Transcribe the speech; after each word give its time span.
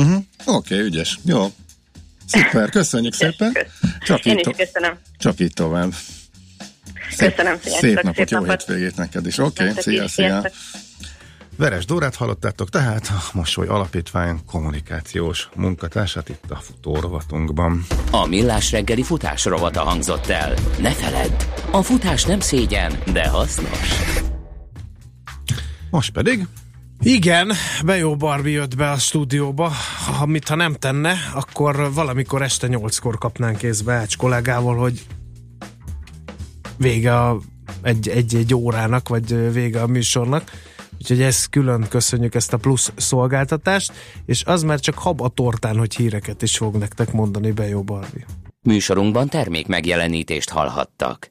Uh-huh. 0.00 0.24
Oké, 0.44 0.74
okay, 0.74 0.86
ügyes. 0.86 1.18
Jó. 1.24 1.52
Szuper, 2.26 2.70
köszönjük 2.70 3.14
ügyes. 3.14 3.34
szépen. 3.36 3.56
Csak 4.04 4.24
Én 4.24 4.38
így, 4.38 4.48
is 4.48 4.56
köszönöm. 4.56 4.98
Csak 5.18 5.40
így 5.40 5.52
tovább. 5.52 5.92
Szép, 7.10 7.34
köszönöm 7.34 7.58
szépen. 7.62 7.78
Szép 7.80 7.94
napot, 7.94 8.16
szép 8.16 8.28
jó 8.28 8.40
napot. 8.40 8.58
hétvégét 8.58 8.96
neked 8.96 9.26
is. 9.26 9.38
Oké, 9.38 9.68
okay, 9.68 9.82
szia, 9.82 10.08
szia. 10.08 10.50
Veres 11.56 11.84
Dórát 11.84 12.14
hallottátok, 12.14 12.68
tehát 12.68 13.06
a 13.06 13.30
Mosoly 13.32 13.66
Alapítvány 13.66 14.44
kommunikációs 14.46 15.48
munkatársát 15.54 16.28
itt 16.28 16.50
a 16.50 16.56
futórovatunkban. 16.56 17.86
A 18.10 18.26
Millás 18.26 18.70
reggeli 18.70 19.02
futás 19.02 19.44
rovata 19.44 19.80
hangzott 19.80 20.26
el. 20.26 20.54
Ne 20.78 20.90
feledd, 20.90 21.42
a 21.70 21.82
futás 21.82 22.24
nem 22.24 22.40
szégyen, 22.40 22.98
de 23.12 23.28
hasznos. 23.28 23.88
Most 25.90 26.10
pedig 26.10 26.46
igen, 27.02 27.52
Bejó 27.84 28.16
Barbi 28.16 28.50
jött 28.50 28.76
be 28.76 28.90
a 28.90 28.98
stúdióba. 28.98 29.72
Ha 30.18 30.26
mit 30.26 30.48
ha 30.48 30.54
nem 30.54 30.74
tenne, 30.74 31.14
akkor 31.34 31.92
valamikor 31.94 32.42
este 32.42 32.66
nyolckor 32.66 33.18
kapnánk 33.18 33.56
kézbe 33.56 33.92
Ács 33.92 34.16
kollégával, 34.16 34.76
hogy 34.76 35.06
vége 36.76 37.18
a, 37.18 37.40
egy, 37.82 38.08
egy, 38.08 38.34
egy 38.34 38.54
órának, 38.54 39.08
vagy 39.08 39.52
vége 39.52 39.82
a 39.82 39.86
műsornak. 39.86 40.50
Úgyhogy 40.98 41.22
ezt 41.22 41.48
külön 41.48 41.86
köszönjük 41.88 42.34
ezt 42.34 42.52
a 42.52 42.56
plusz 42.56 42.92
szolgáltatást, 42.96 43.92
és 44.26 44.44
az 44.44 44.62
már 44.62 44.80
csak 44.80 44.98
hab 44.98 45.20
a 45.20 45.28
tortán, 45.28 45.78
hogy 45.78 45.96
híreket 45.96 46.42
is 46.42 46.56
fog 46.56 46.76
nektek 46.76 47.12
mondani 47.12 47.50
Bejó 47.50 47.82
Barbi. 47.82 48.24
Műsorunkban 48.62 49.28
termék 49.28 49.66
megjelenítést 49.66 50.50
hallhattak. 50.50 51.30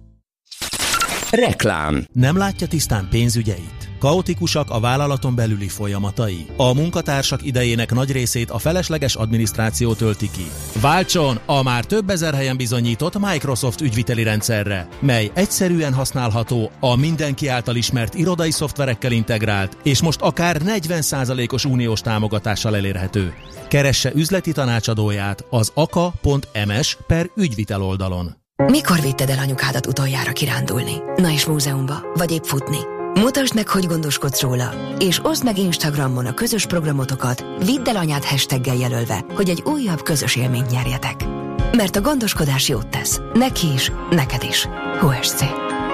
Reklám. 1.31 2.05
Nem 2.11 2.37
látja 2.37 2.67
tisztán 2.67 3.07
pénzügyeit? 3.09 3.89
Kaotikusak 3.99 4.69
a 4.69 4.79
vállalaton 4.79 5.35
belüli 5.35 5.67
folyamatai. 5.67 6.45
A 6.57 6.73
munkatársak 6.73 7.45
idejének 7.45 7.91
nagy 7.91 8.11
részét 8.11 8.49
a 8.49 8.57
felesleges 8.57 9.15
adminisztráció 9.15 9.93
tölti 9.93 10.29
ki. 10.31 10.45
Váltson 10.81 11.39
a 11.45 11.63
már 11.63 11.85
több 11.85 12.09
ezer 12.09 12.33
helyen 12.33 12.57
bizonyított 12.57 13.19
Microsoft 13.19 13.81
ügyviteli 13.81 14.23
rendszerre, 14.23 14.87
mely 14.99 15.31
egyszerűen 15.33 15.93
használható, 15.93 16.71
a 16.79 16.95
mindenki 16.95 17.47
által 17.47 17.75
ismert 17.75 18.15
irodai 18.15 18.51
szoftverekkel 18.51 19.11
integrált, 19.11 19.77
és 19.83 20.01
most 20.01 20.21
akár 20.21 20.61
40%-os 20.65 21.65
uniós 21.65 22.01
támogatással 22.01 22.75
elérhető. 22.75 23.33
Keresse 23.67 24.11
üzleti 24.15 24.51
tanácsadóját 24.51 25.45
az 25.49 25.71
aka.ms 25.73 26.97
per 27.07 27.29
ügyvitel 27.35 27.81
oldalon. 27.81 28.40
Mikor 28.67 29.01
vitted 29.01 29.29
el 29.29 29.37
anyukádat 29.39 29.85
utoljára 29.85 30.31
kirándulni? 30.31 30.93
Na 31.15 31.31
és 31.31 31.45
múzeumba? 31.45 32.01
Vagy 32.13 32.31
épp 32.31 32.43
futni? 32.43 32.77
Mutasd 33.13 33.55
meg, 33.55 33.67
hogy 33.67 33.85
gondoskodsz 33.85 34.41
róla, 34.41 34.73
és 34.99 35.19
oszd 35.23 35.43
meg 35.43 35.57
Instagramon 35.57 36.25
a 36.25 36.33
közös 36.33 36.65
programotokat, 36.65 37.45
vidd 37.65 37.89
el 37.89 37.95
anyád 37.95 38.23
hashtaggel 38.23 38.75
jelölve, 38.75 39.25
hogy 39.35 39.49
egy 39.49 39.61
újabb 39.65 40.01
közös 40.01 40.35
élményt 40.35 40.69
nyerjetek. 40.69 41.25
Mert 41.71 41.95
a 41.95 42.01
gondoskodás 42.01 42.67
jót 42.67 42.87
tesz. 42.87 43.19
Neki 43.33 43.73
is, 43.73 43.91
neked 44.09 44.43
is. 44.43 44.67
HSC. 44.99 45.43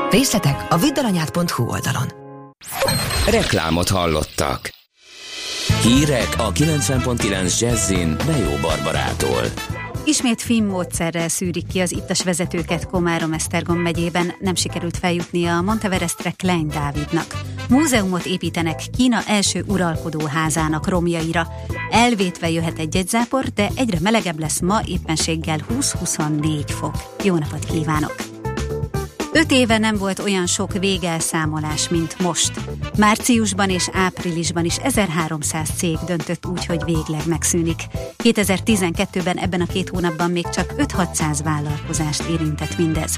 Részletek 0.10 0.66
a 0.70 0.78
viddalanyád.hu 0.78 1.64
oldalon. 1.70 2.08
Reklámot 3.30 3.90
hallottak. 3.90 4.70
Hírek 5.82 6.34
a 6.38 6.52
90.9 6.52 7.60
Jazzin 7.60 8.18
Bejó 8.26 8.56
Barbarától. 8.62 9.44
Ismét 10.08 10.42
film 10.42 10.66
módszerrel 10.66 11.28
szűrik 11.28 11.68
ki 11.68 11.80
az 11.80 11.92
ittas 11.92 12.24
vezetőket 12.24 12.86
Komárom-Esztergom 12.86 13.78
megyében, 13.78 14.34
nem 14.40 14.56
sikerült 14.56 14.98
feljutnia 14.98 15.58
a 15.58 15.62
Monteverestre 15.62 16.32
Klein 16.32 16.68
Dávidnak. 16.68 17.42
Múzeumot 17.70 18.26
építenek 18.26 18.80
Kína 18.98 19.24
első 19.28 19.64
uralkodó 19.68 20.26
házának 20.26 20.88
romjaira. 20.88 21.48
Elvétve 21.92 22.50
jöhet 22.50 22.80
egy 22.80 22.96
jegyzápor, 22.96 23.44
de 23.44 23.70
egyre 23.76 24.00
melegebb 24.02 24.40
lesz 24.40 24.60
ma 24.60 24.82
éppenséggel 24.86 25.60
20-24 25.80 26.64
fok. 26.68 26.96
Jó 27.24 27.36
napot 27.36 27.66
kívánok! 27.66 28.37
Öt 29.38 29.52
éve 29.52 29.78
nem 29.78 29.98
volt 29.98 30.20
olyan 30.20 30.46
sok 30.48 30.74
végelszámolás, 30.80 31.90
mint 31.90 32.20
most. 32.20 32.52
Márciusban 32.98 33.70
és 33.70 33.90
áprilisban 33.94 34.66
is 34.66 34.78
1300 34.78 35.70
cég 35.76 35.98
döntött 36.06 36.46
úgy, 36.46 36.66
hogy 36.66 36.84
végleg 36.86 37.28
megszűnik. 37.28 37.82
2012-ben 38.24 39.38
ebben 39.38 39.62
a 39.62 39.66
két 39.66 39.90
hónapban 39.90 40.32
még 40.32 40.50
csak 40.50 40.74
5-600 40.78 41.40
vállalkozást 41.44 42.24
érintett 42.30 42.78
mindez. 42.78 43.18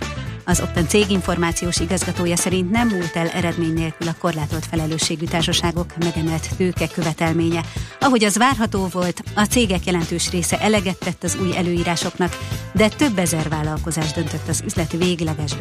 Az 0.49 0.61
Open 0.61 0.87
cég 0.87 1.09
információs 1.09 1.79
igazgatója 1.79 2.35
szerint 2.35 2.71
nem 2.71 2.87
múlt 2.87 3.15
el 3.15 3.27
eredmény 3.27 3.73
nélkül 3.73 4.07
a 4.07 4.15
korlátolt 4.19 4.65
felelősségű 4.65 5.25
társaságok 5.25 5.97
megemelt 5.97 6.49
tőke 6.57 6.87
követelménye. 6.87 7.63
Ahogy 7.99 8.23
az 8.23 8.37
várható 8.37 8.87
volt, 8.91 9.23
a 9.35 9.43
cégek 9.43 9.85
jelentős 9.85 10.29
része 10.29 10.59
eleget 10.59 10.99
tett 10.99 11.23
az 11.23 11.37
új 11.41 11.57
előírásoknak, 11.57 12.37
de 12.73 12.89
több 12.89 13.17
ezer 13.17 13.49
vállalkozás 13.49 14.11
döntött 14.11 14.47
az 14.47 14.61
üzlet 14.65 14.91
végleges 14.91 15.55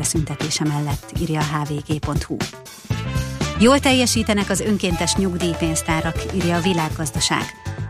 beszüntetése 0.49 0.65
mellett, 0.65 1.13
írja 1.21 1.41
a 1.41 1.45
hvg.hu. 1.45 2.37
Jól 3.61 3.79
teljesítenek 3.79 4.51
az 4.51 4.61
önkéntes 4.61 5.15
nyugdíjpénztárak, 5.15 6.17
írja 6.35 6.57
a 6.57 6.61
világgazdaság. 6.61 7.43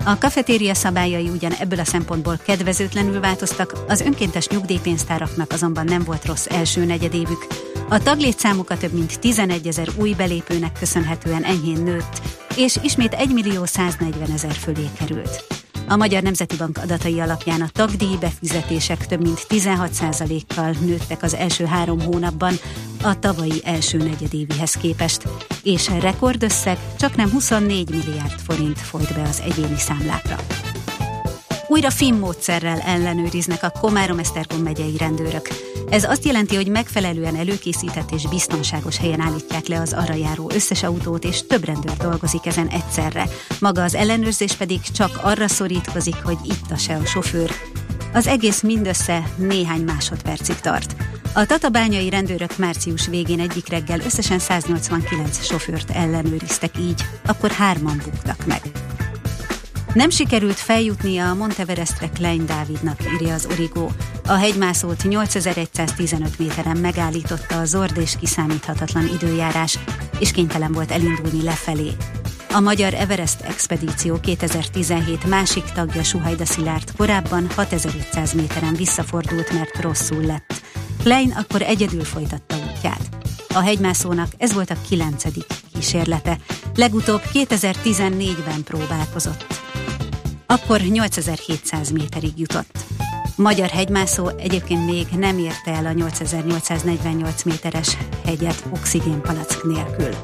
A 0.05 0.19
kafetéria 0.19 0.75
szabályai 0.75 1.29
ugyan 1.29 1.53
ebből 1.53 1.79
a 1.79 1.85
szempontból 1.85 2.41
kedvezőtlenül 2.45 3.21
változtak, 3.21 3.73
az 3.89 4.01
önkéntes 4.01 4.49
nyugdíjpénztáraknak 4.49 5.53
azonban 5.53 5.85
nem 5.85 6.03
volt 6.03 6.25
rossz 6.25 6.47
első 6.47 6.85
negyedévük. 6.85 7.47
A 7.89 7.99
taglétszámuka 7.99 8.77
több 8.77 8.93
mint 8.93 9.21
11 9.21 9.67
ezer 9.67 9.89
új 9.97 10.15
belépőnek 10.15 10.73
köszönhetően 10.79 11.45
enyhén 11.45 11.83
nőtt, 11.83 12.21
és 12.57 12.77
ismét 12.83 13.13
1 13.13 13.33
millió 13.33 13.65
140 13.65 14.31
ezer 14.31 14.53
fölé 14.53 14.89
került. 14.99 15.45
A 15.91 15.97
Magyar 15.97 16.23
Nemzeti 16.23 16.57
Bank 16.57 16.79
adatai 16.79 17.21
alapján 17.21 17.61
a 17.61 17.69
tagdíj 17.73 18.17
befizetések 18.21 19.07
több 19.07 19.23
mint 19.23 19.47
16%-kal 19.49 20.75
nőttek 20.81 21.23
az 21.23 21.35
első 21.35 21.65
három 21.65 22.01
hónapban 22.01 22.55
a 23.03 23.19
tavalyi 23.19 23.61
első 23.65 23.99
negyedévihez 23.99 24.73
képest, 24.73 25.23
és 25.63 25.91
rekordösszeg 26.01 26.79
csak 26.99 27.17
nem 27.17 27.31
24 27.31 27.91
milliárd 27.91 28.41
forint 28.41 28.79
folyt 28.79 29.15
be 29.15 29.23
az 29.23 29.43
egyéni 29.45 29.79
számlákra. 29.79 30.37
Újra 31.71 31.91
FIM 31.91 32.17
módszerrel 32.17 32.81
ellenőriznek 32.81 33.63
a 33.63 33.73
Komárom-Esztergom 33.81 34.63
megyei 34.63 34.97
rendőrök. 34.97 35.49
Ez 35.91 36.05
azt 36.05 36.25
jelenti, 36.25 36.57
hogy 36.57 36.69
megfelelően 36.69 37.37
előkészített 37.37 38.11
és 38.11 38.29
biztonságos 38.29 38.97
helyen 38.97 39.21
állítják 39.21 39.67
le 39.67 39.81
az 39.81 39.93
arra 39.93 40.15
járó 40.15 40.51
összes 40.55 40.83
autót, 40.83 41.25
és 41.25 41.47
több 41.47 41.65
rendőr 41.65 41.97
dolgozik 41.97 42.47
ezen 42.47 42.69
egyszerre. 42.69 43.29
Maga 43.61 43.83
az 43.83 43.95
ellenőrzés 43.95 44.53
pedig 44.53 44.81
csak 44.81 45.19
arra 45.23 45.49
szorítkozik, 45.49 46.17
hogy 46.25 46.39
itt 46.45 46.79
se 46.79 46.95
a 46.95 47.05
sofőr. 47.05 47.51
Az 48.13 48.27
egész 48.27 48.61
mindössze 48.61 49.29
néhány 49.37 49.83
másodpercig 49.83 50.61
tart. 50.61 50.95
A 51.35 51.47
tatabányai 51.47 52.11
rendőrök 52.11 52.59
március 52.59 53.07
végén 53.07 53.41
egyik 53.41 53.69
reggel 53.69 54.01
összesen 54.01 54.39
189 54.39 55.45
sofőrt 55.45 55.91
ellenőriztek 55.91 56.79
így, 56.79 57.05
akkor 57.27 57.51
hárman 57.51 58.03
buktak 58.05 58.47
meg. 58.47 58.61
Nem 59.95 60.11
sikerült 60.11 60.59
feljutnia 60.59 61.29
a 61.31 61.35
Monteverestre 61.35 62.09
Klein 62.09 62.47
Dávidnak, 62.47 62.99
írja 63.15 63.35
az 63.35 63.47
Origo. 63.51 63.89
A 64.27 64.33
hegymászót 64.33 65.03
8115 65.03 66.39
méteren 66.39 66.77
megállította 66.77 67.61
a 67.61 67.65
zord 67.65 67.97
és 67.97 68.17
kiszámíthatatlan 68.21 69.11
időjárás, 69.15 69.79
és 70.19 70.31
kénytelen 70.31 70.73
volt 70.73 70.91
elindulni 70.91 71.43
lefelé. 71.43 71.91
A 72.53 72.61
Magyar 72.61 72.95
Everest 72.95 73.41
Expedíció 73.41 74.21
2017 74.21 75.27
másik 75.27 75.65
tagja 75.65 76.03
Suhajda 76.03 76.45
Szilárd 76.45 76.93
korábban 76.97 77.47
6500 77.55 78.33
méteren 78.33 78.75
visszafordult, 78.75 79.53
mert 79.53 79.81
rosszul 79.81 80.25
lett. 80.25 80.63
Klein 81.03 81.31
akkor 81.31 81.63
egyedül 81.63 82.05
folytatta 82.05 82.57
útját. 82.57 83.09
A 83.55 83.61
hegymászónak 83.61 84.29
ez 84.39 84.53
volt 84.53 84.71
a 84.71 84.77
kilencedik 84.89 85.47
kísérlete. 85.75 86.39
Legutóbb 86.75 87.23
2014-ben 87.33 88.63
próbálkozott. 88.65 89.47
Akkor 90.51 90.81
8700 90.81 91.91
méterig 91.91 92.33
jutott. 92.37 92.85
Magyar 93.37 93.69
hegymászó 93.69 94.29
egyébként 94.29 94.87
még 94.87 95.07
nem 95.19 95.39
érte 95.39 95.71
el 95.73 95.87
a 95.87 95.93
8848 95.93 97.43
méteres 97.43 97.97
hegyet 98.25 98.65
oxigénpalack 98.71 99.65
nélkül. 99.65 100.15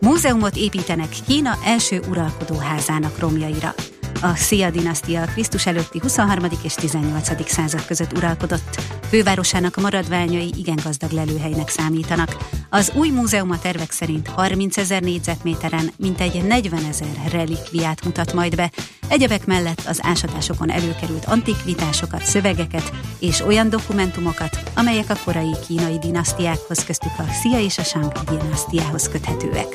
Múzeumot 0.00 0.56
építenek 0.56 1.08
Kína 1.26 1.58
első 1.64 2.00
uralkodóházának 2.08 3.18
romjaira. 3.18 3.74
A 4.20 4.34
Szia 4.34 4.70
dinasztia 4.70 5.24
Krisztus 5.24 5.66
előtti 5.66 5.98
23. 5.98 6.44
és 6.62 6.74
18. 6.74 7.50
század 7.50 7.84
között 7.84 8.16
uralkodott. 8.16 8.80
Fővárosának 9.08 9.76
maradványai 9.76 10.52
igen 10.56 10.78
gazdag 10.84 11.10
lelőhelynek 11.10 11.68
számítanak. 11.68 12.36
Az 12.70 12.92
új 12.94 13.08
múzeum 13.08 13.50
a 13.50 13.58
tervek 13.58 13.90
szerint 13.90 14.28
30 14.28 14.76
ezer 14.76 15.02
négyzetméteren 15.02 15.90
mintegy 15.96 16.44
40 16.46 16.84
ezer 16.84 17.30
relikviát 17.30 18.04
mutat 18.04 18.32
majd 18.32 18.56
be. 18.56 18.70
Egyebek 19.08 19.46
mellett 19.46 19.82
az 19.86 19.98
ásatásokon 20.02 20.70
előkerült 20.70 21.24
antikvitásokat, 21.24 22.26
szövegeket 22.26 22.92
és 23.18 23.40
olyan 23.40 23.68
dokumentumokat, 23.68 24.58
amelyek 24.74 25.10
a 25.10 25.18
korai 25.24 25.54
kínai 25.66 25.98
dinasztiákhoz 25.98 26.84
köztük 26.84 27.12
a 27.18 27.32
Szia 27.42 27.60
és 27.60 27.78
a 27.78 27.82
Shang 27.82 28.12
dinasztiához 28.12 29.08
köthetőek. 29.08 29.74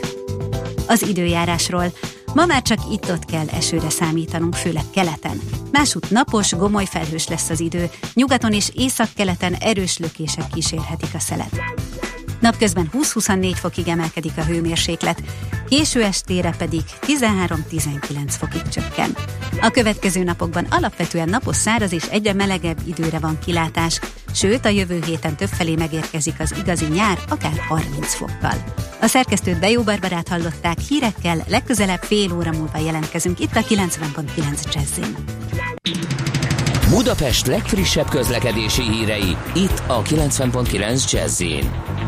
Az 0.87 1.01
időjárásról 1.01 1.91
Ma 2.33 2.45
már 2.45 2.61
csak 2.61 2.79
itt-ott 2.91 3.25
kell 3.25 3.47
esőre 3.47 3.89
számítanunk, 3.89 4.55
főleg 4.55 4.83
keleten. 4.93 5.41
Másút 5.71 6.09
napos, 6.09 6.51
gomoly 6.51 6.85
felhős 6.85 7.27
lesz 7.27 7.49
az 7.49 7.59
idő, 7.59 7.89
nyugaton 8.13 8.53
és 8.53 8.71
északkeleten 8.75 9.53
erős 9.53 9.97
lökések 9.97 10.47
kísérhetik 10.53 11.13
a 11.13 11.19
szelet. 11.19 11.61
Napközben 12.39 12.89
20-24 12.93 13.51
fokig 13.55 13.87
emelkedik 13.87 14.37
a 14.37 14.43
hőmérséklet, 14.43 15.21
késő 15.69 16.03
estére 16.03 16.53
pedig 16.57 16.81
13-19 17.01 18.27
fokig 18.27 18.61
csökken. 18.61 19.15
A 19.61 19.69
következő 19.69 20.23
napokban 20.23 20.67
alapvetően 20.69 21.29
napos 21.29 21.55
száraz 21.55 21.91
és 21.91 22.05
egyre 22.05 22.33
melegebb 22.33 22.77
időre 22.85 23.19
van 23.19 23.39
kilátás, 23.45 23.99
sőt 24.35 24.65
a 24.65 24.69
jövő 24.69 24.99
héten 25.05 25.35
többfelé 25.35 25.75
megérkezik 25.75 26.39
az 26.39 26.55
igazi 26.59 26.85
nyár, 26.85 27.19
akár 27.29 27.59
30 27.67 28.13
fokkal. 28.13 28.63
A 29.01 29.07
szerkesztőt 29.07 29.59
Bejó 29.59 29.81
Barbarát 29.81 30.27
hallották, 30.27 30.79
hírekkel 30.79 31.43
legközelebb 31.47 32.01
fél 32.01 32.33
óra 32.35 32.51
múlva 32.51 32.77
jelentkezünk 32.77 33.39
itt 33.39 33.55
a 33.55 33.61
90.9 33.61 34.73
Jazzin. 34.73 35.15
Budapest 36.89 37.47
legfrissebb 37.47 38.09
közlekedési 38.09 38.81
hírei, 38.81 39.37
itt 39.55 39.83
a 39.87 40.01
90.9 40.01 41.11
Jazzin. 41.11 42.00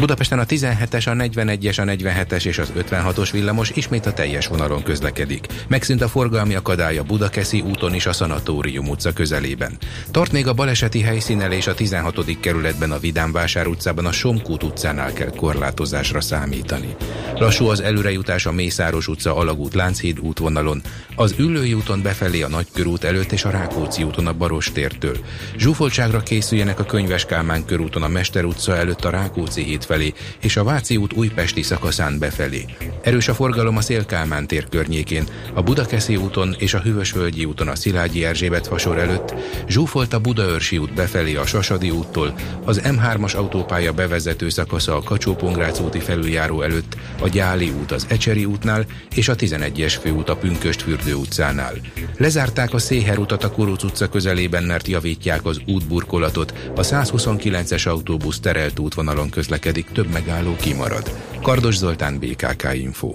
Budapesten 0.00 0.38
a 0.38 0.44
17-es, 0.44 1.08
a 1.08 1.12
41-es, 1.12 1.78
a 1.78 1.84
47-es 1.84 2.44
és 2.44 2.58
az 2.58 2.72
56-os 2.78 3.28
villamos 3.32 3.70
ismét 3.70 4.06
a 4.06 4.12
teljes 4.12 4.46
vonalon 4.46 4.82
közlekedik. 4.82 5.46
Megszűnt 5.68 6.02
a 6.02 6.08
forgalmi 6.08 6.54
akadály 6.54 6.98
a 6.98 7.02
Budakeszi 7.02 7.60
úton 7.60 7.94
is 7.94 8.06
a 8.06 8.12
Szanatórium 8.12 8.88
utca 8.88 9.12
közelében. 9.12 9.78
Tart 10.10 10.32
még 10.32 10.46
a 10.46 10.52
baleseti 10.52 11.00
helyszínel 11.00 11.52
és 11.52 11.66
a 11.66 11.74
16. 11.74 12.40
kerületben 12.40 12.92
a 12.92 12.98
Vidánvásár 12.98 13.66
utcában 13.66 14.06
a 14.06 14.12
Somkút 14.12 14.62
utcánál 14.62 15.12
kell 15.12 15.30
korlátozásra 15.30 16.20
számítani. 16.20 16.94
Lassú 17.34 17.66
az 17.66 17.80
előrejutás 17.80 18.46
a 18.46 18.52
Mészáros 18.52 19.08
utca 19.08 19.36
Alagút 19.36 19.74
Lánchíd 19.74 20.18
útvonalon, 20.18 20.82
az 21.16 21.34
Üllői 21.38 21.74
úton 21.74 22.02
befelé 22.02 22.42
a 22.42 22.48
Nagykörút 22.48 23.04
előtt 23.04 23.32
és 23.32 23.44
a 23.44 23.50
Rákóczi 23.50 24.02
úton 24.02 24.26
a 24.26 24.32
Baros 24.32 24.72
tértől. 24.72 25.16
Zsúfoltságra 25.56 26.20
készüljenek 26.20 26.78
a 26.78 26.84
Könyves 26.84 27.24
Kálmán 27.24 27.64
körúton 27.64 28.02
a 28.02 28.08
Mester 28.08 28.44
utca 28.44 28.76
előtt 28.76 29.04
a 29.04 29.10
Rákóczi 29.10 29.62
híd 29.62 29.88
felé 29.90 30.12
és 30.40 30.56
a 30.56 30.64
Váci 30.64 30.96
út 30.96 31.12
újpesti 31.12 31.62
szakaszán 31.62 32.18
befelé. 32.18 32.64
Erős 33.02 33.28
a 33.28 33.34
forgalom 33.34 33.76
a 33.76 33.80
Szélkálmán 33.80 34.46
tér 34.46 34.68
környékén, 34.68 35.24
a 35.54 35.62
Budakeszi 35.62 36.16
úton 36.16 36.54
és 36.58 36.74
a 36.74 36.80
Hűvösvölgyi 36.80 37.44
úton 37.44 37.68
a 37.68 37.74
Szilágyi 37.74 38.24
Erzsébet 38.24 38.66
fasor 38.66 38.98
előtt, 38.98 39.34
zsúfolt 39.68 40.12
a 40.12 40.18
Budaörsi 40.18 40.78
út 40.78 40.94
befelé 40.94 41.34
a 41.34 41.46
Sasadi 41.46 41.90
úttól, 41.90 42.34
az 42.64 42.80
M3-as 42.84 43.36
autópálya 43.36 43.92
bevezető 43.92 44.48
szakasza 44.48 44.96
a 44.96 45.02
kacsó 45.02 45.36
úti 45.84 45.98
felüljáró 45.98 46.62
előtt, 46.62 46.96
a 47.20 47.28
Gyáli 47.28 47.70
út 47.80 47.92
az 47.92 48.06
Ecseri 48.08 48.44
útnál 48.44 48.86
és 49.14 49.28
a 49.28 49.36
11-es 49.36 49.96
főút 50.00 50.28
a 50.28 50.36
Pünköst 50.36 50.82
fürdő 50.82 51.14
utcánál. 51.14 51.74
Lezárták 52.16 52.74
a 52.74 52.78
Széher 52.78 53.18
utat 53.18 53.44
a 53.44 53.50
Kuruc 53.50 53.82
utca 53.82 54.08
közelében, 54.08 54.62
mert 54.62 54.88
javítják 54.88 55.44
az 55.44 55.60
útburkolatot, 55.66 56.54
a 56.76 56.80
129-es 56.80 57.88
autóbusz 57.88 58.40
terelt 58.40 58.78
útvonalon 58.78 59.30
közlekedik 59.30 59.79
pedig 59.80 60.04
több 60.04 60.12
megálló 60.12 60.56
kimarad. 60.56 61.10
Kardos 61.42 61.76
Zoltán, 61.76 62.18
BKK 62.18 62.68
Info. 62.74 63.12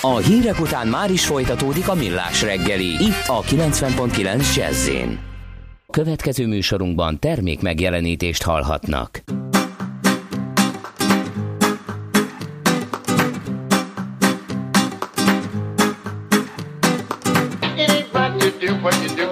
A 0.00 0.16
hírek 0.16 0.60
után 0.60 0.86
már 0.88 1.10
is 1.10 1.26
folytatódik 1.26 1.88
a 1.88 1.94
millás 1.94 2.42
reggeli, 2.42 2.86
itt 2.86 3.24
a 3.26 3.42
90.9 3.42 4.56
jazz 4.56 4.90
Következő 5.90 6.46
műsorunkban 6.46 7.18
termék 7.18 7.60
megjelenítést 7.60 8.42
hallhatnak. 8.42 9.22
what 18.82 19.00
you 19.00 19.16
do. 19.16 19.31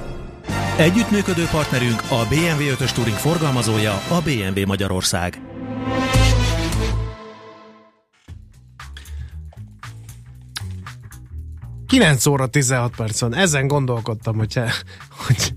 Együttműködő 0.77 1.45
partnerünk 1.51 2.01
a 2.09 2.25
BMW 2.29 2.75
5-ös 2.75 2.91
Touring 2.91 3.17
forgalmazója 3.17 3.91
a 3.93 4.21
BMW 4.23 4.65
Magyarország. 4.65 5.41
Kilenc 11.87 12.25
óra 12.25 12.47
16 12.47 12.95
perc 12.95 13.19
van. 13.19 13.35
Ezen 13.35 13.67
gondolkodtam, 13.67 14.37
hogyha, 14.37 14.67
hogy 15.25 15.53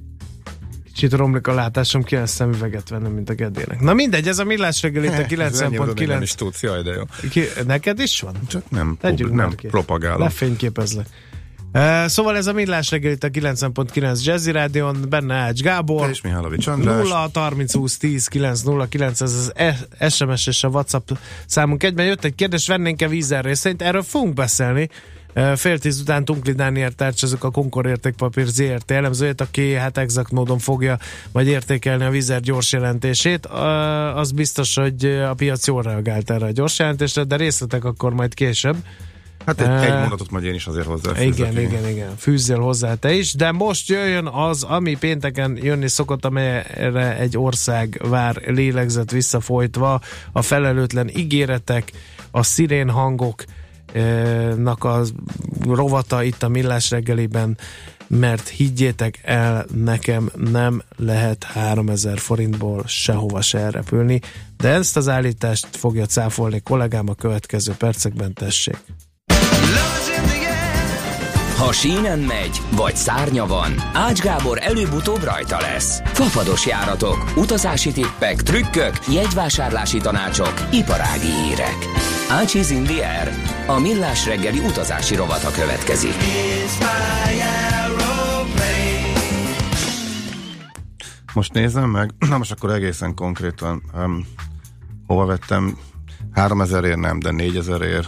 kicsit 0.85 1.13
romlik 1.13 1.47
a 1.47 1.55
látásom, 1.55 2.03
ki 2.03 2.17
a 2.17 2.27
szemüveget 2.27 2.89
vennem, 2.89 3.13
mint 3.13 3.31
a 3.31 3.35
Gedének. 3.35 3.81
Na 3.81 3.95
mindegy, 3.95 4.29
ez 4.29 4.39
a 4.39 4.45
millás 4.45 4.83
reggel 4.83 5.05
itt 5.05 5.11
a 5.11 5.23
90.9. 5.23 6.07
Nem 6.07 6.23
is 6.23 6.35
tudsz, 6.35 6.63
jaj, 6.63 6.83
de 6.83 6.93
jó. 6.93 7.03
Ki, 7.31 7.43
neked 7.67 7.99
is 7.99 8.21
van? 8.21 8.35
Csak 8.47 8.71
nem, 8.71 8.97
Tegyük 9.01 9.33
nem 9.33 9.51
propagálom. 9.51 10.21
Lefényképezlek. 10.21 11.07
Szóval 12.07 12.37
ez 12.37 12.47
a 12.47 12.53
millás 12.53 12.91
reggel 12.91 13.13
itt 13.13 13.25
a 13.25 13.29
90.9 13.29 14.25
Jazzy 14.25 14.51
Rádion, 14.51 14.97
benne 15.09 15.35
Ács 15.35 15.61
Gábor. 15.61 16.09
És 16.09 16.21
Mihálovics 16.21 16.67
András. 16.67 17.09
0 17.09 17.31
30 17.35 17.75
20 17.75 17.97
10 17.97 18.27
9 18.27 18.63
0 18.63 18.87
9, 18.89 19.21
ez 19.21 19.33
az 19.33 19.53
e- 19.55 20.09
SMS 20.11 20.47
és 20.47 20.65
a 20.65 20.69
WhatsApp 20.69 21.11
számunk. 21.47 21.83
Egyben 21.83 22.07
jött 22.07 22.25
egy 22.25 22.35
kérdés, 22.35 22.67
vennénk-e 22.67 23.09
vízer 23.09 23.45
részét? 23.45 23.83
Erről 23.83 24.03
fogunk 24.03 24.35
beszélni. 24.35 24.89
Fél 25.55 25.79
tíz 25.79 26.01
után 26.01 26.25
Tunkli 26.25 26.53
Dániel 26.53 26.91
tárcsazok 26.91 27.45
a 27.45 27.51
Konkor 27.51 27.87
értékpapír 27.87 28.47
ZRT 28.47 28.91
elemzőjét, 28.91 29.41
aki 29.41 29.73
hát 29.73 29.99
exakt 29.99 30.31
módon 30.31 30.59
fogja 30.59 30.99
majd 31.33 31.47
értékelni 31.47 32.05
a 32.05 32.11
vízer 32.11 32.41
gyors 32.41 32.73
jelentését. 32.73 33.47
Az 34.15 34.31
biztos, 34.31 34.75
hogy 34.75 35.05
a 35.05 35.35
piac 35.35 35.67
jól 35.67 35.83
reagált 35.83 36.31
erre 36.31 36.47
a 36.47 36.51
gyors 36.51 36.79
jelentésre, 36.79 37.25
de 37.25 37.37
részletek 37.37 37.85
akkor 37.85 38.13
majd 38.13 38.35
később. 38.35 38.77
Hát 39.47 39.61
egy, 39.61 39.91
egy 39.91 39.99
mondatot 39.99 40.31
majd 40.31 40.45
én 40.45 40.55
is 40.55 40.67
azért 40.67 40.87
hozzá. 40.87 41.23
Igen, 41.23 41.59
igen, 41.59 41.89
igen. 41.89 42.17
Fűzzél 42.17 42.59
hozzá 42.59 42.95
te 42.95 43.13
is, 43.13 43.35
de 43.35 43.53
most 43.53 43.89
jöjjön 43.89 44.27
az, 44.27 44.63
ami 44.63 44.97
pénteken 44.97 45.59
jönni 45.63 45.89
szokott, 45.89 46.25
amelyre 46.25 47.19
egy 47.19 47.39
ország 47.39 48.01
vár 48.09 48.43
lélegzett 48.47 49.11
visszafolytva, 49.11 50.01
a 50.33 50.43
felelőtlen 50.43 51.11
ígéretek, 51.17 51.93
a 52.31 52.43
szirén 52.43 52.91
hangok, 52.91 53.45
nak 54.57 54.85
a 54.85 55.03
rovata 55.61 56.23
itt 56.23 56.43
a 56.43 56.49
Millás 56.49 56.91
reggeliben, 56.91 57.59
mert 58.07 58.49
higgyétek 58.49 59.21
el, 59.23 59.67
nekem 59.75 60.31
nem 60.37 60.83
lehet 60.97 61.45
3000 61.45 62.19
forintból 62.19 62.83
sehova 62.87 63.41
se 63.41 63.59
elrepülni, 63.59 64.21
de 64.57 64.69
ezt 64.69 64.97
az 64.97 65.09
állítást 65.09 65.77
fogja 65.77 66.07
cáfolni 66.07 66.61
kollégám 66.61 67.09
a 67.09 67.15
következő 67.15 67.73
percekben, 67.73 68.33
tessék. 68.33 68.79
Ha 71.57 71.73
sínen 71.73 72.19
megy, 72.19 72.61
vagy 72.77 72.97
szárnya 72.97 73.47
van, 73.47 73.73
Ács 73.93 74.21
Gábor 74.21 74.59
előbb-utóbb 74.61 75.23
rajta 75.23 75.61
lesz. 75.61 76.01
Fafados 76.05 76.67
járatok, 76.67 77.33
utazási 77.37 77.93
tippek, 77.93 78.43
trükkök, 78.43 78.93
jegyvásárlási 79.09 79.99
tanácsok, 79.99 80.55
iparági 80.73 81.27
hírek. 81.27 81.77
Ácsiz 82.31 82.71
in 82.71 82.85
the 82.85 83.19
air. 83.19 83.33
A 83.67 83.79
millás 83.79 84.27
reggeli 84.27 84.59
utazási 84.59 85.15
rovata 85.15 85.51
következik. 85.51 86.15
Most 91.35 91.53
nézem 91.53 91.91
meg, 91.91 92.11
na 92.31 92.39
most 92.39 92.53
akkor 92.53 92.71
egészen 92.71 93.15
konkrétan 93.15 93.83
um, 93.95 94.27
hova 95.07 95.27
vettem 95.27 95.79
3000 96.35 96.85
ér 96.85 96.97
nem, 96.97 97.19
de 97.19 97.31
4000 97.31 97.83
ér 97.83 98.07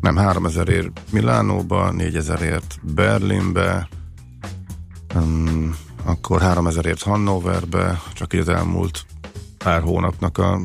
nem 0.00 0.16
3000 0.16 0.68
ér 0.68 0.90
Milánóba, 1.12 1.90
4000 1.90 2.42
ért 2.42 2.78
Berlinbe, 2.82 3.88
um, 5.14 5.76
akkor 6.04 6.40
3000 6.40 6.86
ért 6.86 7.02
Hannoverbe, 7.02 8.00
csak 8.12 8.34
így 8.34 8.40
az 8.40 8.48
elmúlt 8.48 9.06
pár 9.58 9.82
hónapnak 9.82 10.38
a 10.38 10.60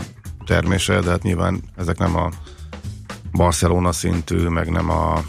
termése, 0.46 1.00
de 1.00 1.10
hát 1.10 1.24
nyilván 1.24 1.62
ezek 1.75 1.98
nem 1.98 2.16
a 2.16 2.30
Barcelona 3.32 3.92
szintű, 3.92 4.48
meg 4.48 4.70
nem 4.70 4.90
a 4.90 5.24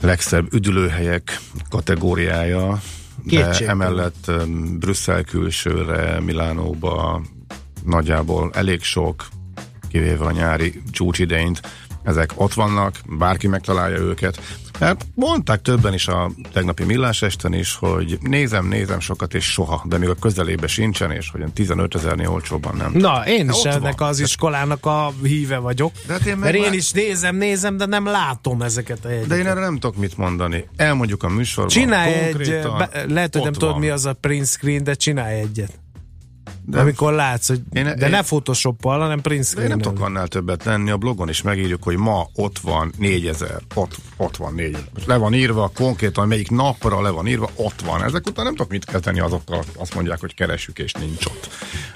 legszebb 0.00 0.52
üdülőhelyek 0.52 1.40
kategóriája, 1.68 2.80
de 3.22 3.42
Kétségtelen. 3.42 3.68
emellett 3.68 4.30
Brüsszel 4.78 5.24
külsőre, 5.24 6.20
Milánóba 6.20 7.22
nagyjából 7.84 8.50
elég 8.54 8.82
sok, 8.82 9.26
kivéve 9.88 10.24
a 10.24 10.30
nyári 10.30 10.82
csúcsidényt, 10.90 11.60
ezek 12.06 12.30
ott 12.34 12.54
vannak, 12.54 12.94
bárki 13.18 13.46
megtalálja 13.46 13.98
őket. 13.98 14.40
Hát 14.80 15.06
mondták 15.14 15.62
többen 15.62 15.94
is 15.94 16.08
a 16.08 16.30
tegnapi 16.52 16.84
millás 16.84 17.22
esten 17.22 17.52
is, 17.52 17.74
hogy 17.74 18.18
nézem, 18.20 18.66
nézem 18.68 19.00
sokat, 19.00 19.34
és 19.34 19.44
soha, 19.44 19.82
de 19.84 19.98
még 19.98 20.08
a 20.08 20.14
közelébe 20.14 20.66
sincsen, 20.66 21.10
és 21.10 21.30
hogy 21.30 21.44
15 21.52 21.94
ezernél 21.94 22.28
olcsóban 22.28 22.76
nem. 22.76 22.92
Na, 22.94 23.26
én 23.26 23.48
is 23.48 23.56
Ott 23.58 23.64
ennek 23.64 23.98
van. 23.98 24.08
az 24.08 24.18
iskolának 24.20 24.86
a 24.86 25.12
híve 25.22 25.58
vagyok. 25.58 25.92
De 26.06 26.12
hát 26.12 26.26
én 26.26 26.36
Mert 26.36 26.54
én 26.54 26.60
már- 26.62 26.74
is 26.74 26.90
nézem, 26.90 27.36
nézem, 27.36 27.76
de 27.76 27.86
nem 27.86 28.06
látom 28.06 28.62
ezeket 28.62 29.04
a 29.04 29.08
jegyeket. 29.08 29.28
De 29.28 29.36
én 29.36 29.46
erre 29.46 29.60
nem 29.60 29.78
tudok 29.78 29.96
mit 29.96 30.16
mondani. 30.16 30.68
Elmondjuk 30.76 31.22
a 31.22 31.28
műsorban. 31.28 31.72
Csinálj 31.74 32.12
egy, 32.12 32.60
be, 32.62 33.04
lehet, 33.08 33.32
hogy 33.32 33.42
nem 33.42 33.50
ott 33.52 33.52
tudod 33.58 33.70
van. 33.70 33.78
mi 33.80 33.88
az 33.88 34.04
a 34.06 34.12
print 34.12 34.46
screen, 34.46 34.84
de 34.84 34.94
csinálj 34.94 35.38
egyet. 35.40 35.70
De, 36.68 36.80
Amikor 36.80 37.12
látsz, 37.12 37.48
hogy 37.48 37.60
Én- 37.72 37.84
de 37.84 38.04
én- 38.04 38.10
ne 38.10 38.22
photoshoppal, 38.22 38.98
hanem 39.00 39.20
print 39.20 39.40
de 39.42 39.46
én 39.48 39.52
screen 39.52 39.68
nem 39.68 39.78
tudok 39.78 40.00
annál 40.04 40.28
többet 40.28 40.64
lenni. 40.64 40.90
A 40.90 40.96
blogon 40.96 41.28
is 41.28 41.42
megírjuk, 41.42 41.82
hogy 41.82 41.96
ma 41.96 42.28
ott 42.34 42.58
van 42.58 42.92
4000. 42.98 43.60
Ott, 43.74 43.96
ott 44.16 44.36
van 44.36 44.54
4000. 44.54 44.88
Most 44.94 45.06
Le 45.06 45.16
van 45.16 45.34
írva, 45.34 45.70
konkrétan 45.74 46.28
melyik 46.28 46.50
napra 46.50 47.02
le 47.02 47.10
van 47.10 47.26
írva, 47.26 47.50
ott 47.54 47.80
van. 47.80 48.02
Ezek 48.02 48.26
után 48.26 48.44
nem 48.44 48.54
tudok 48.54 48.70
mit 48.70 48.84
kezdeni 48.84 49.20
azokkal, 49.20 49.64
azt 49.76 49.94
mondják, 49.94 50.20
hogy 50.20 50.34
keresjük 50.34 50.78
és 50.78 50.92
nincs 50.92 51.24
ott. 51.26 51.48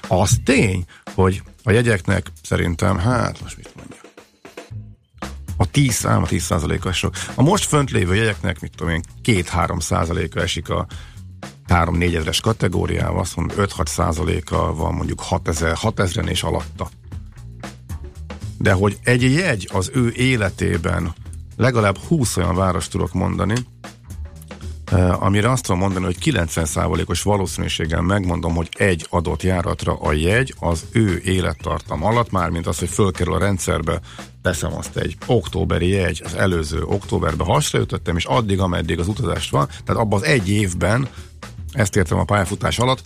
Az 0.07 0.39
tény, 0.45 0.85
hogy 1.13 1.41
a 1.63 1.71
jegyeknek 1.71 2.31
szerintem, 2.43 2.97
hát 2.97 3.41
most 3.41 3.57
mit 3.57 3.69
mondjak. 3.75 3.99
A 5.57 5.65
10 5.71 5.93
szám, 5.93 6.23
a 6.23 6.27
10 6.27 6.43
százaléka 6.43 6.91
sok. 6.91 7.13
A 7.35 7.41
most 7.41 7.65
fönt 7.65 7.91
lévő 7.91 8.15
jegyeknek, 8.15 8.59
mit 8.59 8.71
tudom 8.75 8.93
én, 8.93 9.01
2-3 9.23 9.79
százaléka 9.79 10.41
esik 10.41 10.69
a 10.69 10.85
3-4 11.71 12.15
ezeres 12.15 12.39
kategóriával, 12.39 13.19
azt 13.19 13.35
mondom 13.35 13.57
5-6 13.59 13.85
százaléka 13.85 14.73
van 14.75 14.93
mondjuk 14.93 15.21
6 15.21 15.47
ezer, 15.47 15.75
6 15.75 15.99
ezeren 15.99 16.29
és 16.29 16.43
alatta. 16.43 16.89
De 18.57 18.71
hogy 18.71 18.97
egy 19.03 19.21
jegy 19.21 19.69
az 19.73 19.91
ő 19.93 20.11
életében 20.15 21.13
legalább 21.57 21.97
20 21.97 22.37
olyan 22.37 22.55
város 22.55 22.87
tudok 22.87 23.13
mondani, 23.13 23.55
eh, 24.85 25.23
amire 25.23 25.51
azt 25.51 25.63
tudom 25.63 25.79
mondani, 25.79 26.05
hogy 26.05 26.17
90%-os 26.17 27.21
valószínűséggel 27.21 28.01
megmondom, 28.01 28.55
hogy 28.55 28.69
egy 28.77 29.05
adott 29.09 29.43
járatra 29.43 29.93
a 29.93 30.13
jegy 30.13 30.53
az 30.59 30.85
ő 30.91 31.21
élettartam 31.25 32.03
alatt, 32.03 32.31
mármint 32.31 32.67
az, 32.67 32.79
hogy 32.79 32.89
fölkerül 32.89 33.33
a 33.33 33.39
rendszerbe, 33.39 33.99
teszem 34.41 34.73
azt 34.77 34.97
egy 34.97 35.17
októberi 35.25 35.87
jegy, 35.87 36.21
az 36.25 36.33
előző 36.33 36.83
októberben 36.83 37.47
hasraütöttem, 37.47 38.17
és 38.17 38.25
addig, 38.25 38.59
ameddig 38.59 38.99
az 38.99 39.07
utazást 39.07 39.51
van, 39.51 39.67
tehát 39.67 40.01
abban 40.01 40.19
az 40.19 40.25
egy 40.25 40.49
évben, 40.49 41.07
ezt 41.71 41.95
értem 41.95 42.17
a 42.19 42.23
pályafutás 42.23 42.79
alatt, 42.79 43.03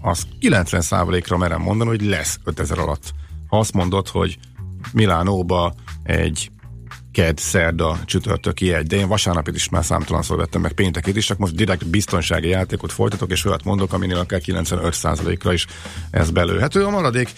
az 0.00 0.26
90%-ra 0.40 1.36
merem 1.36 1.60
mondani, 1.60 1.90
hogy 1.90 2.02
lesz 2.02 2.38
5000 2.44 2.78
alatt. 2.78 3.14
Ha 3.48 3.58
azt 3.58 3.72
mondod, 3.72 4.08
hogy 4.08 4.38
Milánóba 4.92 5.74
egy 6.02 6.50
ked, 7.12 7.38
szerda, 7.38 7.98
csütörtöki 8.04 8.66
jegy, 8.66 8.86
de 8.86 8.96
én 8.96 9.08
vasárnapit 9.08 9.54
is 9.54 9.68
már 9.68 9.84
számtalanszor 9.84 10.36
vettem, 10.36 10.60
meg 10.60 10.72
péntekét 10.72 11.16
is, 11.16 11.26
csak 11.26 11.38
most 11.38 11.54
direkt 11.54 11.86
biztonsági 11.86 12.48
játékot 12.48 12.92
folytatok, 12.92 13.30
és 13.30 13.44
olyat 13.44 13.64
mondok, 13.64 13.92
aminél 13.92 14.16
akár 14.16 14.40
95%-ra 14.44 15.52
is 15.52 15.66
ez 16.10 16.30
belőhető. 16.30 16.84
A 16.84 16.90
maradék 16.90 17.32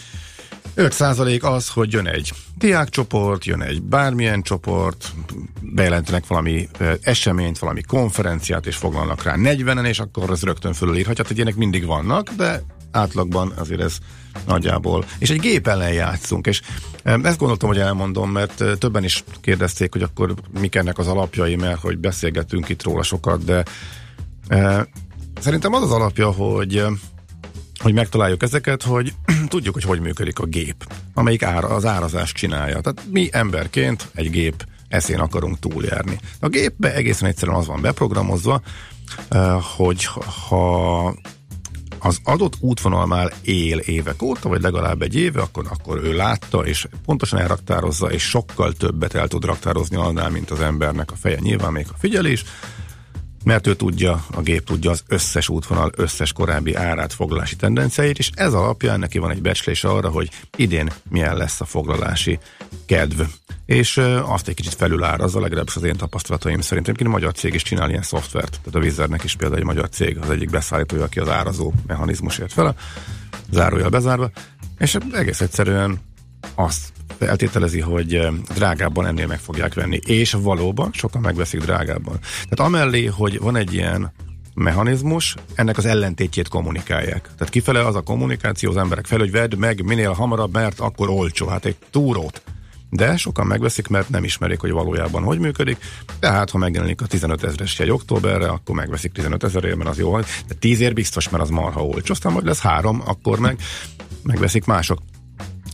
5% 0.76 1.42
az, 1.42 1.68
hogy 1.68 1.92
jön 1.92 2.06
egy 2.06 2.32
diákcsoport, 2.58 3.44
jön 3.44 3.62
egy 3.62 3.82
bármilyen 3.82 4.42
csoport, 4.42 5.12
bejelentenek 5.60 6.26
valami 6.26 6.68
eseményt, 7.00 7.58
valami 7.58 7.82
konferenciát, 7.82 8.66
és 8.66 8.76
foglalnak 8.76 9.22
rá 9.22 9.34
40-en, 9.36 9.86
és 9.86 9.98
akkor 9.98 10.30
az 10.30 10.42
rögtön 10.42 10.72
fölülírhatja. 10.72 11.22
Tehát 11.22 11.36
ilyenek 11.36 11.56
mindig 11.56 11.86
vannak, 11.86 12.30
de 12.30 12.62
átlagban 12.90 13.52
azért 13.56 13.80
ez 13.80 13.98
nagyjából. 14.46 15.04
És 15.18 15.30
egy 15.30 15.40
gép 15.40 15.66
ellen 15.66 15.92
játszunk, 15.92 16.46
és 16.46 16.60
ezt 17.02 17.38
gondoltam, 17.38 17.68
hogy 17.68 17.78
elmondom, 17.78 18.30
mert 18.30 18.64
többen 18.78 19.04
is 19.04 19.24
kérdezték, 19.40 19.92
hogy 19.92 20.02
akkor 20.02 20.34
mik 20.60 20.74
ennek 20.74 20.98
az 20.98 21.06
alapjai, 21.06 21.56
mert 21.56 21.80
hogy 21.80 21.98
beszélgetünk 21.98 22.68
itt 22.68 22.82
róla 22.82 23.02
sokat, 23.02 23.44
de 23.44 23.64
ö, 24.48 24.80
szerintem 25.40 25.72
az 25.74 25.82
az 25.82 25.90
alapja, 25.90 26.30
hogy 26.30 26.84
hogy 27.82 27.94
megtaláljuk 27.94 28.42
ezeket, 28.42 28.82
hogy 28.82 29.12
tudjuk, 29.48 29.74
hogy 29.74 29.84
hogy 29.84 30.00
működik 30.00 30.38
a 30.38 30.44
gép, 30.44 30.92
amelyik 31.14 31.42
ára, 31.42 31.68
az 31.68 31.86
árazást 31.86 32.36
csinálja. 32.36 32.80
Tehát 32.80 33.02
mi 33.10 33.28
emberként 33.32 34.08
egy 34.14 34.30
gép 34.30 34.66
eszén 34.88 35.18
akarunk 35.18 35.58
túljárni. 35.58 36.18
A 36.40 36.48
gépbe 36.48 36.94
egészen 36.94 37.28
egyszerűen 37.28 37.56
az 37.56 37.66
van 37.66 37.80
beprogramozva, 37.80 38.62
hogy 39.76 40.08
ha 40.48 41.04
az 41.98 42.20
adott 42.24 42.56
útvonal 42.60 43.06
már 43.06 43.32
él 43.42 43.78
évek 43.78 44.22
óta, 44.22 44.48
vagy 44.48 44.62
legalább 44.62 45.02
egy 45.02 45.16
éve, 45.16 45.40
akkor, 45.40 45.64
akkor 45.70 46.00
ő 46.04 46.12
látta, 46.12 46.58
és 46.58 46.86
pontosan 47.04 47.38
elraktározza, 47.38 48.10
és 48.10 48.22
sokkal 48.22 48.72
többet 48.72 49.14
el 49.14 49.28
tud 49.28 49.44
raktározni 49.44 49.96
annál, 49.96 50.30
mint 50.30 50.50
az 50.50 50.60
embernek 50.60 51.10
a 51.10 51.16
feje. 51.16 51.38
Nyilván 51.40 51.72
még 51.72 51.86
a 51.92 51.96
figyelés, 51.98 52.44
mert 53.44 53.66
ő 53.66 53.74
tudja, 53.74 54.24
a 54.32 54.40
gép 54.40 54.64
tudja 54.64 54.90
az 54.90 55.02
összes 55.06 55.48
útvonal 55.48 55.90
összes 55.96 56.32
korábbi 56.32 56.74
árát, 56.74 57.12
foglalási 57.12 57.56
tendenciáit, 57.56 58.18
és 58.18 58.30
ez 58.34 58.52
alapján 58.52 58.98
neki 58.98 59.18
van 59.18 59.30
egy 59.30 59.42
becslés 59.42 59.84
arra, 59.84 60.08
hogy 60.08 60.30
idén 60.56 60.92
milyen 61.08 61.36
lesz 61.36 61.60
a 61.60 61.64
foglalási 61.64 62.38
kedv. 62.86 63.20
És 63.66 64.00
azt 64.22 64.48
egy 64.48 64.54
kicsit 64.54 64.74
felülárazza, 64.74 65.40
legalábbis 65.40 65.76
az 65.76 65.82
én 65.82 65.96
tapasztalataim 65.96 66.60
szerint. 66.60 66.86
Egyébként 66.86 67.08
a 67.08 67.12
magyar 67.12 67.32
cég 67.32 67.54
is 67.54 67.62
csinál 67.62 67.90
ilyen 67.90 68.02
szoftvert, 68.02 68.60
tehát 68.64 68.74
a 68.74 68.78
Wizardnek 68.78 69.24
is 69.24 69.36
például 69.36 69.60
egy 69.60 69.66
magyar 69.66 69.88
cég, 69.88 70.18
az 70.18 70.30
egyik 70.30 70.50
beszállítója, 70.50 71.04
aki 71.04 71.18
az 71.18 71.28
árazó 71.28 71.72
mechanizmusért 71.86 72.52
fel, 72.52 72.74
zárója 73.50 73.88
bezárva, 73.88 74.30
és 74.78 74.96
egész 75.12 75.40
egyszerűen 75.40 76.00
azt 76.54 76.92
feltételezi, 77.18 77.80
hogy 77.80 78.28
drágábban 78.54 79.06
ennél 79.06 79.26
meg 79.26 79.38
fogják 79.38 79.74
venni. 79.74 79.98
És 80.06 80.32
valóban 80.32 80.90
sokan 80.92 81.20
megveszik 81.20 81.60
drágábban. 81.60 82.18
Tehát 82.20 82.60
amellé, 82.60 83.04
hogy 83.04 83.38
van 83.38 83.56
egy 83.56 83.74
ilyen 83.74 84.12
mechanizmus, 84.54 85.34
ennek 85.54 85.78
az 85.78 85.84
ellentétjét 85.84 86.48
kommunikálják. 86.48 87.22
Tehát 87.22 87.52
kifele 87.52 87.86
az 87.86 87.94
a 87.94 88.00
kommunikáció 88.00 88.70
az 88.70 88.76
emberek 88.76 89.06
fel, 89.06 89.18
hogy 89.18 89.30
vedd 89.30 89.56
meg 89.56 89.84
minél 89.84 90.12
hamarabb, 90.12 90.52
mert 90.52 90.80
akkor 90.80 91.08
olcsó. 91.08 91.46
Hát 91.46 91.64
egy 91.64 91.76
túrót. 91.90 92.42
De 92.90 93.16
sokan 93.16 93.46
megveszik, 93.46 93.88
mert 93.88 94.08
nem 94.08 94.24
ismerik, 94.24 94.60
hogy 94.60 94.70
valójában 94.70 95.22
hogy 95.22 95.38
működik. 95.38 95.78
Tehát, 96.18 96.50
ha 96.50 96.58
megjelenik 96.58 97.00
a 97.00 97.06
15 97.06 97.44
ezeres 97.44 97.78
jegy 97.78 97.90
októberre, 97.90 98.48
akkor 98.48 98.74
megveszik 98.74 99.12
15 99.12 99.44
ezerért, 99.44 99.76
mert 99.76 99.90
az 99.90 99.98
jó. 99.98 100.18
De 100.18 100.54
10 100.58 100.80
ér 100.80 100.94
biztos, 100.94 101.28
mert 101.28 101.42
az 101.42 101.50
marha 101.50 101.84
olcsó. 101.84 102.12
Aztán 102.12 102.32
majd 102.32 102.44
lesz 102.44 102.60
három, 102.60 103.02
akkor 103.06 103.38
meg 103.38 103.58
megveszik 104.22 104.64
mások. 104.64 104.98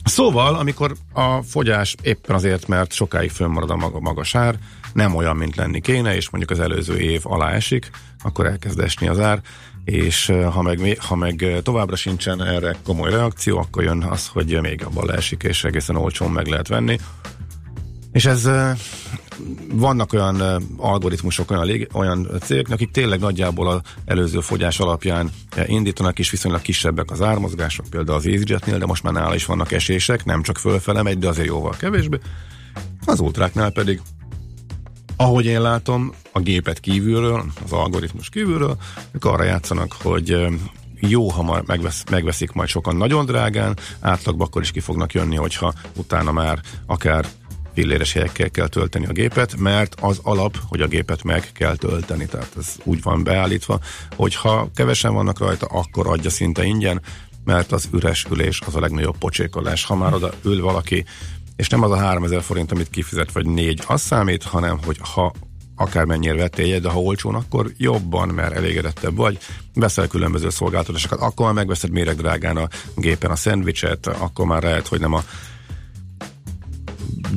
Szóval, 0.06 0.54
amikor 0.54 0.96
a 1.12 1.42
fogyás 1.42 1.94
éppen 2.02 2.36
azért, 2.36 2.66
mert 2.66 2.92
sokáig 2.92 3.30
fönnmarad 3.30 3.70
a 3.70 3.76
maga, 3.76 4.00
magas 4.00 4.34
ár, 4.34 4.54
nem 4.92 5.14
olyan, 5.14 5.36
mint 5.36 5.56
lenni 5.56 5.80
kéne, 5.80 6.14
és 6.14 6.30
mondjuk 6.30 6.50
az 6.50 6.60
előző 6.60 6.96
év 6.98 7.20
alá 7.24 7.50
esik, 7.50 7.90
akkor 8.22 8.46
elkezd 8.46 8.80
esni 8.80 9.08
az 9.08 9.20
ár, 9.20 9.40
és 9.84 10.32
ha 10.52 10.62
meg, 10.62 10.96
ha 11.00 11.14
meg 11.14 11.60
továbbra 11.62 11.96
sincsen 11.96 12.42
erre 12.42 12.76
komoly 12.84 13.10
reakció, 13.10 13.58
akkor 13.58 13.82
jön 13.82 14.02
az, 14.02 14.28
hogy 14.28 14.60
még 14.60 14.84
abban 14.84 15.06
leesik, 15.06 15.42
és 15.42 15.64
egészen 15.64 15.96
olcsón 15.96 16.30
meg 16.30 16.46
lehet 16.46 16.68
venni. 16.68 16.98
És 18.12 18.24
ez 18.24 18.50
vannak 19.72 20.12
olyan 20.12 20.42
algoritmusok, 20.76 21.50
olyan, 21.50 21.88
olyan 21.92 22.28
cégek, 22.40 22.70
akik 22.70 22.90
tényleg 22.90 23.20
nagyjából 23.20 23.68
az 23.68 23.80
előző 24.04 24.40
fogyás 24.40 24.80
alapján 24.80 25.30
indítanak, 25.66 26.18
és 26.18 26.30
viszonylag 26.30 26.62
kisebbek 26.62 27.10
az 27.10 27.22
ármozgások, 27.22 27.86
például 27.90 28.18
az 28.18 28.26
EasyJetnél, 28.26 28.78
de 28.78 28.86
most 28.86 29.02
már 29.02 29.12
nála 29.12 29.34
is 29.34 29.44
vannak 29.44 29.72
esések, 29.72 30.24
nem 30.24 30.42
csak 30.42 30.58
fölfele 30.58 31.02
megy, 31.02 31.18
de 31.18 31.28
azért 31.28 31.48
jóval 31.48 31.74
kevésbé. 31.78 32.18
Az 33.04 33.20
ultráknál 33.20 33.70
pedig 33.70 34.00
ahogy 35.16 35.46
én 35.46 35.60
látom, 35.60 36.12
a 36.32 36.40
gépet 36.40 36.80
kívülről, 36.80 37.44
az 37.64 37.72
algoritmus 37.72 38.28
kívülről, 38.28 38.76
ők 39.12 39.24
arra 39.24 39.44
játszanak, 39.44 39.92
hogy 40.02 40.46
jó, 41.00 41.28
ha 41.28 41.42
már 41.42 41.62
megvesz, 41.66 42.04
megveszik 42.10 42.52
majd 42.52 42.68
sokan 42.68 42.96
nagyon 42.96 43.26
drágán, 43.26 43.76
átlagban 44.00 44.46
akkor 44.46 44.62
is 44.62 44.70
ki 44.70 44.80
fognak 44.80 45.12
jönni, 45.12 45.36
hogyha 45.36 45.72
utána 45.96 46.32
már 46.32 46.60
akár 46.86 47.26
pilléres 47.76 48.12
helyekkel 48.12 48.50
kell 48.50 48.68
tölteni 48.68 49.06
a 49.06 49.12
gépet, 49.12 49.56
mert 49.56 49.94
az 50.00 50.20
alap, 50.22 50.58
hogy 50.68 50.80
a 50.80 50.86
gépet 50.86 51.22
meg 51.22 51.50
kell 51.52 51.76
tölteni, 51.76 52.26
tehát 52.26 52.52
ez 52.58 52.74
úgy 52.84 53.02
van 53.02 53.22
beállítva, 53.22 53.80
hogyha 54.16 54.70
kevesen 54.74 55.14
vannak 55.14 55.38
rajta, 55.38 55.66
akkor 55.66 56.06
adja 56.06 56.30
szinte 56.30 56.64
ingyen, 56.64 57.02
mert 57.44 57.72
az 57.72 57.88
üres 57.92 58.26
ülés 58.30 58.60
az 58.66 58.74
a 58.74 58.80
legnagyobb 58.80 59.18
pocsékolás. 59.18 59.84
Ha 59.84 59.94
már 59.94 60.14
oda 60.14 60.32
ül 60.44 60.62
valaki, 60.62 61.04
és 61.56 61.68
nem 61.68 61.82
az 61.82 61.90
a 61.90 61.96
3000 61.96 62.42
forint, 62.42 62.72
amit 62.72 62.90
kifizet, 62.90 63.32
vagy 63.32 63.46
négy, 63.46 63.82
az 63.86 64.00
számít, 64.00 64.42
hanem 64.42 64.78
hogy 64.84 64.98
ha 65.00 65.32
akármennyire 65.76 66.34
vettél 66.34 66.80
de 66.80 66.88
ha 66.88 67.00
olcsón, 67.00 67.34
akkor 67.34 67.72
jobban, 67.76 68.28
mert 68.28 68.54
elégedettebb 68.54 69.16
vagy, 69.16 69.38
veszel 69.74 70.06
különböző 70.06 70.50
szolgáltatásokat, 70.50 71.20
akkor 71.20 71.46
már 71.46 71.54
megveszed 71.54 71.90
méregdrágán 71.90 72.56
a 72.56 72.68
gépen 72.96 73.30
a 73.30 73.36
szendvicset, 73.36 74.06
akkor 74.06 74.46
már 74.46 74.62
lehet, 74.62 74.86
hogy 74.86 75.00
nem 75.00 75.12
a 75.12 75.24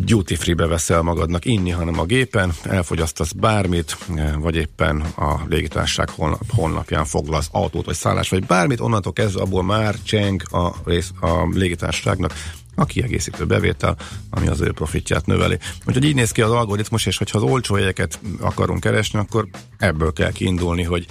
duty 0.06 0.36
free-be 0.36 0.68
veszel 0.68 1.02
magadnak 1.02 1.46
inni, 1.46 1.70
hanem 1.70 2.00
a 2.00 2.06
gépen, 2.06 2.54
elfogyasztasz 2.64 3.32
bármit, 3.32 3.98
vagy 4.38 4.56
éppen 4.56 5.02
a 5.02 5.40
légitársaság 5.50 6.10
honlapján 6.50 7.06
foglalsz 7.06 7.50
autót, 7.52 7.86
vagy 7.86 7.96
szállás, 7.96 8.30
vagy 8.30 8.46
bármit, 8.46 8.80
onnantól 8.80 9.14
kezdve 9.14 9.42
abból 9.42 9.64
már 9.64 9.96
cseng 10.04 10.44
a, 10.52 10.76
rész, 10.86 11.12
a 11.20 11.50
légitársaságnak 11.54 12.34
a 12.76 12.86
kiegészítő 12.86 13.46
bevétel, 13.46 13.98
ami 14.30 14.48
az 14.48 14.62
ő 14.62 14.72
profitját 14.72 15.26
növeli. 15.26 15.58
Úgyhogy 15.86 16.04
így 16.04 16.16
néz 16.16 16.32
ki 16.32 16.42
az 16.42 16.52
algoritmus, 16.52 17.06
és 17.06 17.18
hogyha 17.18 17.38
az 17.38 17.44
olcsó 17.44 17.76
jegyeket 17.76 18.20
akarunk 18.40 18.80
keresni, 18.80 19.20
akkor 19.20 19.48
ebből 19.78 20.14
kell 20.14 20.32
kiindulni, 20.32 20.84
hogy 20.84 21.06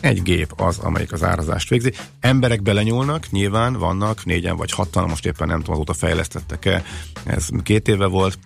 egy 0.00 0.22
gép 0.22 0.52
az, 0.60 0.78
amelyik 0.78 1.12
az 1.12 1.22
árazást 1.22 1.68
végzi. 1.68 1.92
Emberek 2.20 2.62
belenyúlnak, 2.62 3.30
nyilván 3.30 3.72
vannak, 3.72 4.24
négyen 4.24 4.56
vagy 4.56 4.70
hatan, 4.70 5.08
most 5.08 5.26
éppen 5.26 5.48
nem 5.48 5.58
tudom, 5.58 5.74
azóta 5.74 5.92
fejlesztettek-e, 5.92 6.84
ez 7.24 7.48
két 7.62 7.88
éve 7.88 8.06
volt, 8.06 8.38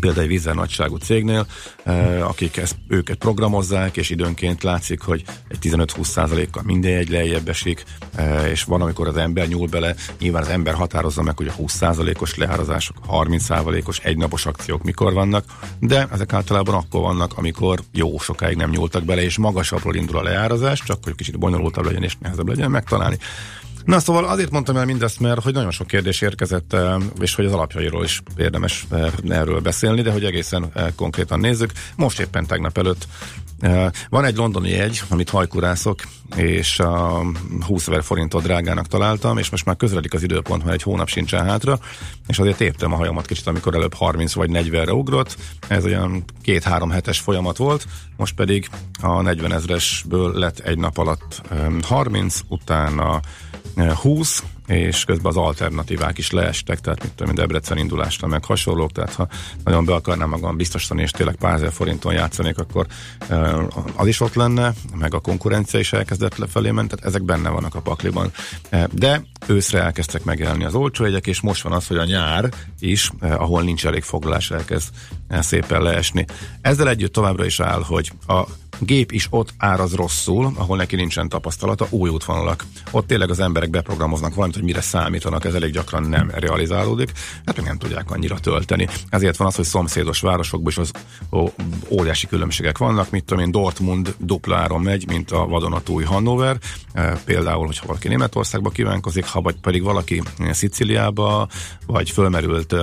például 0.00 0.22
egy 0.22 0.28
vízzel 0.28 0.66
cégnél, 1.00 1.46
eh, 1.84 2.28
akik 2.28 2.56
ezt, 2.56 2.76
őket 2.88 3.16
programozzák, 3.16 3.96
és 3.96 4.10
időnként 4.10 4.62
látszik, 4.62 5.00
hogy 5.00 5.24
egy 5.48 5.58
15-20%-kal 5.58 6.62
minden 6.62 6.96
egy 6.96 7.08
lejjebb 7.08 7.48
esik, 7.48 7.84
eh, 8.14 8.50
és 8.50 8.64
van, 8.64 8.80
amikor 8.80 9.08
az 9.08 9.16
ember 9.16 9.48
nyúl 9.48 9.66
bele, 9.66 9.94
nyilván 10.18 10.42
az 10.42 10.48
ember 10.48 10.74
határozza 10.74 11.22
meg, 11.22 11.36
hogy 11.36 11.48
a 11.48 11.52
20%-os 11.52 12.36
leárazások, 12.36 12.96
30%-os 13.06 13.98
egynapos 13.98 14.46
akciók 14.46 14.82
mikor 14.82 15.12
vannak, 15.12 15.44
de 15.80 16.08
ezek 16.12 16.32
általában 16.32 16.74
akkor 16.74 17.00
vannak, 17.00 17.32
amikor 17.36 17.80
jó 17.92 18.18
sokáig 18.18 18.56
nem 18.56 18.70
nyúltak 18.70 19.04
bele, 19.04 19.22
és 19.22 19.38
magasabbról 19.38 19.94
indul 19.94 20.18
a 20.18 20.22
leárazás, 20.22 20.82
csak 20.82 21.04
hogy 21.04 21.14
kicsit 21.14 21.38
bonyolultabb 21.38 21.84
legyen 21.84 22.02
és 22.02 22.16
nehezebb 22.20 22.48
legyen 22.48 22.70
megtalálni. 22.70 23.18
Na 23.88 24.00
szóval 24.00 24.24
azért 24.24 24.50
mondtam 24.50 24.76
el 24.76 24.84
mindezt, 24.84 25.20
mert 25.20 25.42
hogy 25.42 25.52
nagyon 25.52 25.70
sok 25.70 25.86
kérdés 25.86 26.20
érkezett, 26.20 26.72
eh, 26.72 26.94
és 27.20 27.34
hogy 27.34 27.44
az 27.44 27.52
alapjairól 27.52 28.04
is 28.04 28.22
érdemes 28.36 28.86
eh, 28.90 29.12
erről 29.28 29.60
beszélni, 29.60 30.02
de 30.02 30.10
hogy 30.10 30.24
egészen 30.24 30.70
eh, 30.74 30.86
konkrétan 30.96 31.40
nézzük. 31.40 31.72
Most 31.96 32.20
éppen 32.20 32.46
tegnap 32.46 32.78
előtt 32.78 33.06
van 34.08 34.24
egy 34.24 34.36
londoni 34.36 34.70
jegy, 34.70 35.02
amit 35.08 35.30
hajkurászok, 35.30 36.02
és 36.36 36.80
a 36.80 37.22
20 37.66 37.88
ezer 37.88 38.02
forintot 38.02 38.42
drágának 38.42 38.86
találtam, 38.86 39.38
és 39.38 39.50
most 39.50 39.64
már 39.64 39.76
közeledik 39.76 40.14
az 40.14 40.22
időpont, 40.22 40.62
mert 40.62 40.74
egy 40.74 40.82
hónap 40.82 41.08
sincsen 41.08 41.44
hátra, 41.44 41.78
és 42.26 42.38
azért 42.38 42.56
téptem 42.56 42.92
a 42.92 42.96
hajamat 42.96 43.26
kicsit, 43.26 43.46
amikor 43.46 43.74
előbb 43.74 43.94
30 43.94 44.32
vagy 44.32 44.50
40-re 44.52 44.92
ugrott. 44.92 45.36
Ez 45.68 45.84
olyan 45.84 46.24
két-három 46.42 46.90
hetes 46.90 47.18
folyamat 47.18 47.56
volt, 47.56 47.86
most 48.16 48.34
pedig 48.34 48.68
a 49.00 49.20
40 49.22 49.52
ezresből 49.52 50.32
lett 50.38 50.58
egy 50.58 50.78
nap 50.78 50.98
alatt 50.98 51.42
30, 51.82 52.40
utána 52.48 53.20
20, 53.94 54.42
és 54.68 55.04
közben 55.04 55.26
az 55.26 55.36
alternatívák 55.36 56.18
is 56.18 56.30
leestek, 56.30 56.80
tehát 56.80 57.02
mit 57.02 57.12
tudom, 57.12 57.34
Debrecen 57.34 57.78
indulásra 57.78 58.26
meg 58.26 58.44
hasonlók, 58.44 58.92
tehát 58.92 59.14
ha 59.14 59.28
nagyon 59.64 59.84
be 59.84 59.94
akarnám 59.94 60.28
magam 60.28 60.56
biztosítani, 60.56 61.02
és 61.02 61.10
tényleg 61.10 61.36
pár 61.36 61.54
ezer 61.54 61.72
forinton 61.72 62.12
játszanék, 62.12 62.58
akkor 62.58 62.86
az 63.94 64.06
is 64.06 64.20
ott 64.20 64.34
lenne, 64.34 64.72
meg 64.98 65.14
a 65.14 65.20
konkurencia 65.20 65.80
is 65.80 65.92
elkezdett 65.92 66.36
lefelé 66.36 66.70
ment, 66.70 66.88
tehát 66.88 67.06
ezek 67.06 67.22
benne 67.22 67.48
vannak 67.48 67.74
a 67.74 67.80
pakliban. 67.80 68.32
De 68.90 69.22
őszre 69.46 69.82
elkezdtek 69.82 70.24
megjelenni 70.24 70.64
az 70.64 70.74
olcsó 70.74 71.04
jegyek, 71.04 71.26
és 71.26 71.40
most 71.40 71.62
van 71.62 71.72
az, 71.72 71.86
hogy 71.86 71.96
a 71.96 72.04
nyár 72.04 72.48
is, 72.78 73.10
ahol 73.20 73.62
nincs 73.62 73.86
elég 73.86 74.02
foglalás, 74.02 74.50
elkezd 74.50 74.88
szépen 75.30 75.82
leesni. 75.82 76.24
Ezzel 76.60 76.88
együtt 76.88 77.12
továbbra 77.12 77.44
is 77.44 77.60
áll, 77.60 77.82
hogy 77.82 78.12
a 78.26 78.44
gép 78.78 79.12
is 79.12 79.26
ott 79.30 79.54
áraz 79.56 79.94
rosszul, 79.94 80.52
ahol 80.56 80.76
neki 80.76 80.96
nincsen 80.96 81.28
tapasztalata, 81.28 81.86
új 81.90 82.10
útvonalak. 82.10 82.64
Ott 82.90 83.06
tényleg 83.06 83.30
az 83.30 83.40
emberek 83.40 83.70
beprogramoznak 83.70 84.34
valamit, 84.34 84.54
hogy 84.54 84.64
mire 84.64 84.80
számítanak, 84.80 85.44
ez 85.44 85.54
elég 85.54 85.72
gyakran 85.72 86.02
nem 86.02 86.30
realizálódik, 86.34 87.12
hát 87.44 87.64
nem 87.64 87.78
tudják 87.78 88.10
annyira 88.10 88.38
tölteni. 88.38 88.88
Ezért 89.08 89.36
van 89.36 89.46
az, 89.46 89.54
hogy 89.54 89.64
szomszédos 89.64 90.20
városokban 90.20 90.70
is 90.70 90.78
az 90.78 90.90
ó, 91.32 91.46
óriási 91.88 92.26
különbségek 92.26 92.78
vannak, 92.78 93.10
mit 93.10 93.24
tudom 93.24 93.44
én, 93.44 93.50
Dortmund 93.50 94.14
dupláron 94.18 94.80
megy, 94.80 95.06
mint 95.06 95.30
a 95.30 95.46
vadonatúj 95.46 96.04
Hannover, 96.04 96.58
e, 96.92 97.20
például, 97.24 97.66
hogyha 97.66 97.86
valaki 97.86 98.08
Németországba 98.08 98.70
kívánkozik, 98.70 99.26
ha 99.26 99.40
vagy 99.40 99.56
pedig 99.60 99.82
valaki 99.82 100.22
Sziciliába, 100.50 101.48
vagy 101.86 102.10
fölmerült 102.10 102.74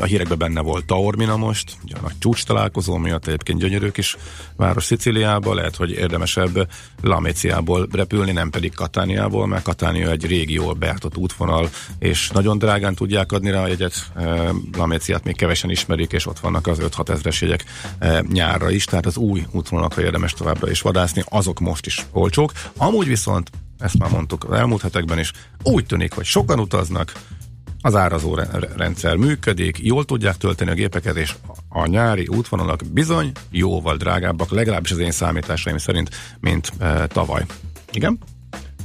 a 0.00 0.04
hírekben 0.04 0.38
benne 0.38 0.60
volt 0.60 0.84
Taormina 0.84 1.36
most, 1.36 1.76
ugye 1.84 1.94
a 1.96 2.00
nagy 2.02 2.18
csúcs 2.18 2.44
találkozó 2.44 2.96
miatt 2.96 3.26
egyébként 3.26 3.58
gyönyörű 3.58 3.88
kis 3.88 4.16
város 4.56 4.84
Sziciliába, 4.84 5.54
lehet, 5.54 5.76
hogy 5.76 5.90
érdemesebb 5.90 6.68
Laméciából 7.02 7.88
repülni, 7.92 8.32
nem 8.32 8.50
pedig 8.50 8.74
Katániából, 8.74 9.46
mert 9.46 9.62
Katánia 9.62 10.10
egy 10.10 10.26
régió 10.26 10.72
beártott 10.72 11.16
útvonal, 11.16 11.70
és 11.98 12.30
nagyon 12.30 12.58
drágán 12.58 12.94
tudják 12.94 13.32
adni 13.32 13.50
rá 13.50 13.62
a 13.62 13.66
jegyet. 13.66 14.12
Laméciát 14.72 15.24
még 15.24 15.36
kevesen 15.36 15.70
ismerik, 15.70 16.12
és 16.12 16.26
ott 16.26 16.38
vannak 16.38 16.66
az 16.66 16.78
5-6 16.80 17.08
ezres 17.08 17.40
jegyek 17.40 17.64
nyárra 18.32 18.70
is, 18.70 18.84
tehát 18.84 19.06
az 19.06 19.16
új 19.16 19.46
útvonalakra 19.50 20.02
érdemes 20.02 20.32
továbbra 20.32 20.70
is 20.70 20.80
vadászni, 20.80 21.22
azok 21.28 21.60
most 21.60 21.86
is 21.86 22.06
olcsók. 22.12 22.52
Amúgy 22.76 23.06
viszont 23.06 23.50
ezt 23.78 23.98
már 23.98 24.10
mondtuk 24.10 24.44
az 24.44 24.58
elmúlt 24.58 24.82
hetekben 24.82 25.18
is, 25.18 25.32
úgy 25.62 25.86
tűnik, 25.86 26.12
hogy 26.12 26.24
sokan 26.24 26.60
utaznak, 26.60 27.12
az 27.84 27.94
árazó 27.94 28.38
rendszer 28.76 29.16
működik, 29.16 29.78
jól 29.82 30.04
tudják 30.04 30.36
tölteni 30.36 30.70
a 30.70 30.74
gépeket, 30.74 31.16
és 31.16 31.34
a 31.68 31.86
nyári 31.86 32.26
útvonalak 32.26 32.80
bizony 32.92 33.32
jóval 33.50 33.96
drágábbak, 33.96 34.50
legalábbis 34.50 34.90
az 34.90 34.98
én 34.98 35.10
számításaim 35.10 35.78
szerint, 35.78 36.10
mint 36.40 36.72
e, 36.78 37.06
tavaly. 37.06 37.44
Igen? 37.92 38.18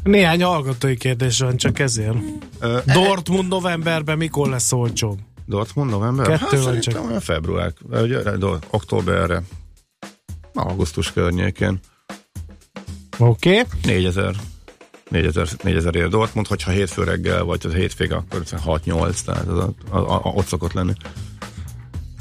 Néhány 0.03 0.43
hallgatói 0.43 0.97
kérdés 0.97 1.39
van, 1.39 1.57
csak 1.57 1.79
ezért. 1.79 2.17
E, 2.59 2.67
Dortmund 2.93 3.47
novemberben 3.47 4.17
mikor 4.17 4.49
lesz 4.49 4.71
olcsóbb? 4.71 5.19
Dortmund 5.45 5.89
november? 5.89 6.27
Kettő 6.27 6.57
hát, 6.57 6.65
van 6.65 6.79
csak. 6.79 7.05
Olyan 7.07 7.19
február, 7.19 7.73
eh, 7.91 8.01
ugye, 8.01 8.19
októberre, 8.69 9.41
augusztus 10.53 11.12
környékén. 11.12 11.79
Oké. 13.17 13.59
Okay. 13.59 13.63
4000 13.83 14.35
4000, 15.10 15.48
4000 15.63 15.95
ér 15.95 16.08
Dortmund, 16.08 16.48
hogyha 16.48 16.72
hétfő 16.72 17.04
reggel 17.04 17.43
vagy 17.43 17.65
a 17.65 17.69
hétvége, 17.69 18.15
akkor 18.15 18.43
6-8, 18.65 19.19
tehát 19.26 19.48
az 19.48 19.58
a, 19.58 19.74
a, 19.89 19.98
a, 19.98 20.22
ott 20.36 20.45
szokott 20.45 20.74
lenni. 20.74 20.93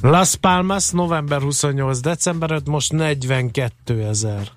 Las 0.01 0.37
Palmas 0.37 0.91
november 0.91 1.41
28, 1.41 2.01
december 2.01 2.51
5, 2.51 2.67
most 2.67 2.93
42 2.93 4.03
ezer 4.03 4.49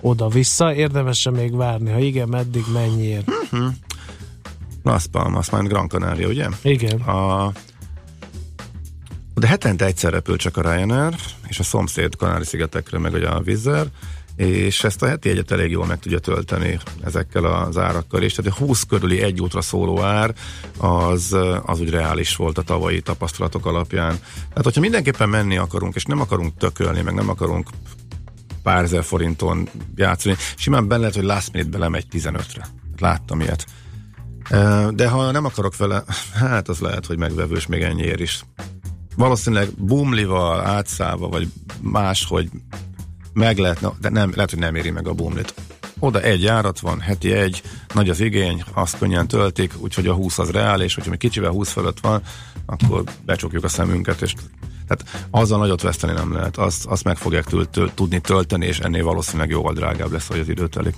oda-vissza. 0.00 0.74
Érdemese 0.74 1.30
még 1.30 1.56
várni, 1.56 1.90
ha 1.90 1.98
igen, 1.98 2.28
meddig 2.28 2.64
mennyiért? 2.72 3.30
Mhm. 3.50 3.66
Las 4.82 5.06
Palmas, 5.06 5.50
majd 5.50 5.66
Gran 5.66 5.88
Canaria, 5.88 6.28
ugye? 6.28 6.48
Igen. 6.62 7.00
A, 7.00 7.52
de 9.34 9.46
hetente 9.46 9.84
egyszer 9.84 10.12
repül 10.12 10.36
csak 10.36 10.56
a 10.56 10.60
Ryanair, 10.60 11.14
és 11.46 11.58
a 11.58 11.62
szomszéd 11.62 12.16
Kanári-szigetekre 12.16 12.98
meg 12.98 13.12
ugye 13.12 13.28
a 13.28 13.40
Vizzer 13.40 13.86
és 14.38 14.84
ezt 14.84 15.02
a 15.02 15.06
heti 15.06 15.28
egyet 15.28 15.50
elég 15.50 15.70
jól 15.70 15.86
meg 15.86 15.98
tudja 15.98 16.18
tölteni 16.18 16.78
ezekkel 17.04 17.44
az 17.44 17.78
árakkal, 17.78 18.22
és 18.22 18.34
tehát 18.34 18.52
a 18.52 18.64
20 18.64 18.82
körüli 18.82 19.22
egy 19.22 19.40
útra 19.40 19.60
szóló 19.60 20.02
ár 20.02 20.34
az, 20.76 21.36
az 21.62 21.80
úgy 21.80 21.90
reális 21.90 22.36
volt 22.36 22.58
a 22.58 22.62
tavalyi 22.62 23.00
tapasztalatok 23.00 23.66
alapján. 23.66 24.18
Tehát, 24.48 24.64
hogyha 24.64 24.80
mindenképpen 24.80 25.28
menni 25.28 25.56
akarunk, 25.56 25.94
és 25.94 26.04
nem 26.04 26.20
akarunk 26.20 26.56
tökölni, 26.56 27.00
meg 27.00 27.14
nem 27.14 27.28
akarunk 27.28 27.68
pár 28.62 28.82
ezer 28.82 29.04
forinton 29.04 29.68
játszani, 29.96 30.36
simán 30.56 30.88
benne 30.88 31.00
lehet, 31.00 31.14
hogy 31.14 31.24
last 31.24 31.52
minute 31.52 31.70
belemegy 31.70 32.06
15-re. 32.10 32.66
Láttam 32.98 33.40
ilyet. 33.40 33.66
De 34.94 35.08
ha 35.08 35.30
nem 35.30 35.44
akarok 35.44 35.76
vele, 35.76 36.04
hát 36.34 36.68
az 36.68 36.78
lehet, 36.78 37.06
hogy 37.06 37.18
megvevős 37.18 37.66
még 37.66 37.82
ennyiért 37.82 38.20
is. 38.20 38.44
Valószínűleg 39.16 39.68
bumlival, 39.78 40.60
átszállva, 40.60 41.28
vagy 41.28 41.48
máshogy 41.80 42.50
meg 43.38 43.58
lehetne, 43.58 43.92
de 44.00 44.08
nem, 44.08 44.32
lehet, 44.34 44.50
hogy 44.50 44.58
nem 44.58 44.74
éri 44.74 44.90
meg 44.90 45.08
a 45.08 45.12
bumlit. 45.12 45.54
Oda 45.98 46.20
egy 46.20 46.42
járat 46.42 46.80
van, 46.80 47.00
heti 47.00 47.32
egy, 47.32 47.62
nagy 47.94 48.08
az 48.08 48.20
igény, 48.20 48.62
azt 48.72 48.98
könnyen 48.98 49.28
töltik, 49.28 49.72
úgyhogy 49.78 50.06
a 50.06 50.14
20 50.14 50.38
az 50.38 50.50
reál, 50.50 50.80
és 50.80 50.94
hogyha 50.94 51.10
mi 51.10 51.16
kicsivel 51.16 51.50
20 51.50 51.70
fölött 51.70 52.00
van, 52.00 52.22
akkor 52.66 53.02
becsukjuk 53.24 53.64
a 53.64 53.68
szemünket, 53.68 54.22
és 54.22 54.34
tehát 54.86 55.26
azzal 55.30 55.58
nagyot 55.58 55.82
veszteni 55.82 56.12
nem 56.12 56.32
lehet, 56.32 56.56
azt, 56.56 56.86
azt 56.86 57.04
meg 57.04 57.16
fogják 57.16 57.44
tül, 57.44 57.70
tül, 57.70 57.90
tudni 57.94 58.20
tölteni, 58.20 58.66
és 58.66 58.78
ennél 58.78 59.04
valószínűleg 59.04 59.50
jóval 59.50 59.72
drágább 59.72 60.12
lesz, 60.12 60.26
hogy 60.26 60.38
az 60.38 60.48
idő 60.48 60.68
telik. 60.68 60.94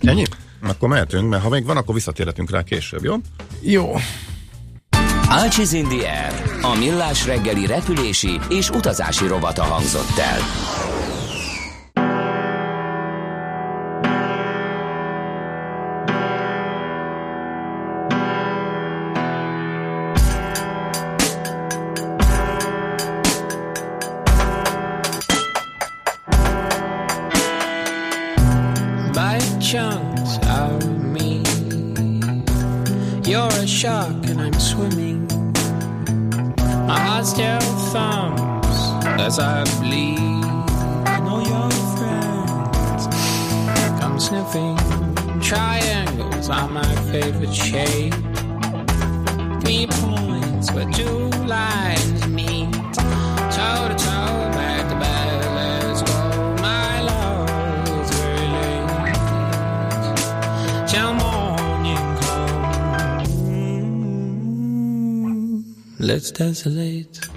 Ennyi? 0.00 0.24
Akkor 0.62 0.88
mehetünk, 0.88 1.28
mert 1.28 1.42
ha 1.42 1.48
még 1.48 1.64
van, 1.64 1.76
akkor 1.76 1.94
visszatérhetünk 1.94 2.50
rá 2.50 2.62
később, 2.62 3.04
jó? 3.04 3.16
Jó. 3.60 3.94
Alcsiz 5.32 5.72
in 5.72 5.86
air. 5.90 6.32
a 6.62 6.74
millás 6.78 7.26
reggeli 7.26 7.66
repülési 7.66 8.40
és 8.48 8.70
utazási 8.70 9.26
rovata 9.26 9.62
hangzott 9.62 10.18
el. 10.18 10.40
chunks 29.60 30.38
of 30.48 30.84
me. 31.14 31.42
You're 33.24 33.54
a 33.62 33.66
shark 33.66 34.26
and 34.26 34.40
I'm 34.40 34.60
swimming. 34.60 35.21
your 37.38 37.60
thumbs 37.92 38.76
as 39.20 39.38
I 39.38 39.64
bleed. 39.80 40.44
I 41.06 41.20
all 41.28 41.42
your 41.42 41.70
friends 41.96 43.06
come 44.00 44.18
sniffing. 44.18 44.76
Triangles 45.40 46.48
are 46.48 46.68
my 46.68 46.94
favorite 47.10 47.54
shape. 47.54 48.14
Three 49.62 49.86
points, 49.86 50.70
but 50.70 50.92
two 50.94 51.28
lines 51.46 52.26
mean 52.28 52.51
Let's 66.02 66.32
desolate. 66.32 67.31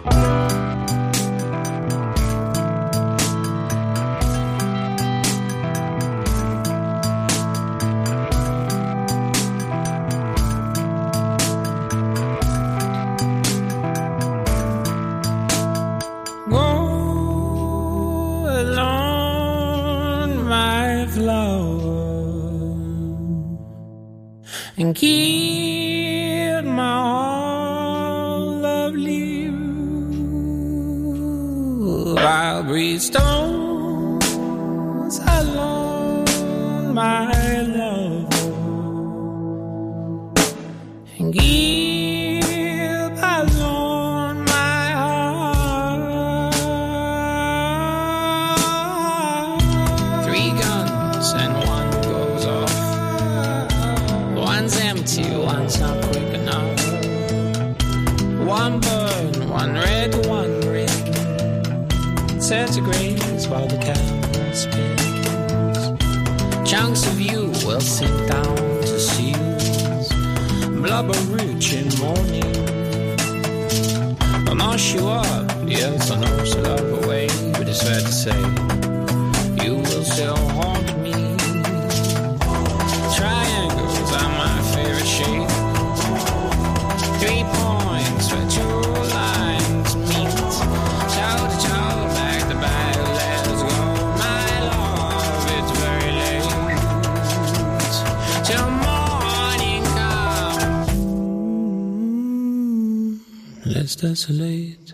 centigrades 62.50 63.50
while 63.50 63.66
the 63.66 63.78
cat 63.78 63.98
spins. 64.54 64.68
Chunks 66.70 67.08
of 67.08 67.20
you 67.20 67.48
will 67.66 67.82
sit 67.82 68.12
down 68.30 68.56
to 68.82 69.00
seals, 69.00 70.10
blubber 70.80 71.18
rich 71.34 71.74
in 71.74 71.90
morning. 71.98 72.56
I'll 74.48 74.78
you 74.94 75.08
up, 75.08 75.52
yes, 75.66 76.12
I 76.12 76.20
know 76.20 76.38
it's 76.38 76.54
a 76.54 76.62
love 76.62 77.04
away, 77.04 77.28
but 77.54 77.68
it's 77.68 77.82
fair 77.82 78.00
to 78.00 78.12
say 78.12 78.40
you 79.66 79.78
will 79.78 80.04
still 80.04 80.38
haunt 80.52 80.95
lies 103.96 104.26
desolate. 104.26 104.94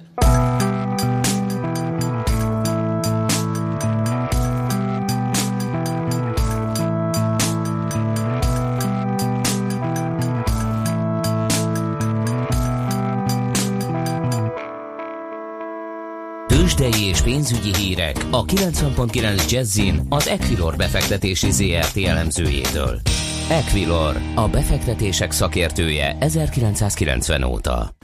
Tőzsdei 16.47 17.03
és 17.03 17.21
pénzügyi 17.21 17.75
hírek 17.75 18.25
a 18.31 18.45
90.9 18.45 19.51
Jazzin 19.51 20.01
az 20.09 20.27
Equilor 20.27 20.75
befektetési 20.75 21.51
ZRT 21.51 21.97
elemzőjétől. 21.97 23.01
Equilor, 23.49 24.17
a 24.35 24.47
befektetések 24.47 25.31
szakértője 25.31 26.17
1990 26.19 27.43
óta. 27.43 28.00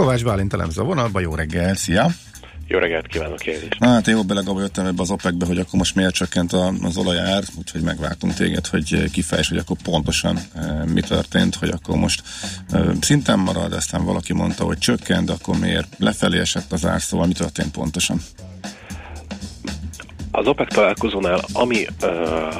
Kovács 0.00 0.24
Bálint 0.24 0.52
elemző 0.52 0.82
vonalba, 0.82 1.20
jó 1.20 1.34
reggel, 1.34 1.74
szia! 1.74 2.10
Jó 2.66 2.78
reggelt 2.78 3.06
kívánok 3.06 3.46
én 3.46 3.58
is. 3.70 3.76
Hát 3.80 4.08
én 4.08 4.14
jobb 4.14 4.26
belegabba 4.26 4.60
jöttem 4.60 4.86
ebbe 4.86 5.02
az 5.02 5.10
OPEC-be, 5.10 5.46
hogy 5.46 5.58
akkor 5.58 5.78
most 5.78 5.94
miért 5.94 6.14
csökkent 6.14 6.52
az 6.82 6.96
olajár, 6.96 7.42
úgyhogy 7.58 7.80
megvártunk 7.80 8.34
téged, 8.34 8.66
hogy 8.66 9.10
kifejtsd, 9.10 9.48
hogy 9.48 9.58
akkor 9.58 9.76
pontosan 9.82 10.38
e, 10.54 10.84
mi 10.84 11.00
történt, 11.00 11.54
hogy 11.54 11.68
akkor 11.68 11.96
most 11.96 12.22
e, 12.70 12.80
szinten 13.00 13.38
marad, 13.38 13.72
aztán 13.72 14.04
valaki 14.04 14.32
mondta, 14.32 14.64
hogy 14.64 14.78
csökkent, 14.78 15.26
de 15.26 15.32
akkor 15.32 15.58
miért 15.58 15.96
lefelé 15.98 16.38
esett 16.38 16.72
az 16.72 16.86
ár, 16.86 17.00
szóval 17.00 17.26
mi 17.26 17.32
történt 17.32 17.70
pontosan? 17.70 18.20
Az 20.32 20.46
OPEC 20.46 20.74
találkozónál, 20.74 21.40
ami, 21.52 21.86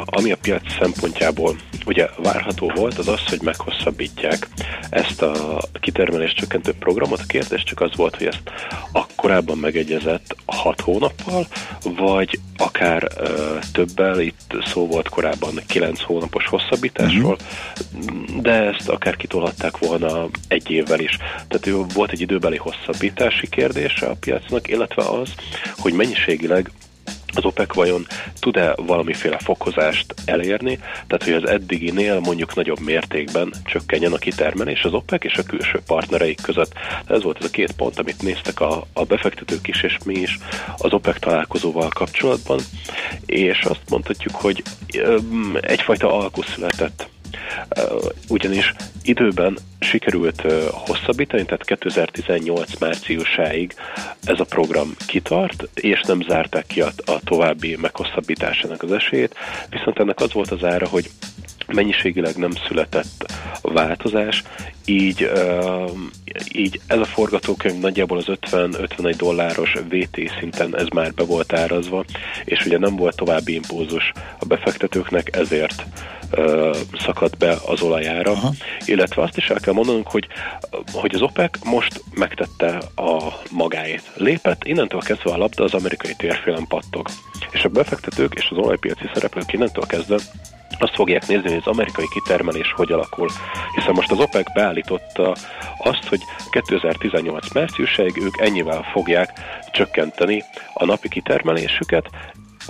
ami 0.04 0.32
a 0.32 0.36
piac 0.36 0.62
szempontjából 0.78 1.56
ugye 1.86 2.08
várható 2.16 2.72
volt, 2.74 2.98
az 2.98 3.08
az, 3.08 3.28
hogy 3.28 3.42
meghosszabbítják 3.42 4.48
ezt 4.90 5.22
a 5.22 5.58
kitermelés 5.80 6.32
csökkentő 6.32 6.72
programot. 6.72 7.20
A 7.20 7.26
kérdés 7.26 7.62
csak 7.62 7.80
az 7.80 7.96
volt, 7.96 8.16
hogy 8.16 8.26
ezt 8.26 8.42
a 8.92 9.06
korábban 9.16 9.58
megegyezett 9.58 10.36
6 10.46 10.80
hónappal, 10.80 11.46
vagy 11.82 12.40
akár 12.56 13.08
uh, 13.20 13.28
többel, 13.72 14.20
itt 14.20 14.54
szó 14.64 14.86
volt 14.86 15.08
korábban 15.08 15.60
9 15.66 16.00
hónapos 16.00 16.46
hosszabbításról, 16.46 17.36
uh-huh. 17.92 18.40
de 18.42 18.52
ezt 18.52 18.88
akár 18.88 19.16
kitolhatták 19.16 19.78
volna 19.78 20.28
egy 20.48 20.70
évvel 20.70 21.00
is. 21.00 21.16
Tehát 21.48 21.92
volt 21.94 22.10
egy 22.10 22.20
időbeli 22.20 22.56
hosszabbítási 22.56 23.48
kérdése 23.48 24.06
a 24.06 24.16
piacnak, 24.20 24.68
illetve 24.68 25.02
az, 25.02 25.34
hogy 25.76 25.92
mennyiségileg 25.92 26.70
az 27.34 27.44
OPEC 27.44 27.74
vajon 27.74 28.06
tud-e 28.40 28.74
valamiféle 28.76 29.38
fokozást 29.38 30.14
elérni, 30.24 30.76
tehát 30.76 31.24
hogy 31.24 31.32
az 31.32 31.48
eddiginél 31.48 32.20
mondjuk 32.20 32.54
nagyobb 32.54 32.80
mértékben 32.80 33.52
csökkenjen 33.64 34.12
a 34.12 34.18
kitermelés 34.18 34.82
az 34.82 34.92
OPEC 34.92 35.24
és 35.24 35.34
a 35.34 35.42
külső 35.42 35.80
partnereik 35.86 36.40
között. 36.42 36.72
Ez 37.06 37.22
volt 37.22 37.38
ez 37.38 37.44
a 37.44 37.50
két 37.50 37.72
pont, 37.72 37.98
amit 37.98 38.22
néztek 38.22 38.60
a, 38.60 38.86
a 38.92 39.04
befektetők 39.04 39.68
is 39.68 39.82
és 39.82 39.96
mi 40.04 40.14
is 40.14 40.38
az 40.76 40.92
OPEC 40.92 41.20
találkozóval 41.20 41.88
kapcsolatban, 41.88 42.60
és 43.26 43.62
azt 43.62 43.82
mondhatjuk, 43.88 44.34
hogy 44.34 44.62
egyfajta 45.60 46.18
alkú 46.18 46.42
született 46.42 47.08
ugyanis 48.28 48.74
időben 49.02 49.58
sikerült 49.80 50.42
hosszabbítani, 50.70 51.44
tehát 51.44 51.64
2018 51.64 52.78
márciusáig 52.78 53.74
ez 54.24 54.40
a 54.40 54.44
program 54.44 54.94
kitart, 55.06 55.68
és 55.74 56.00
nem 56.00 56.22
zárták 56.28 56.66
ki 56.66 56.80
a, 56.80 56.92
a 57.04 57.20
további 57.24 57.76
meghosszabbításának 57.80 58.82
az 58.82 58.92
esélyét, 58.92 59.34
viszont 59.70 59.98
ennek 59.98 60.20
az 60.20 60.32
volt 60.32 60.50
az 60.50 60.64
ára, 60.64 60.88
hogy 60.88 61.10
mennyiségileg 61.66 62.36
nem 62.36 62.50
született 62.66 63.32
változás, 63.62 64.42
így, 64.84 65.30
így 66.52 66.80
ez 66.86 66.98
a 66.98 67.04
forgatókönyv 67.04 67.80
nagyjából 67.80 68.18
az 68.18 68.26
50-51 68.28 69.14
dolláros 69.16 69.72
VT 69.88 70.20
szinten 70.38 70.76
ez 70.76 70.86
már 70.94 71.12
be 71.12 71.24
volt 71.24 71.52
árazva, 71.52 72.04
és 72.44 72.66
ugye 72.66 72.78
nem 72.78 72.96
volt 72.96 73.16
további 73.16 73.54
impulzus 73.54 74.12
a 74.38 74.44
befektetőknek, 74.44 75.36
ezért 75.36 75.84
uh, 76.36 76.76
szakadt 76.98 77.38
be 77.38 77.56
az 77.66 77.82
olajára, 77.82 78.30
Aha. 78.30 78.52
illetve 78.84 79.22
azt 79.22 79.36
is 79.36 79.50
el 79.50 79.60
kell 79.60 79.74
mondanunk, 79.74 80.10
hogy, 80.10 80.26
hogy 80.92 81.14
az 81.14 81.22
OPEC 81.22 81.64
most 81.64 82.04
megtette 82.14 82.78
a 82.96 83.18
magáét. 83.50 84.10
Lépett, 84.14 84.64
innentől 84.64 85.00
kezdve 85.00 85.30
a 85.30 85.36
labda 85.36 85.64
az 85.64 85.74
amerikai 85.74 86.14
térfélen 86.16 86.66
pattog. 86.68 87.08
És 87.50 87.64
a 87.64 87.68
befektetők 87.68 88.34
és 88.34 88.48
az 88.50 88.56
olajpiaci 88.56 89.10
szereplők 89.14 89.52
innentől 89.52 89.86
kezdve 89.86 90.16
azt 90.78 90.94
fogják 90.94 91.26
nézni, 91.26 91.48
hogy 91.48 91.62
az 91.64 91.66
amerikai 91.66 92.08
kitermelés 92.12 92.72
hogy 92.76 92.92
alakul. 92.92 93.28
Hiszen 93.74 93.94
most 93.94 94.10
az 94.10 94.18
OPEC 94.18 94.52
beállította 94.52 95.36
azt, 95.78 96.08
hogy 96.08 96.20
2018 96.50 97.52
márciusáig 97.52 98.16
ők 98.16 98.40
ennyivel 98.40 98.82
fogják 98.92 99.30
csökkenteni 99.72 100.44
a 100.74 100.84
napi 100.84 101.08
kitermelésüket, 101.08 102.10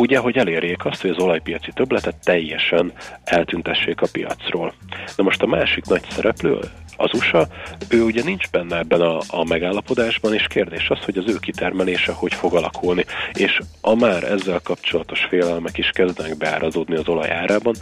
ugye, 0.00 0.18
hogy 0.18 0.36
elérjék 0.36 0.84
azt, 0.84 1.00
hogy 1.00 1.10
az 1.10 1.22
olajpiaci 1.22 1.70
töbletet 1.74 2.16
teljesen 2.24 2.92
eltüntessék 3.24 4.00
a 4.00 4.08
piacról. 4.12 4.72
Na 5.16 5.22
most 5.22 5.42
a 5.42 5.46
másik 5.46 5.84
nagy 5.84 6.02
szereplő, 6.10 6.58
az 6.96 7.14
USA, 7.14 7.46
ő 7.88 8.02
ugye 8.02 8.22
nincs 8.24 8.50
benne 8.50 8.78
ebben 8.78 9.00
a, 9.00 9.18
a 9.28 9.44
megállapodásban, 9.44 10.34
és 10.34 10.46
kérdés 10.46 10.90
az, 10.90 10.98
hogy 11.04 11.18
az 11.18 11.24
ő 11.26 11.38
kitermelése 11.40 12.12
hogy 12.12 12.34
fog 12.34 12.54
alakulni. 12.54 13.04
És 13.32 13.60
a 13.80 13.94
már 13.94 14.22
ezzel 14.24 14.60
kapcsolatos 14.64 15.24
félelmek 15.28 15.78
is 15.78 15.90
kezdenek 15.90 16.36
beárazódni 16.36 16.96
az 16.96 17.08
olaj 17.08 17.30
árában. 17.30 17.74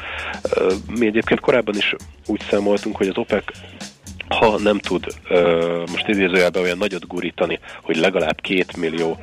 Mi 0.99 1.07
egyébként 1.07 1.41
korábban 1.41 1.77
is 1.77 1.95
úgy 2.27 2.41
számoltunk, 2.51 2.97
hogy 2.97 3.09
az 3.09 3.17
OPEC 3.17 3.45
ha 4.29 4.59
nem 4.59 4.79
tud 4.79 5.05
most 5.91 6.09
idézőjelben 6.09 6.63
olyan 6.63 6.79
nagyot 6.79 7.07
gurítani, 7.07 7.59
hogy 7.83 7.97
legalább 7.97 8.41
két 8.41 8.77
millió 8.77 9.19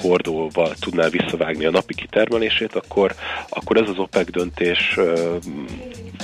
hordóval 0.00 0.74
tudná 0.80 1.08
visszavágni 1.08 1.64
a 1.64 1.70
napi 1.70 1.94
kitermelését, 1.94 2.74
akkor, 2.74 3.14
akkor 3.48 3.76
ez 3.76 3.88
az 3.88 3.98
OPEC 3.98 4.30
döntés 4.30 4.98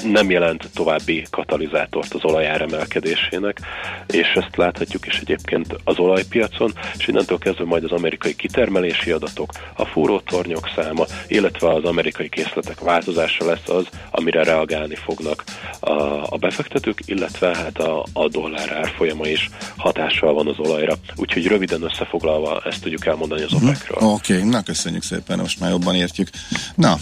nem 0.04 0.30
jelent 0.30 0.70
további 0.74 1.26
katalizátort 1.30 2.14
az 2.14 2.24
olajár 2.24 2.60
emelkedésének, 2.62 3.60
és 4.06 4.32
ezt 4.34 4.56
láthatjuk 4.56 5.06
is 5.06 5.18
egyébként 5.18 5.76
az 5.84 5.98
olajpiacon, 5.98 6.72
és 6.98 7.08
innentől 7.08 7.38
kezdve 7.38 7.64
majd 7.64 7.84
az 7.84 7.92
amerikai 7.92 8.36
kitermelési 8.36 9.10
adatok, 9.10 9.52
a 9.76 9.84
fúrótornyok 9.84 10.70
száma, 10.74 11.04
illetve 11.26 11.72
az 11.72 11.84
amerikai 11.84 12.28
készletek 12.28 12.80
változása 12.80 13.44
lesz 13.44 13.68
az, 13.68 13.86
amire 14.10 14.44
reagálni 14.44 14.94
fognak 14.94 15.44
a, 15.80 15.92
a 16.34 16.36
befektetők, 16.40 17.00
illetve 17.04 17.56
hát 17.56 17.78
a, 17.78 18.04
a 18.12 18.28
dollár 18.28 18.72
árfolyama 18.72 19.26
is 19.26 19.50
hatással 19.76 20.34
van 20.34 20.46
az 20.46 20.58
olajra. 20.58 20.94
Úgyhogy 21.16 21.46
röviden 21.46 21.82
összefoglalva 21.82 22.62
ezt 22.64 22.82
tudjuk 22.82 23.06
elmondani 23.06 23.42
az 23.42 23.52
OPEC-ről. 23.52 23.96
Oké, 24.00 24.36
okay, 24.36 24.48
na 24.48 24.62
köszönjük 24.62 25.02
szépen, 25.02 25.38
most 25.38 25.60
már 25.60 25.70
jobban 25.70 25.94
értjük. 25.94 26.28
Na, 26.74 26.92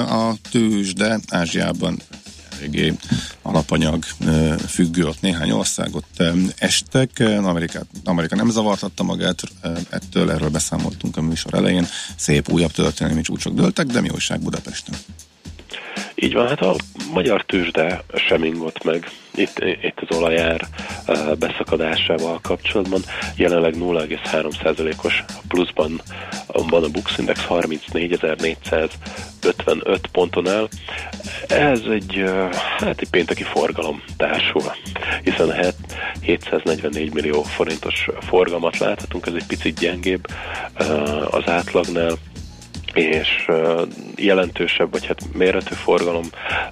a 0.00 0.34
tőzsde 0.50 1.18
Ázsiában 1.28 1.98
eléggé 2.58 2.92
alapanyag 3.42 4.04
függő, 4.68 5.06
ott 5.06 5.20
néhány 5.20 5.50
országot 5.50 6.04
estek. 6.58 7.10
Amerikát, 7.42 7.86
Amerika 8.04 8.36
nem 8.36 8.50
zavartatta 8.50 9.02
magát 9.02 9.42
ettől, 9.90 10.30
erről 10.30 10.48
beszámoltunk 10.48 11.16
a 11.16 11.22
műsor 11.22 11.54
elején. 11.54 11.86
Szép 12.16 12.48
újabb 12.48 12.70
történelmi 12.70 13.20
csúcsok 13.20 13.54
dőltek, 13.54 13.86
de 13.86 14.00
mi 14.00 14.08
újság 14.08 14.40
Budapesten? 14.40 14.94
Így 16.14 16.32
van, 16.32 16.48
hát 16.48 16.60
a 16.60 16.76
magyar 17.12 17.44
tőzsde 17.44 18.04
sem 18.14 18.44
ingott 18.44 18.84
meg 18.84 19.10
itt, 19.38 19.58
itt 19.82 20.00
az 20.08 20.16
olajár 20.16 20.60
beszakadásával 21.38 22.38
kapcsolatban. 22.42 23.00
Jelenleg 23.36 23.74
0,3%-os 23.78 25.24
pluszban 25.48 26.00
van 26.46 26.84
a 26.84 26.88
Bux 26.88 27.18
Index 27.18 27.46
34.455 27.48 29.98
ponton 30.12 30.48
áll. 30.48 30.68
Ez 31.48 31.80
egy, 31.90 32.24
hát 32.78 33.00
egy 33.00 33.10
pénteki 33.10 33.42
forgalom 33.42 34.02
társul, 34.16 34.62
hiszen 35.22 35.74
744 36.20 37.14
millió 37.14 37.42
forintos 37.42 38.08
forgalmat 38.20 38.78
láthatunk, 38.78 39.26
ez 39.26 39.34
egy 39.34 39.46
picit 39.46 39.78
gyengébb 39.78 40.26
az 41.30 41.48
átlagnál 41.48 42.12
és 42.94 43.50
jelentősebb, 44.16 44.90
vagy 44.90 45.06
hát 45.06 45.22
méretű 45.32 45.74
forgalom 45.74 46.24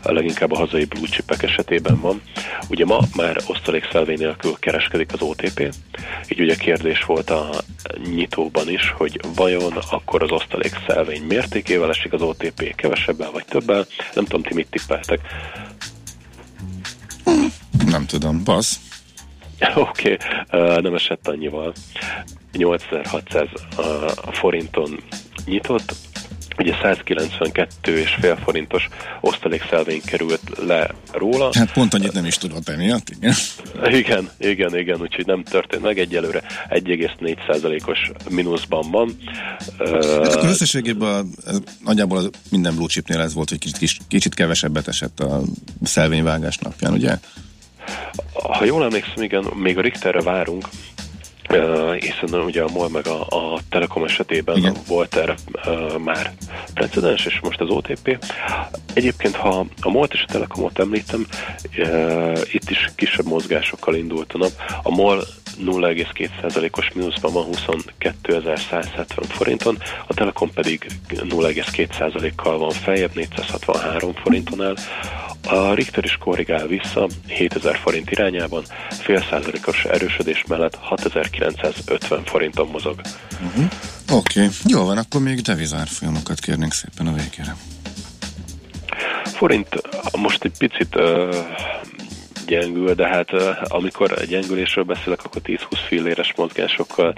leginkább 0.02 0.52
a 0.52 0.56
hazai 0.56 0.84
blue 0.84 1.06
chipek 1.06 1.42
esetében 1.42 2.00
van. 2.00 2.22
Ugye 2.68 2.84
ma 2.84 3.00
már 3.16 3.36
osztalékszelvény 3.46 4.18
nélkül 4.18 4.54
kereskedik 4.58 5.12
az 5.12 5.20
OTP, 5.20 5.74
így 6.28 6.40
ugye 6.40 6.54
kérdés 6.54 7.04
volt 7.04 7.30
a 7.30 7.50
nyitóban 8.14 8.68
is, 8.68 8.90
hogy 8.96 9.20
vajon 9.34 9.72
akkor 9.90 10.22
az 10.22 10.30
osztalékszelvény 10.30 11.22
mértékével 11.22 11.90
esik 11.90 12.12
az 12.12 12.22
OTP 12.22 12.74
kevesebben 12.74 13.32
vagy 13.32 13.44
többel. 13.44 13.86
Nem 14.14 14.24
tudom, 14.24 14.42
ti 14.42 14.54
mit 14.54 14.70
tippeltek. 14.70 15.20
Nem 17.86 18.06
tudom, 18.06 18.44
basz. 18.44 18.85
Oké, 19.74 20.16
okay. 20.50 20.80
nem 20.80 20.94
esett 20.94 21.28
annyival. 21.28 21.72
8600 22.52 23.48
uh, 23.78 23.84
forinton 24.32 25.00
nyitott, 25.44 25.94
ugye 26.58 26.74
192,5 26.82 28.38
forintos 28.44 28.88
osztalékszelvény 29.20 30.00
került 30.04 30.40
le 30.66 30.90
róla. 31.12 31.50
Hát 31.52 31.72
pont 31.72 31.94
annyit 31.94 32.12
nem 32.12 32.24
is 32.24 32.36
tudott 32.38 32.68
emiatt, 32.68 33.08
igen. 33.10 33.34
Igen, 34.00 34.30
igen, 34.38 34.78
igen, 34.78 35.00
úgyhogy 35.00 35.26
nem 35.26 35.42
történt 35.42 35.82
meg, 35.82 35.98
egyelőre 35.98 36.42
1,4%-os 36.68 38.10
mínuszban 38.30 38.90
van. 38.90 39.16
Hát 39.78 40.34
akkor 40.34 40.48
összességében 40.48 41.30
nagyjából 41.84 42.30
minden 42.50 42.74
blue 42.74 42.88
chipnél 42.88 43.20
ez 43.20 43.34
volt, 43.34 43.48
hogy 43.48 43.58
kicsit, 43.58 44.00
kicsit 44.08 44.34
kevesebbet 44.34 44.88
esett 44.88 45.20
a 45.20 45.42
szelvényvágás 45.82 46.58
napján, 46.58 46.92
ugye? 46.92 47.18
Ha 48.32 48.64
jól 48.64 48.84
emlékszem, 48.84 49.22
igen, 49.22 49.44
még 49.54 49.78
a 49.78 49.80
Richterre 49.80 50.22
várunk, 50.22 50.68
hiszen 51.98 52.40
ugye 52.40 52.62
a 52.62 52.68
MOL 52.72 52.88
meg 52.88 53.06
a, 53.06 53.20
a 53.20 53.58
Telekom 53.68 54.04
esetében 54.04 54.56
Igen. 54.56 54.76
volt 54.86 55.16
erre 55.16 55.34
uh, 55.66 55.98
már 55.98 56.32
precedens, 56.74 57.26
és 57.26 57.40
most 57.42 57.60
az 57.60 57.68
OTP. 57.68 58.18
Egyébként, 58.94 59.36
ha 59.36 59.66
a 59.80 59.90
MOL 59.90 60.08
és 60.12 60.24
a 60.28 60.32
Telekomot 60.32 60.78
említem, 60.78 61.26
uh, 61.78 62.40
itt 62.52 62.70
is 62.70 62.90
kisebb 62.94 63.26
mozgásokkal 63.26 63.94
indult 63.94 64.32
a 64.32 64.38
nap. 64.38 64.52
A 64.82 64.90
MOL 64.90 65.24
0,2%-os 65.64 66.90
mínuszban 66.92 67.32
van 67.32 67.46
22.170 68.00 69.06
forinton, 69.28 69.78
a 70.06 70.14
Telekom 70.14 70.52
pedig 70.52 70.86
0,2%-kal 71.08 72.58
van 72.58 72.70
feljebb 72.70 73.14
463 73.14 74.14
forinton 74.14 74.62
el. 74.62 74.74
A 75.46 75.74
Richter 75.74 76.04
is 76.04 76.16
korrigál 76.16 76.66
vissza 76.66 77.08
7000 77.26 77.76
forint 77.76 78.10
irányában, 78.10 78.64
fél 78.90 79.24
százalékos 79.30 79.84
erősödés 79.84 80.44
mellett 80.48 80.74
6950 80.74 82.24
forinton 82.24 82.68
mozog. 82.68 83.00
Uh-huh. 83.46 83.64
Oké, 84.10 84.40
okay. 84.40 84.52
jó 84.64 84.84
van, 84.84 84.98
akkor 84.98 85.20
még 85.20 85.40
devizárfolyamokat 85.40 86.40
kérnénk 86.40 86.72
szépen 86.72 87.06
a 87.06 87.12
végére. 87.12 87.56
Forint 89.24 89.68
most 90.16 90.44
egy 90.44 90.58
picit 90.58 90.96
uh, 90.96 91.36
gyengül, 92.46 92.94
de 92.94 93.06
hát 93.08 93.30
amikor 93.68 94.24
gyengülésről 94.28 94.84
beszélek, 94.84 95.24
akkor 95.24 95.42
10-20 95.44 95.58
filléres 95.86 96.34
mozgásokkal, 96.36 97.14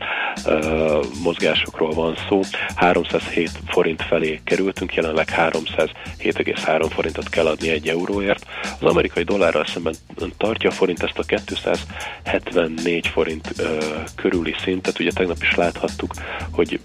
mozgásokról 1.23 1.91
van 1.91 2.17
szó. 2.29 2.41
307 2.75 3.51
forint 3.67 4.03
felé 4.03 4.41
kerültünk, 4.45 4.95
jelenleg 4.95 5.29
307,3 5.37 6.87
forintot 6.91 7.29
kell 7.29 7.47
adni 7.47 7.69
egy 7.69 7.89
euróért. 7.89 8.47
Az 8.81 8.91
amerikai 8.91 9.23
dollárral 9.23 9.67
szemben 9.67 9.95
tartja 10.37 10.71
a 10.71 10.73
forint 10.73 11.03
ezt 11.03 11.19
a 11.19 11.23
274 11.23 13.07
forint 13.07 13.55
körüli 14.15 14.55
szintet. 14.63 15.01
Ugye 15.01 15.11
tegnap 15.13 15.43
is 15.43 15.55
láthattuk, 15.55 16.15
hogy 16.51 16.81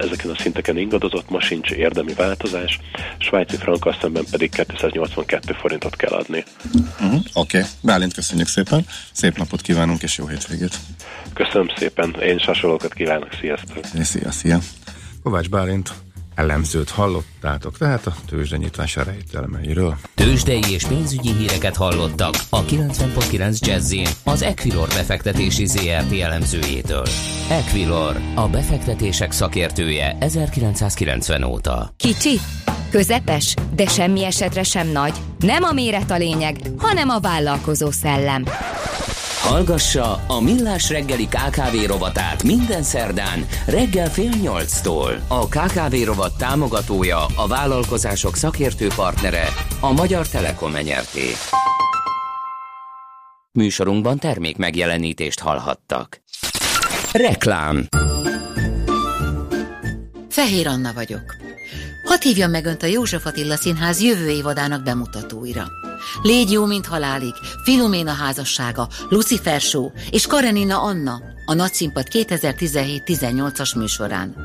ezeken 0.00 0.30
a 0.30 0.38
szinteken 0.38 0.78
ingadozott, 0.78 1.30
ma 1.30 1.40
sincs 1.40 1.70
érdemi 1.70 2.12
változás. 2.12 2.80
Svájci 3.18 3.56
frankkal 3.56 3.96
szemben 4.00 4.24
pedig 4.30 4.50
282 4.66 5.52
forintot 5.52 5.96
kell 5.96 6.12
adni. 6.12 6.44
Uh-huh. 7.00 7.20
Oké. 7.34 7.61
Bálint, 7.80 8.14
köszönjük 8.14 8.48
szépen. 8.48 8.86
Szép 9.12 9.36
napot 9.36 9.60
kívánunk, 9.60 10.02
és 10.02 10.18
jó 10.18 10.26
hétvégét. 10.26 10.78
Köszönöm 11.34 11.70
szépen. 11.76 12.16
Én 12.20 12.36
is 12.36 12.44
hasonlókat 12.44 12.94
kívánok. 12.94 13.28
Sziasztok. 13.40 13.84
Szia, 14.02 14.30
szia. 14.30 14.58
Kovács 15.22 15.48
Bálint 15.48 15.92
elemzőt 16.34 16.90
hallottátok, 16.90 17.78
tehát 17.78 18.06
a 18.06 18.14
tőzsde 18.26 18.56
nyitás 18.56 18.96
rejtelemeiről. 18.96 19.96
Tőzsdei 20.14 20.62
és 20.70 20.84
pénzügyi 20.84 21.32
híreket 21.32 21.76
hallottak 21.76 22.34
a 22.50 22.64
90.9 22.64 23.58
jazz 23.58 23.94
az 24.24 24.42
Equilor 24.42 24.88
befektetési 24.88 25.66
ZRT 25.66 26.12
elemzőjétől. 26.20 27.06
Equilor, 27.48 28.20
a 28.34 28.48
befektetések 28.48 29.32
szakértője 29.32 30.16
1990 30.20 31.42
óta. 31.42 31.94
Kicsi, 31.96 32.40
közepes, 32.92 33.54
de 33.74 33.86
semmi 33.86 34.24
esetre 34.24 34.62
sem 34.62 34.88
nagy. 34.88 35.12
Nem 35.38 35.62
a 35.62 35.72
méret 35.72 36.10
a 36.10 36.16
lényeg, 36.16 36.56
hanem 36.76 37.08
a 37.08 37.20
vállalkozó 37.20 37.90
szellem. 37.90 38.44
Hallgassa 39.40 40.24
a 40.26 40.40
Millás 40.40 40.90
reggeli 40.90 41.26
KKV 41.26 41.86
rovatát 41.86 42.42
minden 42.42 42.82
szerdán 42.82 43.46
reggel 43.66 44.10
fél 44.10 44.30
nyolctól. 44.42 45.24
A 45.28 45.46
KKV 45.48 45.94
rovat 46.04 46.36
támogatója, 46.38 47.24
a 47.36 47.46
vállalkozások 47.46 48.36
szakértő 48.36 48.88
partnere, 48.96 49.48
a 49.80 49.92
Magyar 49.92 50.28
Telekom 50.28 50.74
enyerté. 50.74 51.26
Műsorunkban 53.52 54.18
termék 54.18 54.56
megjelenítést 54.56 55.40
hallhattak. 55.40 56.22
Reklám 57.12 57.88
Fehér 60.28 60.66
Anna 60.66 60.92
vagyok. 60.92 61.41
Hadd 62.04 62.22
hívjam 62.22 62.50
meg 62.50 62.64
Önt 62.64 62.82
a 62.82 62.86
József 62.86 63.26
Attila 63.26 63.56
Színház 63.56 64.00
jövő 64.00 64.28
évadának 64.28 64.82
bemutatóira. 64.82 65.68
Légy 66.22 66.50
jó, 66.50 66.64
mint 66.64 66.86
halálig, 66.86 67.34
Filoména 67.64 68.12
házassága, 68.12 68.88
Lucifer 69.08 69.60
Show 69.60 69.90
és 70.10 70.26
Karenina 70.26 70.82
Anna, 70.82 71.20
a 71.46 71.54
Nagyszínpad 71.54 72.06
2017-18-as 72.10 73.76
műsorán. 73.76 74.36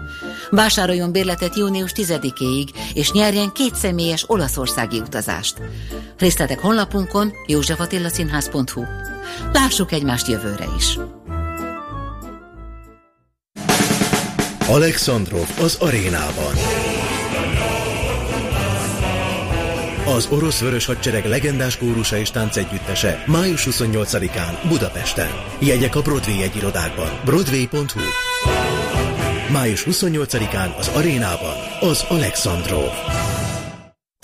Vásároljon 0.49 1.11
bérletet 1.11 1.57
június 1.57 1.91
10-éig, 1.95 2.67
és 2.93 3.11
nyerjen 3.11 3.51
két 3.51 3.75
személyes 3.75 4.23
olaszországi 4.27 4.99
utazást. 4.99 5.61
Részletek 6.17 6.59
honlapunkon 6.59 7.33
józsefatilaszínház.hu. 7.47 8.83
Lássuk 9.53 9.91
egymást 9.91 10.27
jövőre 10.27 10.65
is! 10.77 10.97
Alexandrov 14.67 15.47
az 15.61 15.75
arénában. 15.79 16.76
Az 20.15 20.27
orosz 20.31 20.59
vörös 20.59 20.85
hadsereg 20.85 21.25
legendás 21.25 21.77
kórusa 21.77 22.17
és 22.17 22.31
táncegyüttese 22.31 23.23
május 23.25 23.67
28-án 23.69 24.57
Budapesten. 24.67 25.29
Jegyek 25.59 25.95
a 25.95 26.01
Broadway 26.01 26.41
egyirodákban. 26.41 27.19
Broadway.hu 27.25 27.99
Május 29.51 29.83
28-án 29.89 30.77
az 30.77 30.87
arénában 30.87 31.55
az 31.79 32.05
Alexandrov. 32.09 32.91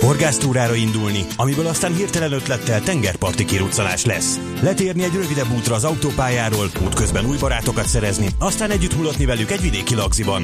Horgásztúrára 0.04 0.76
indulni, 0.76 1.26
amiből 1.36 1.68
aztán 1.68 1.94
hirtelen 1.94 2.32
ötlettel 2.32 2.82
tengerparti 2.82 3.46
kiruccanás 3.46 4.06
lesz. 4.06 4.40
Letérni 4.62 5.04
egy 5.04 5.14
rövidebb 5.14 5.52
útra 5.58 5.76
az 5.76 5.84
autópályáról, 5.84 6.70
útközben 6.86 7.26
új 7.26 7.38
barátokat 7.38 7.88
szerezni, 7.88 8.28
aztán 8.40 8.72
együtt 8.72 8.94
hullatni 8.94 9.26
velük 9.26 9.52
egy 9.52 9.62
vidéki 9.62 9.96
lagziban. 9.96 10.44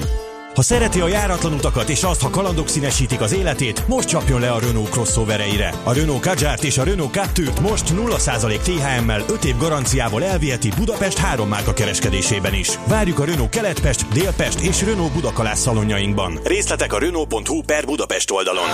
Ha 0.59 0.65
szereti 0.65 0.99
a 0.99 1.07
járatlan 1.07 1.53
utakat 1.53 1.89
és 1.89 2.03
azt, 2.03 2.21
ha 2.21 2.29
kalandok 2.29 2.67
színesítik 2.67 3.21
az 3.21 3.33
életét, 3.33 3.87
most 3.87 4.07
csapjon 4.07 4.39
le 4.39 4.51
a 4.51 4.59
Renault 4.59 4.89
crossovereire. 4.89 5.73
A 5.83 5.93
Renault 5.93 6.21
Kadjárt 6.21 6.63
és 6.63 6.77
a 6.77 6.83
Renault 6.83 7.13
Captur 7.13 7.53
most 7.61 7.93
0% 7.93 8.57
THM-mel 8.57 9.23
5 9.29 9.43
év 9.43 9.57
garanciával 9.57 10.23
elviheti 10.23 10.69
Budapest 10.77 11.17
három 11.17 11.47
márka 11.47 11.73
kereskedésében 11.73 12.53
is. 12.53 12.69
Várjuk 12.87 13.19
a 13.19 13.25
Renault 13.25 13.49
Keletpest, 13.49 14.07
Délpest 14.07 14.59
és 14.59 14.81
Renault 14.81 15.13
Budakalász 15.13 15.59
szalonjainkban. 15.59 16.39
Részletek 16.43 16.93
a 16.93 16.99
Renault.hu 16.99 17.61
per 17.61 17.85
Budapest 17.85 18.31
oldalon. 18.31 18.67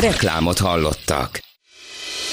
Reklámot 0.00 0.58
hallottak. 0.58 1.40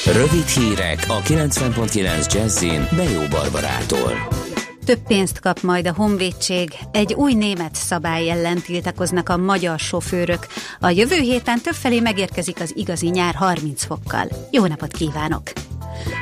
Rövid 0.05 0.47
hírek 0.47 1.05
a 1.07 1.21
90.9 1.21 2.33
Jazzin 2.33 2.87
Bejó 2.95 3.21
Barbarától. 3.29 4.49
Több 4.91 5.07
pénzt 5.07 5.39
kap 5.39 5.61
majd 5.61 5.87
a 5.87 5.93
honvédség. 5.93 6.73
Egy 6.91 7.13
új 7.13 7.33
német 7.33 7.75
szabály 7.75 8.29
ellen 8.29 8.61
tiltakoznak 8.61 9.29
a 9.29 9.37
magyar 9.37 9.79
sofőrök. 9.79 10.47
A 10.79 10.89
jövő 10.89 11.15
héten 11.15 11.61
többfelé 11.61 11.99
megérkezik 11.99 12.61
az 12.61 12.71
igazi 12.75 13.07
nyár 13.07 13.33
30 13.35 13.83
fokkal. 13.83 14.27
Jó 14.51 14.65
napot 14.65 14.91
kívánok! 14.91 15.43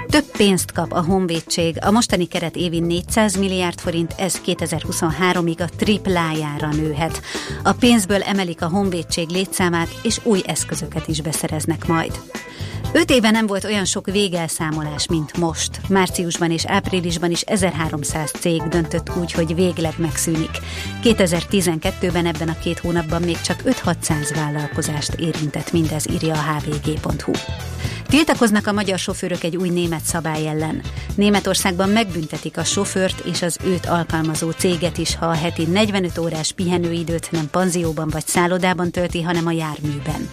Több 0.09 0.31
pénzt 0.37 0.71
kap 0.71 0.91
a 0.91 1.01
honvédség. 1.01 1.77
A 1.81 1.91
mostani 1.91 2.27
keret 2.27 2.55
évi 2.55 2.79
400 2.79 3.37
milliárd 3.37 3.79
forint, 3.79 4.13
ez 4.17 4.41
2023-ig 4.45 5.59
a 5.59 5.69
triplájára 5.77 6.67
nőhet. 6.67 7.21
A 7.63 7.73
pénzből 7.73 8.21
emelik 8.21 8.61
a 8.61 8.67
honvédség 8.67 9.29
létszámát, 9.29 9.99
és 10.03 10.19
új 10.23 10.41
eszközöket 10.45 11.07
is 11.07 11.21
beszereznek 11.21 11.87
majd. 11.87 12.19
Öt 12.93 13.09
éve 13.09 13.31
nem 13.31 13.47
volt 13.47 13.63
olyan 13.63 13.85
sok 13.85 14.05
végelszámolás, 14.05 15.07
mint 15.07 15.37
most. 15.37 15.81
Márciusban 15.89 16.51
és 16.51 16.65
áprilisban 16.65 17.31
is 17.31 17.41
1300 17.41 18.31
cég 18.31 18.61
döntött 18.61 19.15
úgy, 19.19 19.31
hogy 19.31 19.55
végleg 19.55 19.93
megszűnik. 19.97 20.59
2012-ben 21.03 22.25
ebben 22.25 22.49
a 22.49 22.59
két 22.59 22.79
hónapban 22.79 23.21
még 23.21 23.41
csak 23.41 23.61
5-600 23.65 24.31
vállalkozást 24.35 25.13
érintett 25.13 25.71
mindez, 25.71 26.05
írja 26.11 26.33
a 26.33 26.59
hvg.hu. 26.59 27.31
Tiltakoznak 28.09 28.67
a 28.67 28.71
magyar 28.71 28.97
sofőrök 28.97 29.43
egy 29.43 29.57
új 29.57 29.69
német 29.69 30.03
szabály 30.03 30.47
ellen. 30.47 30.81
Németországban 31.15 31.89
megbüntetik 31.89 32.57
a 32.57 32.63
sofőrt 32.63 33.19
és 33.25 33.41
az 33.41 33.57
őt 33.65 33.85
alkalmazó 33.85 34.51
céget 34.51 34.97
is, 34.97 35.15
ha 35.15 35.25
a 35.25 35.33
heti 35.33 35.65
45 35.65 36.17
órás 36.17 36.51
pihenőidőt 36.51 37.31
nem 37.31 37.49
panzióban 37.49 38.09
vagy 38.09 38.25
szállodában 38.25 38.91
tölti, 38.91 39.21
hanem 39.21 39.47
a 39.47 39.51
járműben. 39.51 40.29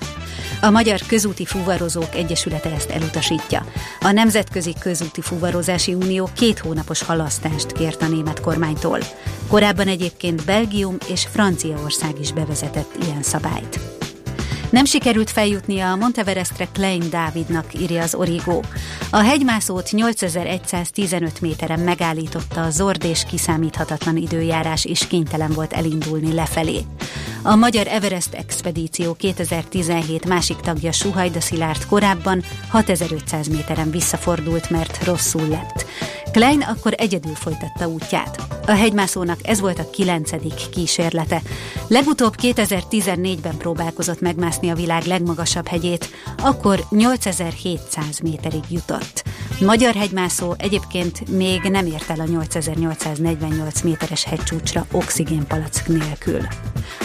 A 0.61 0.71
Magyar 0.71 1.01
Közúti 1.07 1.45
Fuvarozók 1.45 2.15
Egyesülete 2.15 2.71
ezt 2.71 2.91
elutasítja. 2.91 3.67
A 4.01 4.11
Nemzetközi 4.11 4.75
Közúti 4.81 5.21
Fuvarozási 5.21 5.95
Unió 5.95 6.29
két 6.37 6.59
hónapos 6.59 7.03
halasztást 7.03 7.73
kért 7.73 8.03
a 8.03 8.09
német 8.09 8.41
kormánytól. 8.41 8.99
Korábban 9.49 9.89
egyébként 9.89 10.45
Belgium 10.45 10.97
és 11.09 11.27
Franciaország 11.33 12.21
is 12.21 12.33
bevezetett 12.33 12.95
ilyen 13.03 13.23
szabályt. 13.23 13.96
Nem 14.71 14.85
sikerült 14.85 15.31
feljutnia 15.31 15.91
a 15.91 15.97
Monteverestre 15.97 16.69
Klein 16.73 17.11
Dávidnak, 17.11 17.81
írja 17.81 18.03
az 18.03 18.15
Origo. 18.15 18.61
A 19.11 19.17
hegymászót 19.17 19.91
8115 19.93 21.41
méteren 21.41 21.81
megállította 21.81 22.63
a 22.63 22.71
zord 22.71 23.05
és 23.05 23.25
kiszámíthatatlan 23.29 24.17
időjárás, 24.17 24.85
és 24.85 25.07
kénytelen 25.07 25.51
volt 25.53 25.73
elindulni 25.73 26.35
lefelé. 26.35 26.85
A 27.43 27.55
Magyar 27.55 27.87
Everest 27.87 28.35
Expedíció 28.35 29.15
2017 29.15 30.27
másik 30.27 30.57
tagja 30.57 30.93
Suhajda 30.93 31.41
Szilárd 31.41 31.87
korábban 31.87 32.43
6500 32.69 33.49
méteren 33.49 33.91
visszafordult, 33.91 34.71
mert 34.71 35.05
rosszul 35.05 35.49
lett. 35.49 35.87
Klein 36.33 36.61
akkor 36.61 36.95
egyedül 36.97 37.35
folytatta 37.35 37.89
útját. 37.89 38.47
A 38.67 38.71
hegymászónak 38.71 39.39
ez 39.43 39.61
volt 39.61 39.79
a 39.79 39.91
kilencedik 39.91 40.55
kísérlete. 40.71 41.43
Legutóbb 41.89 42.35
2014-ben 42.43 43.57
próbálkozott 43.57 44.21
megmászni 44.21 44.56
a 44.63 44.75
világ 44.75 45.05
legmagasabb 45.05 45.67
hegyét, 45.67 46.11
akkor 46.43 46.85
8700 46.91 48.21
méterig 48.21 48.65
jutott. 48.69 49.25
Magyar 49.61 49.95
hegymászó 49.95 50.55
egyébként 50.59 51.29
még 51.29 51.61
nem 51.61 51.87
ért 51.87 52.11
el 52.11 52.21
a 52.21 52.25
8848 52.25 53.81
méteres 53.83 54.25
hegycsúcsra 54.25 54.87
oxigénpalack 54.93 55.87
nélkül. 55.89 56.41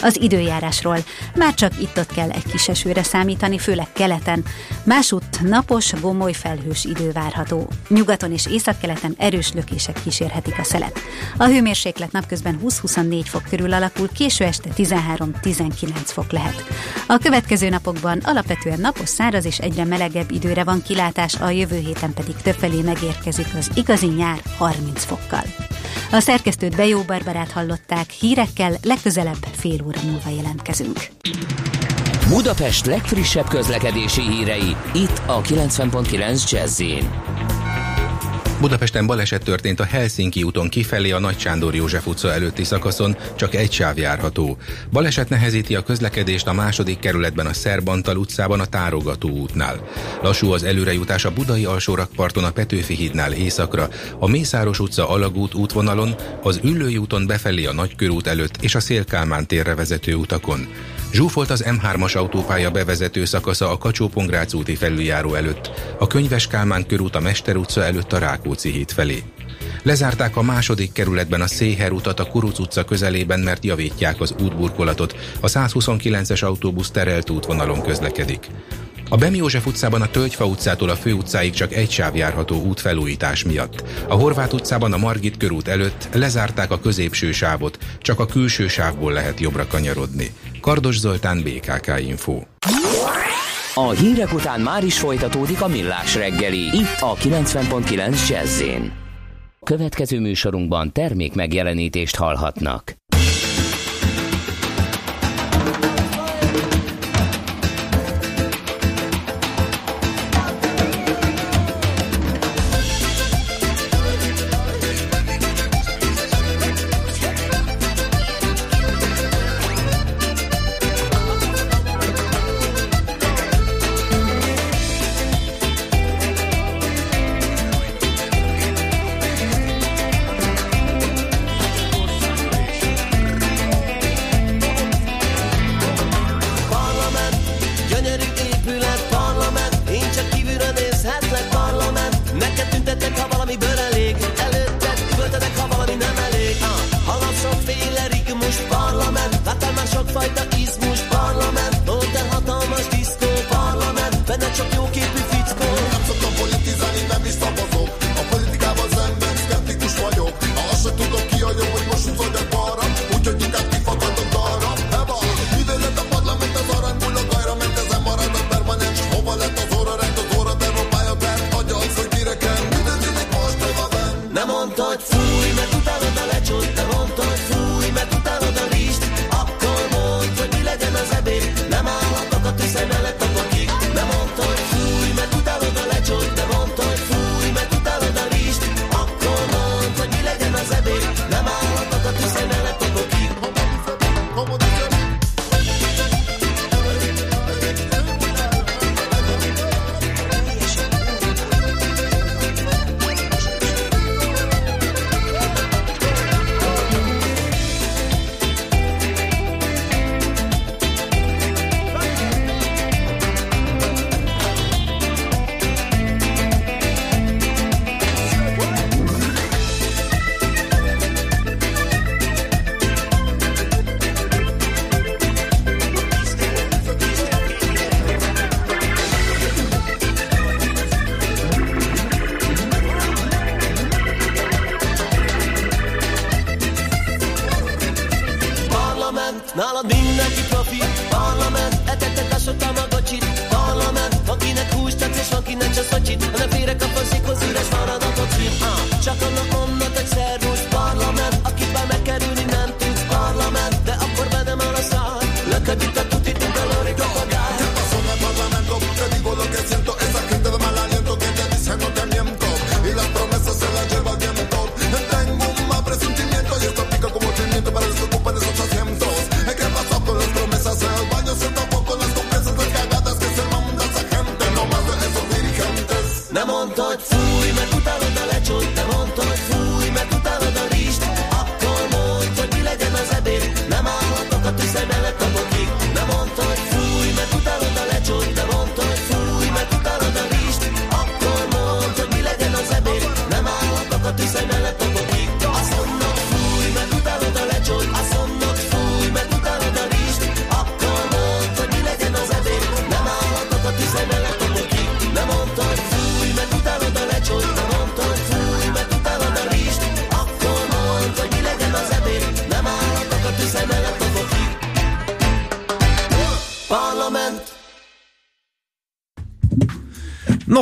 Az 0.02 0.22
időjárásról 0.22 0.98
már 1.36 1.54
csak 1.54 1.82
itt-ott 1.82 2.12
kell 2.14 2.30
egy 2.30 2.46
kis 2.52 2.68
esőre 2.68 3.04
számítani, 3.04 3.58
főleg 3.58 3.92
keleten. 3.92 4.44
Másútt 4.84 5.42
napos, 5.42 5.92
gomoly 6.02 6.34
felhős 6.34 6.86
idő 6.86 7.12
várható. 7.12 7.70
Nyugaton 7.90 8.32
és 8.32 8.46
északkeleten 8.46 9.16
erős 9.18 9.52
lökések 9.54 10.00
kísérhetik 10.04 10.60
a 10.60 10.64
szelet. 10.64 11.00
A 11.38 11.46
hőmérséklet 11.46 12.12
napközben 12.12 12.60
20-24 12.64 13.22
fok 13.26 13.44
körül 13.50 13.74
alakul, 13.74 14.10
késő 14.14 14.46
este 14.46 14.70
13-19 14.78 15.90
fok 16.04 16.32
lehet. 16.32 16.64
A 17.08 17.18
következő 17.18 17.41
napokban 17.70 18.20
alapvetően 18.24 18.80
napos, 18.80 19.10
száraz 19.10 19.46
és 19.46 19.58
egyre 19.58 19.86
melegebb 19.86 20.32
időre 20.32 20.64
van 20.64 20.82
kilátás, 20.82 21.36
a 21.36 21.50
jövő 21.50 21.78
héten 21.78 22.14
pedig 22.14 22.36
többfelé 22.36 22.82
megérkezik 22.82 23.48
az 23.58 23.72
igazi 23.74 24.08
nyár 24.08 24.42
30 24.58 25.04
fokkal. 25.04 25.44
A 26.12 26.20
szerkesztőt 26.20 26.76
Bejó 26.76 27.02
Barbarát 27.02 27.52
hallották, 27.52 28.10
hírekkel 28.10 28.74
legközelebb 28.84 29.46
fél 29.52 29.84
óra 29.86 30.00
múlva 30.04 30.30
jelentkezünk. 30.30 31.00
Budapest 32.30 32.86
legfrissebb 32.86 33.48
közlekedési 33.48 34.22
hírei, 34.22 34.76
itt 34.94 35.22
a 35.26 35.42
90.9 35.42 36.52
jazz 36.52 36.82
Budapesten 38.62 39.06
baleset 39.06 39.44
történt 39.44 39.80
a 39.80 39.84
Helsinki 39.84 40.44
úton 40.44 40.70
kifelé 40.70 41.12
a 41.12 41.20
Nagy 41.20 41.40
Sándor 41.40 41.76
József 41.76 42.08
utca 42.08 42.32
előtti 42.32 42.64
szakaszon, 42.64 43.18
csak 43.36 43.56
egy 43.56 43.72
sáv 43.72 43.98
járható. 43.98 44.58
Baleset 44.92 45.30
nehezíti 45.30 45.76
a 45.76 45.84
közlekedést 45.84 46.48
a 46.48 46.54
második 46.54 47.00
kerületben 47.00 47.46
a 47.46 47.54
Szerbantal 47.54 48.18
utcában 48.18 48.60
a 48.60 48.66
Tárogató 48.66 49.30
útnál. 49.30 49.88
Lassú 50.22 50.52
az 50.52 50.64
előrejutás 50.64 51.26
a 51.26 51.32
Budai 51.32 51.66
alsórakparton 51.66 52.44
a 52.44 52.52
Petőfi 52.52 52.94
hídnál 52.94 53.32
északra, 53.32 53.90
a 54.20 54.28
Mészáros 54.28 54.80
utca 54.80 55.10
alagút 55.10 55.54
útvonalon, 55.54 56.16
az 56.44 56.60
Üllői 56.64 56.98
úton 56.98 57.28
befelé 57.28 57.66
a 57.66 57.74
Nagykörút 57.74 58.28
előtt 58.28 58.62
és 58.62 58.76
a 58.76 58.80
Szélkálmán 58.80 59.48
térre 59.48 59.76
vezető 59.76 60.14
utakon. 60.14 60.68
Zsúfolt 61.14 61.50
az 61.50 61.64
M3-as 61.68 62.18
autópálya 62.18 62.72
bevezető 62.72 63.26
szakasza 63.26 63.70
a 63.72 63.78
kacsó 63.78 64.10
úti 64.54 64.76
felüljáró 64.76 65.34
előtt, 65.34 65.72
a 66.00 66.08
Könyves 66.08 66.48
Kálmán 66.48 66.86
körút 66.86 67.16
a 67.16 67.20
Mester 67.20 67.56
utca 67.56 67.84
előtt 67.84 68.14
a 68.14 68.18
Rákóczi 68.18 68.70
híd 68.72 68.92
felé. 68.92 69.24
Lezárták 69.84 70.38
a 70.38 70.42
második 70.42 70.92
kerületben 70.92 71.42
a 71.42 71.48
Széher 71.48 71.92
utat 71.92 72.20
a 72.20 72.26
Kuruc 72.26 72.60
utca 72.60 72.84
közelében, 72.84 73.40
mert 73.40 73.66
javítják 73.66 74.22
az 74.22 74.36
útburkolatot. 74.42 75.16
A 75.40 75.48
129-es 75.48 76.44
autóbusz 76.44 76.92
terelt 76.92 77.30
útvonalon 77.30 77.82
közlekedik. 77.82 78.48
A 79.12 79.18
Bemi 79.18 79.38
József 79.38 79.66
utcában 79.66 80.02
a 80.02 80.10
Tölgyfa 80.10 80.46
utcától 80.46 80.90
a 80.90 80.96
főutcáig 80.96 81.54
csak 81.54 81.74
egy 81.74 81.92
sáv 81.92 82.16
járható 82.16 82.62
útfelújítás 82.62 83.44
miatt. 83.44 83.84
A 84.08 84.16
Horváth 84.16 84.54
utcában 84.54 84.94
a 84.94 84.98
Margit 84.98 85.38
körút 85.38 85.68
előtt 85.68 86.10
lezárták 86.14 86.72
a 86.72 86.80
középső 86.80 87.32
sávot, 87.32 87.78
csak 88.00 88.20
a 88.20 88.26
külső 88.26 88.68
sávból 88.68 89.14
lehet 89.14 89.40
jobbra 89.40 89.68
kanyarodni. 89.68 90.32
Kardos 90.62 91.00
Zoltán, 91.00 91.44
BKK 91.44 92.00
Info. 92.08 92.42
A 93.74 93.90
hírek 93.90 94.34
után 94.34 94.62
már 94.62 94.84
is 94.84 95.00
folytatódik 95.00 95.62
a 95.62 95.68
millás 95.68 96.16
reggeli, 96.16 96.62
itt 96.62 96.98
a 97.00 97.16
90.9 97.16 98.30
jazz 98.30 98.62
Következő 99.66 100.20
műsorunkban 100.20 100.92
termék 100.92 101.34
megjelenítést 101.34 102.16
hallhatnak. 102.16 103.01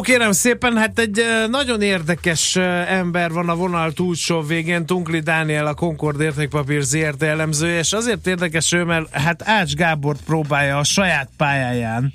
Kérem 0.10 0.32
szépen, 0.32 0.78
hát 0.78 1.00
egy 1.00 1.22
nagyon 1.50 1.82
érdekes 1.82 2.56
ember 2.88 3.32
van 3.32 3.50
a 3.50 3.56
vonal 3.56 3.94
túlsó 3.94 4.42
végén, 4.42 4.86
Tunkli 4.86 5.20
Dániel, 5.20 5.66
a 5.66 5.74
Concord 5.74 6.22
értékpapír 6.22 6.82
ZRT 6.82 7.24
elemzője, 7.24 7.78
és 7.78 7.94
azért 7.94 8.28
érdekes 8.28 8.72
ő, 8.72 8.84
mert 8.84 9.10
hát 9.16 9.44
Ács 9.46 9.74
Gábor 9.74 10.16
próbálja 10.26 10.78
a 10.78 10.84
saját 10.84 11.30
pályáján 11.38 12.14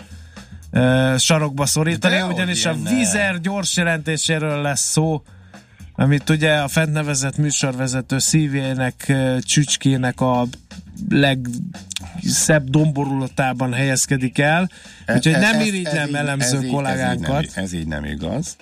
uh, 0.72 1.16
sarokba 1.16 1.66
szorítani, 1.66 2.14
De 2.14 2.24
ugyanis 2.24 2.66
a 2.66 2.74
vízer 2.88 3.40
gyors 3.40 3.76
jelentéséről 3.76 4.62
lesz 4.62 4.90
szó, 4.90 5.22
amit 5.94 6.30
ugye 6.30 6.54
a 6.56 6.68
fent 6.68 6.92
nevezett 6.92 7.36
műsorvezető 7.36 8.18
szívének, 8.18 9.12
csücskének 9.40 10.20
a 10.20 10.46
legszebb 11.08 12.70
domborulatában 12.70 13.72
helyezkedik 13.72 14.38
el. 14.38 14.70
Úgyhogy 15.14 15.38
nem 15.38 15.60
irigylem 15.60 16.14
elemző 16.14 16.62
így- 16.62 16.70
kollégánkat. 16.70 17.44
Ez 17.44 17.44
így, 17.44 17.54
nem, 17.54 17.64
ez 17.64 17.72
így 17.72 17.86
nem 17.86 18.04
igaz. 18.04 18.56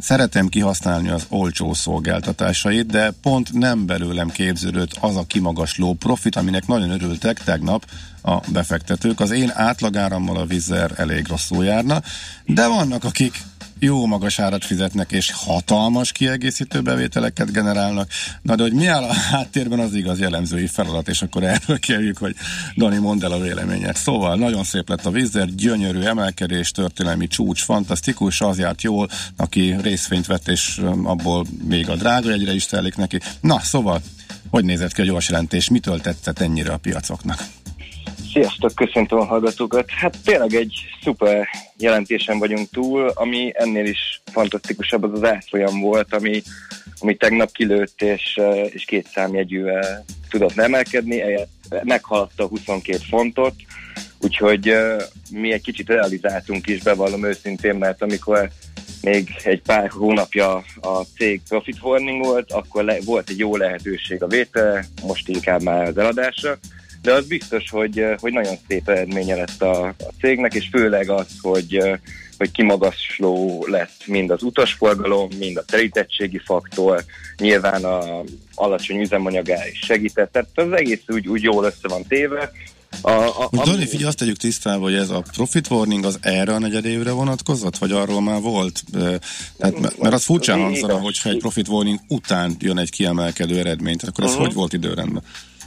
Szeretem 0.00 0.48
kihasználni 0.48 1.08
az 1.08 1.26
olcsó 1.28 1.74
szolgáltatásait, 1.74 2.86
de 2.86 3.10
pont 3.22 3.52
nem 3.52 3.86
belőlem 3.86 4.28
képződött 4.28 4.96
az 5.00 5.16
a 5.16 5.26
kimagasló 5.26 5.94
profit, 5.94 6.36
aminek 6.36 6.66
nagyon 6.66 6.90
örültek 6.90 7.38
tegnap 7.38 7.86
a 8.22 8.40
befektetők. 8.52 9.20
Az 9.20 9.30
én 9.30 9.50
átlagárammal 9.54 10.36
a 10.36 10.46
Vizer 10.46 10.90
elég 10.96 11.26
rosszul 11.28 11.64
járna, 11.64 12.02
de 12.44 12.66
vannak, 12.66 13.04
akik 13.04 13.42
jó 13.78 14.06
magas 14.06 14.38
árat 14.38 14.64
fizetnek, 14.64 15.12
és 15.12 15.32
hatalmas 15.32 16.12
kiegészítő 16.12 16.80
bevételeket 16.80 17.52
generálnak. 17.52 18.10
Na 18.42 18.54
de 18.54 18.62
hogy 18.62 18.72
mi 18.72 18.86
áll 18.86 19.02
a 19.02 19.12
háttérben, 19.12 19.78
az 19.78 19.94
igaz 19.94 20.18
jellemzői 20.18 20.66
feladat, 20.66 21.08
és 21.08 21.22
akkor 21.22 21.42
erről 21.42 21.78
kérjük, 21.78 22.18
hogy 22.18 22.34
Dani 22.76 22.98
mondd 22.98 23.24
el 23.24 23.32
a 23.32 23.40
véleményet. 23.40 23.96
Szóval 23.96 24.36
nagyon 24.36 24.64
szép 24.64 24.88
lett 24.88 25.06
a 25.06 25.10
vízzer, 25.10 25.54
gyönyörű 25.54 26.00
emelkedés, 26.00 26.70
történelmi 26.70 27.26
csúcs, 27.26 27.62
fantasztikus, 27.62 28.40
az 28.40 28.58
járt 28.58 28.82
jól, 28.82 29.08
aki 29.36 29.76
részvényt 29.82 30.26
vett, 30.26 30.48
és 30.48 30.78
um, 30.78 31.06
abból 31.06 31.46
még 31.68 31.88
a 31.88 31.96
drága 31.96 32.32
egyre 32.32 32.54
is 32.54 32.66
telik 32.66 32.96
neki. 32.96 33.20
Na, 33.40 33.60
szóval, 33.60 34.02
hogy 34.50 34.64
nézett 34.64 34.92
ki 34.92 35.00
a 35.00 35.04
gyors 35.04 35.28
jelentés, 35.28 35.68
mitől 35.68 36.00
tetszett 36.00 36.38
ennyire 36.38 36.72
a 36.72 36.76
piacoknak? 36.76 37.46
Sziasztok, 38.32 38.74
köszöntöm 38.74 39.18
a 39.18 39.24
hallgatókat. 39.24 39.90
Hát 39.90 40.16
tényleg 40.24 40.54
egy 40.54 40.74
szuper 41.02 41.48
jelentésen 41.76 42.38
vagyunk 42.38 42.70
túl, 42.70 43.08
ami 43.14 43.52
ennél 43.54 43.84
is 43.84 44.22
fantasztikusabb 44.32 45.02
az 45.02 45.12
az 45.12 45.24
árfolyam 45.24 45.80
volt, 45.80 46.14
ami, 46.14 46.42
ami 46.98 47.16
tegnap 47.16 47.52
kilőtt, 47.52 48.02
és, 48.02 48.36
eh, 48.36 48.74
és 48.74 48.84
két 48.84 49.08
számjegyűvel 49.12 50.04
tudott 50.28 50.58
emelkedni, 50.58 51.22
meghaladta 51.82 52.44
a 52.44 52.48
22 52.48 52.98
fontot, 53.08 53.54
úgyhogy 54.20 54.68
eh, 54.68 54.96
mi 55.30 55.52
egy 55.52 55.62
kicsit 55.62 55.88
realizáltunk 55.88 56.66
is, 56.66 56.82
bevallom 56.82 57.24
őszintén, 57.24 57.74
mert 57.74 58.02
amikor 58.02 58.50
még 59.02 59.36
egy 59.44 59.62
pár 59.62 59.90
hónapja 59.90 60.64
a 60.80 61.02
cég 61.16 61.40
profit 61.48 61.82
warning 61.82 62.24
volt, 62.24 62.52
akkor 62.52 62.84
le, 62.84 62.96
volt 63.04 63.30
egy 63.30 63.38
jó 63.38 63.56
lehetőség 63.56 64.22
a 64.22 64.26
vétel, 64.26 64.84
most 65.02 65.28
inkább 65.28 65.62
már 65.62 65.86
az 65.86 65.98
eladásra, 65.98 66.58
de 67.02 67.12
az 67.12 67.26
biztos, 67.26 67.70
hogy, 67.70 67.98
eh, 67.98 68.14
hogy 68.20 68.32
nagyon 68.32 68.56
szép 68.68 68.88
eredménye 68.88 69.34
lett 69.34 69.62
a, 69.62 69.86
a 69.86 69.94
cégnek, 70.20 70.54
és 70.54 70.68
főleg 70.72 71.10
az, 71.10 71.26
hogy, 71.40 71.76
eh, 71.76 71.98
hogy 72.38 72.50
kimagasló 72.50 73.66
lett 73.66 74.06
mind 74.06 74.30
az 74.30 74.42
utasforgalom, 74.42 75.28
mind 75.38 75.56
a 75.56 75.64
terítettségi 75.64 76.40
faktor, 76.44 77.04
nyilván 77.36 77.84
a 77.84 78.22
alacsony 78.54 79.00
üzemanyagá 79.00 79.66
is 79.72 79.78
segített, 79.78 80.32
tehát 80.32 80.48
az 80.54 80.72
egész 80.72 81.02
úgy, 81.06 81.28
úgy 81.28 81.42
jól 81.42 81.64
össze 81.64 81.88
van 81.88 82.04
téve. 82.08 82.52
A, 83.00 83.10
a, 83.10 83.48
Most 83.50 83.70
Dani, 83.70 83.86
figyelj, 83.86 84.04
azt 84.08 84.18
tegyük 84.18 84.36
tisztába, 84.36 84.82
hogy 84.82 84.94
ez 84.94 85.10
a 85.10 85.22
profit 85.32 85.70
warning 85.70 86.04
az 86.04 86.18
erre 86.20 86.54
a 86.54 86.58
negyedévre 86.58 87.10
vonatkozott, 87.10 87.78
vagy 87.78 87.92
arról 87.92 88.20
már 88.20 88.40
volt? 88.40 88.82
Tehát, 89.58 89.78
mert 89.80 89.98
mert 89.98 90.14
az 90.14 90.24
furcsán 90.24 90.58
hangzana, 90.60 90.98
hogyha 90.98 91.28
egy 91.28 91.38
profit 91.38 91.68
warning 91.68 91.98
után 92.08 92.56
jön 92.58 92.78
egy 92.78 92.90
kiemelkedő 92.90 93.58
eredmény, 93.58 93.96
akkor 94.06 94.24
ez 94.24 94.32
Mhm. 94.32 94.40
hogy 94.40 94.52
volt 94.52 94.72
időrendben? 94.72 95.22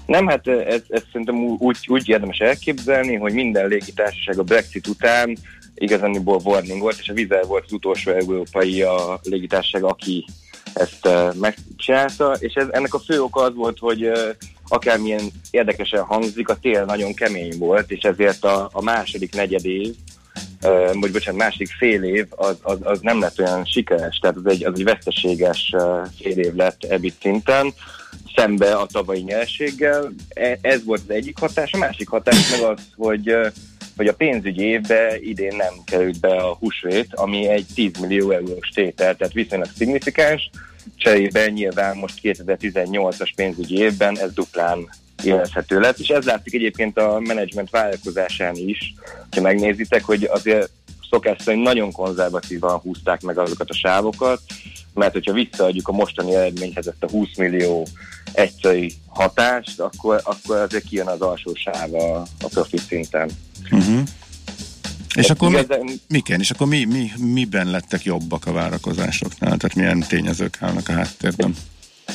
Nem, 0.06 0.28
hát 0.28 0.48
ez, 0.48 0.82
ez 0.90 1.04
szerintem 1.12 1.36
úgy, 1.36 1.78
úgy 1.88 2.10
érdemes 2.10 2.38
elképzelni, 2.38 3.16
hogy 3.16 3.34
minden 3.34 3.68
légitársaság 3.68 4.40
a 4.40 4.44
Brexit 4.44 4.88
után 4.88 5.38
igazániból 5.76 6.42
warning 6.44 6.82
volt, 6.82 7.00
és 7.00 7.10
a 7.10 7.14
Vizer 7.14 7.46
volt 7.46 7.64
az 7.66 7.74
utolsó 7.74 8.12
európai 8.12 8.82
a 8.82 9.20
légitársaság, 9.24 9.84
aki 9.84 10.26
ezt 10.74 11.10
megcsinálta, 11.40 12.36
és 12.40 12.54
ez, 12.54 12.68
ennek 12.72 12.94
a 12.94 13.00
fő 13.00 13.22
oka 13.22 13.42
az 13.42 13.56
volt, 13.56 13.80
hogy 13.80 14.12
akármilyen 14.68 15.32
érdekesen 15.52 16.04
hangzik, 16.04 16.50
a 16.50 16.60
tél 16.60 16.86
nagyon 16.86 17.14
kemény 17.14 17.58
volt, 17.58 17.92
és 17.92 18.00
ezért 18.04 18.44
a, 18.44 18.70
a 18.74 18.82
második 18.82 19.36
negyed 19.36 19.66
év, 19.66 19.96
vagy 20.94 21.12
bocsánat, 21.12 21.42
második 21.42 21.70
fél 21.78 22.04
év 22.04 22.26
az, 22.30 22.58
az, 22.62 22.78
az 22.82 23.00
nem 23.02 23.20
lett 23.20 23.40
olyan 23.40 23.66
sikeres, 23.66 24.18
tehát 24.18 24.36
az 24.36 24.46
egy, 24.46 24.66
az 24.66 24.74
egy 24.76 24.84
veszteséges 24.84 25.74
uh, 25.74 26.08
fél 26.22 26.38
év 26.38 26.54
lett 26.54 26.84
ebit 26.84 27.16
szinten, 27.22 27.74
szembe 28.36 28.76
a 28.76 28.86
tavalyi 28.86 29.22
nyereséggel. 29.22 30.14
E- 30.30 30.58
Ez 30.62 30.84
volt 30.84 31.02
az 31.08 31.16
egyik 31.16 31.40
hatás. 31.40 31.74
A 31.74 31.78
másik 31.78 32.10
hatás 32.10 32.52
meg 32.52 32.70
az, 32.70 32.80
hogy, 32.96 33.36
hogy 33.98 34.08
a 34.08 34.14
pénzügyi 34.14 34.64
évbe 34.64 35.18
idén 35.20 35.56
nem 35.56 35.74
került 35.86 36.20
be 36.20 36.36
a 36.36 36.54
húsvét, 36.54 37.08
ami 37.12 37.48
egy 37.48 37.66
10 37.74 37.98
millió 38.00 38.32
eurós 38.32 38.70
tétel, 38.70 39.16
tehát 39.16 39.34
viszonylag 39.34 39.70
szignifikáns. 39.76 40.50
Cserébe 40.96 41.50
nyilván 41.50 41.98
most 41.98 42.20
2018-as 42.24 43.32
pénzügyi 43.36 43.78
évben 43.78 44.20
ez 44.20 44.34
duplán 44.34 44.90
érezhető 45.24 45.80
lett, 45.80 46.00
és 46.00 46.08
ez 46.08 46.26
látszik 46.26 46.54
egyébként 46.54 46.98
a 46.98 47.20
menedzsment 47.20 47.70
várakozásán 47.70 48.56
is, 48.56 48.94
ha 49.32 49.42
megnézitek, 49.42 50.04
hogy 50.04 50.24
azért 50.24 50.70
szokás 51.10 51.42
szerint 51.42 51.64
nagyon 51.64 51.92
konzervatívan 51.92 52.80
húzták 52.80 53.22
meg 53.22 53.38
azokat 53.38 53.70
a 53.70 53.74
sávokat, 53.74 54.42
mert 54.94 55.14
hogyha 55.14 55.34
visszaadjuk 55.34 55.88
a 55.88 55.92
mostani 55.92 56.36
eredményhez 56.36 56.88
ezt 56.88 57.04
a 57.04 57.10
20 57.10 57.28
millió 57.38 57.88
egyszeri 58.32 58.94
hatást, 59.08 59.80
akkor, 59.80 60.22
akkor 60.24 60.58
azért 60.58 60.84
kijön 60.84 61.08
az 61.08 61.22
alsó 61.22 61.54
sáv 61.54 61.94
a, 61.94 62.22
a 62.22 62.48
profit 62.50 62.82
szinten. 62.82 63.30
Uh-huh. 63.72 64.02
És 65.16 65.26
Tehát 65.26 65.30
akkor 65.30 65.50
mi, 65.50 65.58
igazán- 65.58 66.02
miken, 66.08 66.40
és 66.40 66.52
akkor 66.52 66.68
mi, 66.68 66.86
mi, 66.86 67.12
miben 67.18 67.68
lettek 67.68 68.04
jobbak 68.04 68.46
a 68.46 68.52
várakozásoknál? 68.52 69.58
Tehát 69.58 69.76
milyen 69.76 70.00
tényezők 70.08 70.58
állnak 70.60 70.90
a 70.90 70.92
háttérben? 70.92 71.56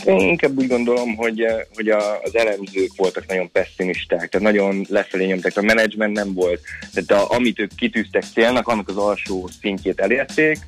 Én 0.04 0.18
inkább 0.18 0.58
úgy 0.58 0.66
gondolom, 0.66 1.16
hogy, 1.16 1.40
eh, 1.40 1.60
hogy 1.74 1.88
a, 1.88 2.20
az 2.20 2.36
elemzők 2.36 2.90
voltak 2.96 3.26
nagyon 3.26 3.50
pessimisták, 3.50 4.28
tehát 4.28 4.46
nagyon 4.46 4.86
lefelé 4.88 5.26
nyomták, 5.26 5.56
a 5.56 5.62
menedzsment 5.62 6.12
nem 6.12 6.32
volt, 6.32 6.60
tehát 6.94 7.24
a, 7.24 7.34
amit 7.34 7.58
ők 7.58 7.74
kitűztek 7.74 8.24
célnak, 8.34 8.68
annak 8.68 8.88
az 8.88 8.96
alsó 8.96 9.48
szintjét 9.60 10.00
elérték, 10.00 10.58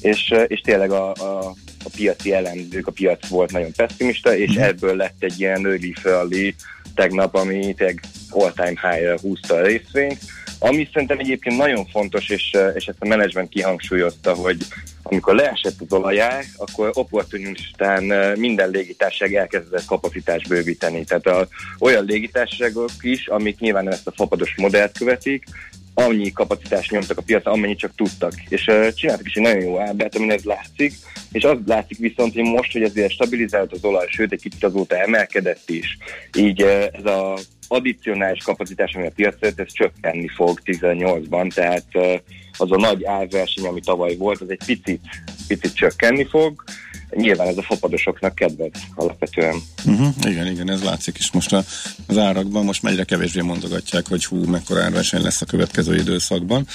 és, 0.00 0.30
eh, 0.30 0.44
és 0.46 0.60
tényleg 0.60 0.90
a, 0.90 1.12
a, 1.12 1.54
a 1.84 1.90
piaci 1.96 2.32
elemzők, 2.32 2.86
a 2.86 2.90
piac 2.90 3.26
volt 3.28 3.52
nagyon 3.52 3.72
pessimista, 3.72 4.36
és 4.36 4.54
ebből 4.54 4.96
lett 4.96 5.22
egy 5.22 5.40
ilyen 5.40 5.66
early 6.04 6.54
tegnap, 6.94 7.34
ami 7.34 7.74
tényleg 7.74 8.00
all-time 8.30 8.90
high-ra 8.90 9.18
húzta 9.20 9.54
a 9.54 9.62
részvényt, 9.62 10.18
Ami 10.58 10.88
szerintem 10.92 11.18
egyébként 11.18 11.56
nagyon 11.56 11.86
fontos, 11.86 12.28
és, 12.28 12.50
eh, 12.52 12.72
és 12.74 12.86
ezt 12.86 12.98
a 13.00 13.06
menedzsment 13.06 13.48
kihangsúlyozta, 13.48 14.34
hogy 14.34 14.56
amikor 15.02 15.34
leesett 15.34 15.80
az 15.80 15.92
olajár, 15.92 16.44
akkor 16.56 16.90
opportunistán 16.94 18.12
eh, 18.12 18.36
minden 18.36 18.70
légitársaság 18.70 19.34
elkezdett 19.34 19.84
kapacitást 19.84 20.48
bővíteni. 20.48 21.04
Tehát 21.04 21.26
a, 21.26 21.48
olyan 21.78 22.04
légitársaságok 22.04 22.90
is, 23.00 23.26
amik 23.26 23.58
nyilván 23.58 23.92
ezt 23.92 24.06
a 24.06 24.12
fapados 24.16 24.54
modellt 24.56 24.98
követik, 24.98 25.44
annyi 25.98 26.32
kapacitást 26.32 26.90
nyomtak 26.90 27.18
a 27.18 27.22
piacra, 27.22 27.50
amennyit 27.52 27.78
csak 27.78 27.94
tudtak. 27.96 28.32
És 28.48 28.66
uh, 28.66 28.88
csináltak 28.88 29.26
is 29.26 29.34
egy 29.34 29.42
nagyon 29.42 29.62
jó 29.62 29.80
árbát, 29.80 30.16
amin 30.16 30.30
ez 30.30 30.42
látszik, 30.42 30.92
és 31.32 31.44
az 31.44 31.58
látszik 31.66 31.98
viszont, 31.98 32.34
hogy 32.34 32.42
most, 32.42 32.72
hogy 32.72 32.82
azért 32.82 33.12
stabilizált 33.12 33.72
az 33.72 33.84
olaj, 33.84 34.06
sőt 34.08 34.32
egy 34.32 34.40
kicsit 34.40 34.64
azóta 34.64 34.96
emelkedett 34.96 35.70
is, 35.70 35.98
így 36.38 36.62
uh, 36.62 36.84
ez 36.92 37.04
a 37.04 37.38
addicionális 37.68 38.42
kapacitás, 38.42 38.94
ami 38.94 39.06
a 39.06 39.12
piacra 39.14 39.48
ez 39.56 39.72
csökkenni 39.72 40.28
fog 40.28 40.60
18-ban, 40.64 41.54
tehát 41.54 41.86
uh, 41.94 42.14
az 42.58 42.72
a 42.72 42.76
nagy 42.76 43.04
árverseny, 43.04 43.66
ami 43.66 43.80
tavaly 43.80 44.16
volt, 44.16 44.40
az 44.40 44.50
egy 44.50 44.64
picit, 44.66 45.00
picit 45.48 45.74
csökkenni 45.74 46.24
fog. 46.24 46.64
Nyilván 47.10 47.48
ez 47.48 47.56
a 47.56 47.62
fapadosoknak 47.62 48.34
kedved 48.34 48.70
alapvetően. 48.94 49.56
Uh-huh, 49.84 50.08
igen, 50.22 50.46
igen, 50.46 50.70
ez 50.70 50.82
látszik 50.82 51.18
is 51.18 51.30
most 51.32 51.52
a, 51.52 51.64
az 52.06 52.18
árakban, 52.18 52.64
most 52.64 52.86
egyre 52.86 53.04
kevésbé 53.04 53.40
mondogatják, 53.40 54.08
hogy 54.08 54.24
hú, 54.24 54.44
mekkora 54.44 54.82
árverseny 54.82 55.22
lesz 55.22 55.40
a 55.40 55.46
következő 55.46 55.94
időszakban. 55.94 56.66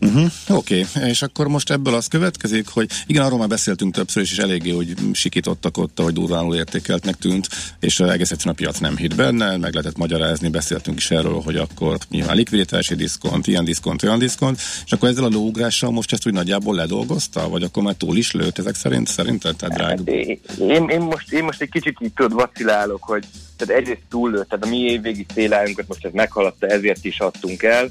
Uh-huh, 0.00 0.30
Oké, 0.48 0.86
okay. 0.94 1.08
és 1.08 1.22
akkor 1.22 1.48
most 1.48 1.70
ebből 1.70 1.94
az 1.94 2.06
következik, 2.06 2.68
hogy 2.68 2.90
igen, 3.06 3.24
arról 3.24 3.38
már 3.38 3.48
beszéltünk 3.48 3.94
többször 3.94 4.22
is, 4.22 4.30
és 4.30 4.38
eléggé, 4.38 4.70
hogy 4.70 4.94
sikítottak 5.12 5.76
ott, 5.76 6.00
hogy 6.00 6.12
durvánul 6.12 6.54
értékeltnek 6.54 7.14
tűnt, 7.14 7.48
és 7.80 8.00
egész 8.00 8.30
egyszerűen 8.30 8.56
a 8.58 8.62
piac 8.62 8.78
nem 8.78 8.96
hitt 8.96 9.14
benne, 9.14 9.56
meg 9.56 9.72
lehetett 9.72 9.96
magyarázni, 9.96 10.48
beszéltünk 10.48 10.98
is 10.98 11.10
erről, 11.10 11.40
hogy 11.40 11.56
akkor 11.56 11.98
nyilván 12.10 12.36
likviditási 12.36 12.94
diszkont, 12.94 13.46
ilyen 13.46 13.64
diszkont, 13.64 14.02
olyan 14.02 14.18
diszkont, 14.18 14.60
és 14.84 14.92
akkor 14.92 15.08
ezzel 15.08 15.24
a 15.24 15.28
lóugrással 15.28 15.90
most 15.90 16.12
ezt 16.12 16.26
úgy 16.26 16.32
nagyjából 16.32 16.74
ledolgozta, 16.74 17.48
vagy 17.48 17.62
akkor 17.62 17.82
már 17.82 17.94
túl 17.94 18.16
is 18.16 18.32
lőtt 18.32 18.58
ezek 18.58 18.74
szerint, 18.74 19.08
szerinted? 19.08 19.56
Tehát 19.56 19.73
drága. 19.74 20.10
Én, 20.10 20.40
én, 20.58 20.88
én, 20.88 21.00
most, 21.00 21.32
én 21.32 21.44
most 21.44 21.60
egy 21.60 21.70
kicsit 21.70 21.96
így 22.00 22.12
tudod, 22.12 22.32
vacilálok, 22.32 23.02
hogy 23.04 23.24
tehát 23.56 23.82
egyrészt 23.82 24.02
túllőtt, 24.10 24.48
tehát 24.48 24.64
a 24.64 24.68
mi 24.68 24.78
évvégi 24.78 25.26
célájunkat 25.34 25.88
most 25.88 26.04
ez 26.04 26.12
meghaladta, 26.12 26.66
ezért 26.66 27.04
is 27.04 27.20
adtunk 27.20 27.62
el. 27.62 27.90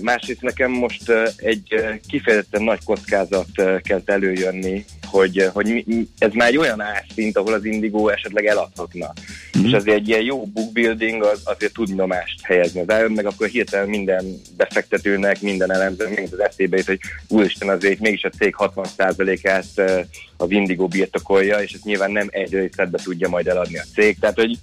Másrészt 0.00 0.42
nekem 0.42 0.70
most 0.70 1.12
egy 1.36 1.74
kifejezetten 2.08 2.62
nagy 2.62 2.84
kockázat 2.84 3.48
kezd 3.82 4.10
előjönni, 4.10 4.84
hogy, 5.10 5.48
hogy 5.52 5.66
mi, 5.66 5.84
mi- 5.86 6.08
ez 6.18 6.32
már 6.32 6.48
egy 6.48 6.56
olyan 6.56 6.80
árszint, 6.80 7.36
ahol 7.36 7.52
az 7.52 7.64
Indigo 7.64 8.08
esetleg 8.08 8.46
eladhatna. 8.46 9.12
Mm. 9.58 9.64
És 9.64 9.72
azért 9.72 9.96
egy 9.96 10.08
ilyen 10.08 10.22
jó 10.22 10.44
bookbuilding 10.44 11.22
az, 11.22 11.40
azért 11.44 11.72
tud 11.72 11.94
nyomást 11.94 12.40
helyezni 12.42 12.80
az 12.80 12.90
áron, 12.90 13.12
meg 13.12 13.26
akkor 13.26 13.46
hirtelen 13.46 13.88
minden 13.88 14.40
befektetőnek, 14.56 15.40
minden 15.40 15.72
elemzőnek, 15.72 16.16
mind 16.16 16.32
az 16.32 16.40
eszébe 16.40 16.76
jut, 16.76 16.86
hogy 16.86 17.00
úristen 17.28 17.68
azért 17.68 18.00
mégis 18.00 18.24
a 18.24 18.28
cég 18.28 18.54
60%-át 18.58 19.64
uh, 19.76 20.00
az 20.36 20.50
Indigo 20.50 20.86
birtokolja, 20.86 21.58
és 21.58 21.72
ezt 21.72 21.84
nyilván 21.84 22.10
nem 22.10 22.28
egy 22.30 22.52
részletbe 22.52 22.98
tudja 23.02 23.28
majd 23.28 23.46
eladni 23.46 23.78
a 23.78 23.84
cég. 23.94 24.18
Tehát, 24.18 24.36
hogy 24.36 24.58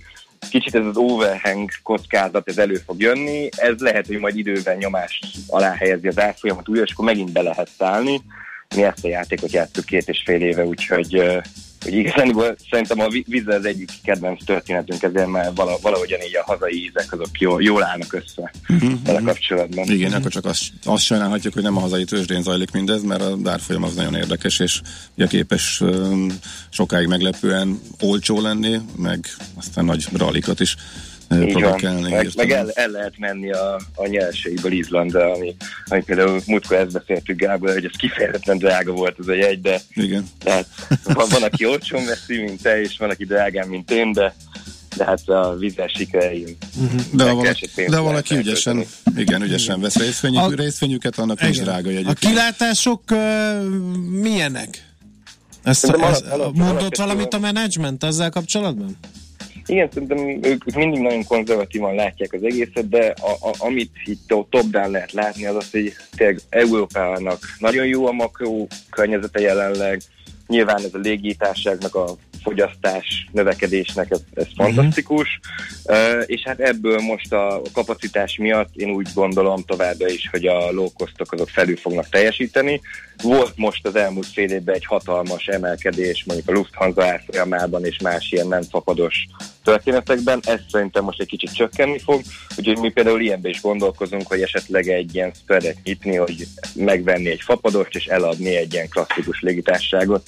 kicsit 0.50 0.76
ez 0.76 0.86
az 0.86 0.98
overhang 0.98 1.70
kockázat, 1.84 2.50
ez 2.50 2.58
elő 2.58 2.76
fog 2.76 3.02
jönni, 3.02 3.50
ez 3.56 3.80
lehet, 3.80 4.08
hogy 4.08 4.20
majd 4.20 4.38
idővel 4.38 4.76
nyomást 4.76 5.26
alá 5.48 5.74
helyezi 5.74 6.08
az 6.08 6.20
árfolyamat 6.20 6.70
újra, 6.70 6.84
és 6.84 6.92
akkor 6.92 7.06
megint 7.06 7.32
be 7.32 7.42
lehet 7.42 7.70
szállni. 7.78 8.22
Mi 8.76 8.84
ezt 8.84 9.06
a 9.06 9.08
játékot 9.08 9.52
játszunk 9.52 9.88
két 9.88 10.10
és 10.10 10.24
fél 10.26 10.42
éve, 10.42 10.66
úgyhogy 10.66 11.42
hogy 11.84 11.94
igazán 11.94 12.56
szerintem 12.70 13.00
a 13.00 13.08
víz 13.10 13.48
az 13.48 13.66
egyik 13.66 13.92
kedvenc 14.04 14.44
történetünk, 14.46 15.04
ezért 15.04 15.28
már 15.28 15.52
vala, 15.56 15.78
valahogyan 15.82 16.22
így 16.22 16.36
a 16.36 16.44
hazai 16.44 16.84
ízek 16.84 17.14
azok 17.14 17.40
jól, 17.40 17.64
jól 17.64 17.84
állnak 17.84 18.14
össze 18.14 18.52
vele 19.04 19.22
kapcsolatban. 19.22 19.90
Igen, 19.90 20.14
akkor 20.14 20.32
csak 20.32 20.46
azt, 20.46 20.64
azt 20.84 21.04
sajnálhatjuk, 21.04 21.54
hogy 21.54 21.64
nem 21.64 21.78
a 21.78 21.80
hazai 21.80 22.04
tőzsdén 22.04 22.42
zajlik 22.42 22.72
mindez, 22.72 23.04
mert 23.04 23.22
a 23.22 23.38
árfolyam 23.46 23.84
az 23.84 23.96
nagyon 23.96 24.16
érdekes, 24.16 24.60
és 24.60 24.82
ugye 25.16 25.28
képes 25.28 25.82
um, 25.82 26.28
sokáig 26.70 27.08
meglepően 27.08 27.80
olcsó 28.02 28.42
lenni, 28.42 28.78
meg 28.96 29.26
aztán 29.56 29.86
nagy 29.86 30.08
rallikat 30.14 30.60
is 30.60 30.76
Így 31.32 31.62
van. 31.62 32.02
Meg, 32.02 32.30
meg 32.36 32.52
el, 32.52 32.70
el, 32.74 32.90
lehet 32.90 33.18
menni 33.18 33.52
a, 33.52 33.80
a 33.96 34.08
nyerségiből 34.08 34.72
Izlandra, 34.72 35.32
ami, 35.34 35.56
ami 35.86 36.04
például 36.04 36.42
múltkor 36.46 36.78
ezt 36.78 36.92
beszéltük 36.92 37.40
Gábor, 37.40 37.74
hogy 37.74 37.86
ez 37.86 37.92
kifejezetten 37.98 38.58
drága 38.58 38.92
volt 38.92 39.16
ez 39.20 39.28
a 39.28 39.34
jegy, 39.34 39.62
de 39.62 39.82
Igen. 39.94 40.26
tehát 40.44 40.68
van, 41.04 41.26
van 41.30 41.44
aki 41.44 41.66
olcsón 41.66 42.06
veszi, 42.06 42.42
mint 42.42 42.62
te, 42.62 42.82
és 42.82 42.98
van 42.98 43.10
aki 43.10 43.26
drágán, 43.26 43.68
mint 43.68 43.92
én, 43.92 44.12
de, 44.12 44.36
de 44.98 45.06
hát 45.06 45.30
a 45.30 45.56
vízes 45.60 45.92
sikereim. 45.96 46.58
De 47.12 47.24
ha 47.24 47.36
valaki, 47.36 47.70
de 47.88 47.98
valaki 48.00 48.36
ügyesen, 48.36 48.84
igen, 49.16 49.42
ügyesen 49.42 49.82
vesz 49.82 49.96
részvényük, 49.96 50.40
A- 50.40 50.50
részvényüket, 50.56 51.18
annak 51.20 51.42
is 51.42 51.48
Igen. 51.50 51.64
drága 51.64 51.90
jegy. 51.90 52.08
A 52.08 52.14
kilátások 52.14 53.02
uh, 53.12 53.64
milyenek? 54.22 54.86
Ezt, 55.64 55.80
Szerintem 55.80 56.12
ez, 56.12 56.20
alap- 56.22 56.34
alap- 56.34 56.56
mondott 56.56 56.96
valamit 56.98 57.34
a 57.34 57.40
menedzsment 57.40 58.04
ezzel 58.04 58.30
kapcsolatban? 58.30 58.98
Igen, 59.68 59.89
szerintem 59.93 60.39
ők 60.43 60.76
mindig 60.76 61.01
nagyon 61.01 61.24
konzervatívan 61.24 61.95
látják 61.95 62.34
az 62.34 62.43
egészet, 62.43 62.89
de 62.89 63.13
a, 63.22 63.47
a, 63.47 63.53
amit 63.57 63.91
itt 64.05 64.28
to- 64.28 64.49
top-down 64.49 64.91
lehet 64.91 65.11
látni, 65.11 65.45
az 65.45 65.55
az, 65.55 65.72
hogy 65.72 65.93
tényleg 66.15 66.39
Európának 66.49 67.39
nagyon 67.59 67.86
jó 67.86 68.07
a 68.07 68.11
makro 68.11 68.68
környezete 68.89 69.39
jelenleg, 69.39 70.01
nyilván 70.47 70.84
ez 70.84 70.93
a 70.93 70.97
légitárságnak 70.97 71.95
a 71.95 72.15
fogyasztás 72.48 73.28
növekedésnek 73.32 74.12
ez, 74.12 74.22
ez 74.34 74.48
fantasztikus, 74.56 75.39
uh, 75.84 76.24
és 76.26 76.41
hát 76.43 76.60
ebből 76.60 77.00
most 77.00 77.34
a 77.34 77.62
kapacitás 77.74 78.38
miatt 78.38 78.76
én 78.76 78.89
úgy 78.89 79.08
gondolom 79.14 79.64
továbbra 79.64 80.10
is, 80.10 80.28
hogy 80.32 80.45
a 80.45 80.72
low 80.72 80.91
costok 80.93 81.32
azok 81.32 81.50
felül 81.50 81.78
fognak 81.78 82.10
teljesíteni. 82.10 82.82
Volt 83.24 83.54
most 83.56 83.88
az 83.88 83.95
elmúlt 83.95 84.28
fél 84.28 84.50
évben 84.50 84.76
egy 84.76 84.86
hatalmas 84.86 85.48
emelkedés, 85.48 86.24
mondjuk 86.26 86.50
a 86.50 86.52
Lufthansa 86.52 87.06
árfolyamában 87.06 87.86
és 87.86 88.00
más 88.00 88.32
ilyen 88.32 88.48
nem 88.48 88.62
fapados 88.62 89.28
történetekben, 89.64 90.39
ez 90.45 90.60
szerintem 90.72 91.04
most 91.04 91.20
egy 91.20 91.28
kicsit 91.28 91.54
csökkenni 91.54 92.00
fog, 92.00 92.22
úgyhogy 92.58 92.78
mi 92.78 92.89
például 92.89 93.22
ilyenben 93.22 93.52
is 93.52 93.62
gondolkozunk, 93.62 94.28
hogy 94.28 94.41
esetleg 94.41 94.88
egy 94.88 95.16
ilyen 95.16 95.32
spreadet 95.41 95.78
nyitni, 95.84 96.16
hogy 96.16 96.48
megvenni 96.74 97.30
egy 97.30 97.41
fapadost 97.41 97.95
és 97.95 98.06
eladni 98.06 98.56
egy 98.56 98.74
ilyen 98.74 98.89
klasszikus 98.89 99.41
légitárságot. 99.41 100.28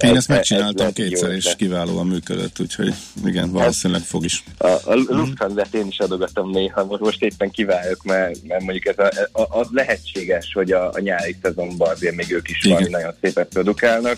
Én 0.00 0.10
Ez- 0.10 0.16
ezt 0.16 0.30
ez 0.30 0.36
megcsináltam 0.36 0.86
jó 0.86 0.92
kétszer, 0.92 1.30
és 1.30 1.54
kiválóan 1.56 2.06
működött, 2.06 2.60
úgyhogy 2.60 2.94
igen, 3.24 3.50
valószínűleg 3.52 4.02
fog 4.02 4.24
is. 4.24 4.44
A, 4.58 4.66
a 4.66 4.94
Lufthansa-t 4.94 5.74
én 5.74 5.86
is 5.86 5.98
adogatom 5.98 6.50
néha, 6.50 6.84
most, 6.84 7.22
éppen 7.22 7.50
kiválok, 7.50 8.02
mert, 8.02 8.42
mert 8.46 8.62
mondjuk 8.62 8.86
ez 8.86 8.98
a, 8.98 9.40
a, 9.40 9.58
az 9.58 9.66
lehetséges, 9.70 10.52
hogy 10.52 10.72
a, 10.72 10.92
a 10.92 11.00
nyári 11.00 11.36
szezonban 11.42 11.90
azért 11.90 12.14
még 12.14 12.32
ők 12.32 12.48
is 12.48 12.64
Igen. 12.64 12.76
valami 12.76 12.90
nagyon 12.90 13.14
szépet 13.20 13.48
produkálnak, 13.48 14.16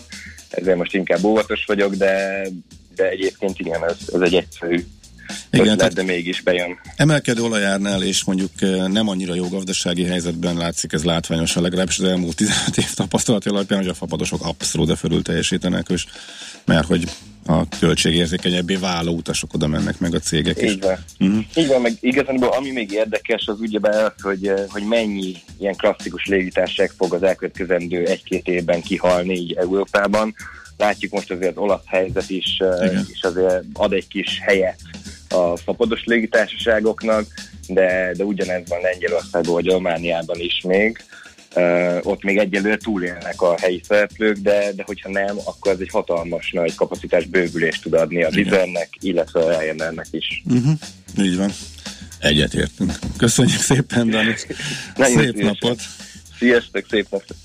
ezért 0.49 0.77
most 0.77 0.93
inkább 0.93 1.23
óvatos 1.23 1.65
vagyok, 1.65 1.95
de, 1.95 2.47
de 2.95 3.09
egyébként 3.09 3.59
igen, 3.59 3.85
ez, 3.85 3.97
ez 4.13 4.21
egy 4.21 4.35
egyszerű 4.35 4.85
Igen, 5.51 5.67
ötlet, 5.67 5.93
de 5.93 6.03
mégis 6.03 6.41
bejön. 6.41 6.79
Emelkedő 6.95 7.41
olajárnál 7.41 8.03
és 8.03 8.23
mondjuk 8.23 8.51
nem 8.87 9.07
annyira 9.07 9.35
jó 9.35 9.47
gazdasági 9.47 10.03
helyzetben 10.03 10.57
látszik 10.57 10.93
ez 10.93 11.03
látványosan, 11.03 11.63
legalábbis 11.63 11.99
az 11.99 12.05
elmúlt 12.05 12.35
15 12.35 12.77
év 12.77 12.93
tapasztalati 12.93 13.49
alapján, 13.49 13.79
hogy 13.79 13.89
a 13.89 13.93
fapadosok 13.93 14.45
abszolút 14.45 14.87
de 14.87 14.95
fölül 14.95 15.21
teljesítenek, 15.21 15.87
és 15.89 16.05
mert 16.65 16.87
hogy 16.87 17.09
a 17.45 17.67
költségérzékenyebbé 17.79 18.75
váló 18.75 19.13
utasok 19.13 19.53
oda 19.53 19.67
mennek 19.67 19.99
meg 19.99 20.15
a 20.15 20.19
cégek 20.19 20.61
is. 20.61 20.71
Így 20.71 20.81
van. 20.81 20.97
Mhm. 21.17 21.39
Így 21.55 21.67
van, 21.67 21.81
meg 21.81 21.93
igazából 21.99 22.47
ami 22.47 22.71
még 22.71 22.91
érdekes, 22.91 23.47
az 23.47 23.59
ugyebár 23.59 24.03
az, 24.03 24.21
hogy, 24.21 24.53
hogy 24.67 24.83
mennyi 24.83 25.35
ilyen 25.59 25.75
klasszikus 25.75 26.25
légitárság 26.25 26.91
fog 26.97 27.13
az 27.13 27.23
elkövetkezendő 27.23 28.05
egy-két 28.05 28.47
évben 28.47 28.81
kihalni 28.81 29.33
így 29.33 29.53
Európában. 29.53 30.35
Látjuk 30.77 31.11
most 31.11 31.31
azért 31.31 31.57
az 31.57 31.63
olasz 31.63 31.85
helyzet 31.85 32.29
is, 32.29 32.57
Igen. 32.59 33.05
és 33.13 33.21
azért 33.21 33.63
ad 33.73 33.93
egy 33.93 34.07
kis 34.07 34.39
helyet 34.45 34.79
a 35.33 35.57
fapados 35.57 36.03
légitársaságoknak, 36.05 37.25
de, 37.67 38.11
de 38.17 38.23
ugyanez 38.23 38.61
van 38.67 38.81
Lengyelországban 38.81 39.53
vagy 39.53 39.65
Romániában 39.65 40.39
is 40.39 40.61
még. 40.67 41.03
Uh, 41.55 41.97
ott 42.01 42.23
még 42.23 42.37
egyelőre 42.37 42.77
túlélnek 42.77 43.41
a 43.41 43.57
helyi 43.59 43.81
szereplők, 43.87 44.37
de, 44.37 44.71
de 44.75 44.83
hogyha 44.85 45.09
nem, 45.09 45.37
akkor 45.45 45.71
ez 45.71 45.79
egy 45.79 45.89
hatalmas 45.89 46.51
nagy 46.51 46.75
kapacitás 46.75 47.25
bővülést 47.25 47.81
tud 47.81 47.93
adni 47.93 48.23
a 48.23 48.27
Igen. 48.27 48.43
Vizernek, 48.43 48.89
illetve 48.99 49.39
a 49.39 49.59
Ryanairnek 49.59 50.07
is. 50.11 50.43
Uh-huh. 50.45 50.73
Így 51.17 51.37
van. 51.37 51.51
Egyetértünk. 52.19 52.91
Köszönjük 53.17 53.59
szépen, 53.59 54.09
Dani. 54.09 54.33
Szép 54.35 54.55
szívesen. 54.95 55.45
napot. 55.45 55.79
Sziasztok, 56.37 56.85
szép 56.89 57.07
napot! 57.09 57.35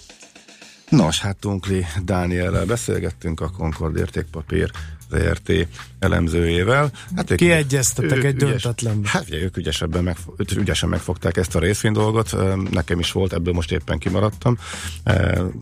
Nos, 0.89 1.21
hát 1.21 1.37
Tunkli 1.37 1.87
Dániellel 2.05 2.65
beszélgettünk 2.65 3.41
a 3.41 3.51
Concord 3.51 3.97
értékpapír 3.97 4.71
ZRT 5.11 5.53
elemzőjével. 5.99 6.91
Hát 7.17 7.31
ők- 7.31 7.39
Kiegyeztetek 7.39 8.17
ők 8.19 8.25
egy 8.25 8.35
ügyes- 8.35 8.63
döntetlenbe. 8.63 9.09
Hát 9.09 9.25
ugye, 9.29 9.43
ők 9.43 9.57
ügyesebben 9.57 10.05
meg, 10.05 10.17
ügyesen 10.57 10.89
megfogták 10.89 11.37
ezt 11.37 11.55
a 11.55 11.59
részvény 11.59 11.93
dolgot, 11.93 12.37
nekem 12.71 12.99
is 12.99 13.13
volt, 13.13 13.33
ebből 13.33 13.55
most 13.55 13.73
éppen 13.73 13.99
kimaradtam. 13.99 14.59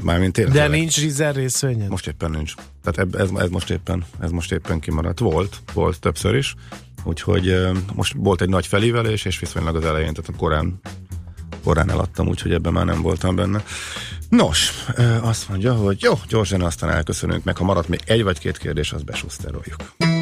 Mármint 0.02 0.32
tényleg. 0.32 0.54
De 0.54 0.68
nincs 0.68 1.00
Rizer 1.00 1.34
részvényed? 1.34 1.88
Most 1.88 2.06
éppen 2.06 2.30
nincs. 2.30 2.54
Tehát 2.82 3.14
ez, 3.14 3.28
ez, 3.36 3.48
most 3.48 3.70
éppen, 3.70 4.04
ez 4.20 4.30
most 4.30 4.52
éppen 4.52 4.80
kimaradt. 4.80 5.18
Volt, 5.18 5.56
volt 5.72 6.00
többször 6.00 6.34
is. 6.34 6.54
Úgyhogy 7.04 7.66
most 7.94 8.14
volt 8.16 8.40
egy 8.40 8.48
nagy 8.48 8.66
felívelés, 8.66 9.24
és 9.24 9.38
viszonylag 9.38 9.76
az 9.76 9.84
elején, 9.84 10.14
tehát 10.14 10.40
korán 10.40 10.80
korán 11.64 11.90
eladtam, 11.90 12.28
úgyhogy 12.28 12.52
ebben 12.52 12.72
már 12.72 12.84
nem 12.84 13.02
voltam 13.02 13.34
benne. 13.36 13.64
Nos, 14.28 14.72
azt 15.20 15.48
mondja, 15.48 15.74
hogy 15.74 16.02
jó, 16.02 16.12
gyorsan 16.28 16.62
aztán 16.62 16.90
elköszönünk, 16.90 17.44
meg 17.44 17.56
ha 17.56 17.64
maradt 17.64 17.88
még 17.88 18.00
egy 18.06 18.22
vagy 18.22 18.38
két 18.38 18.58
kérdés, 18.58 18.92
az 18.92 19.02
besuszteroljuk. 19.02 20.15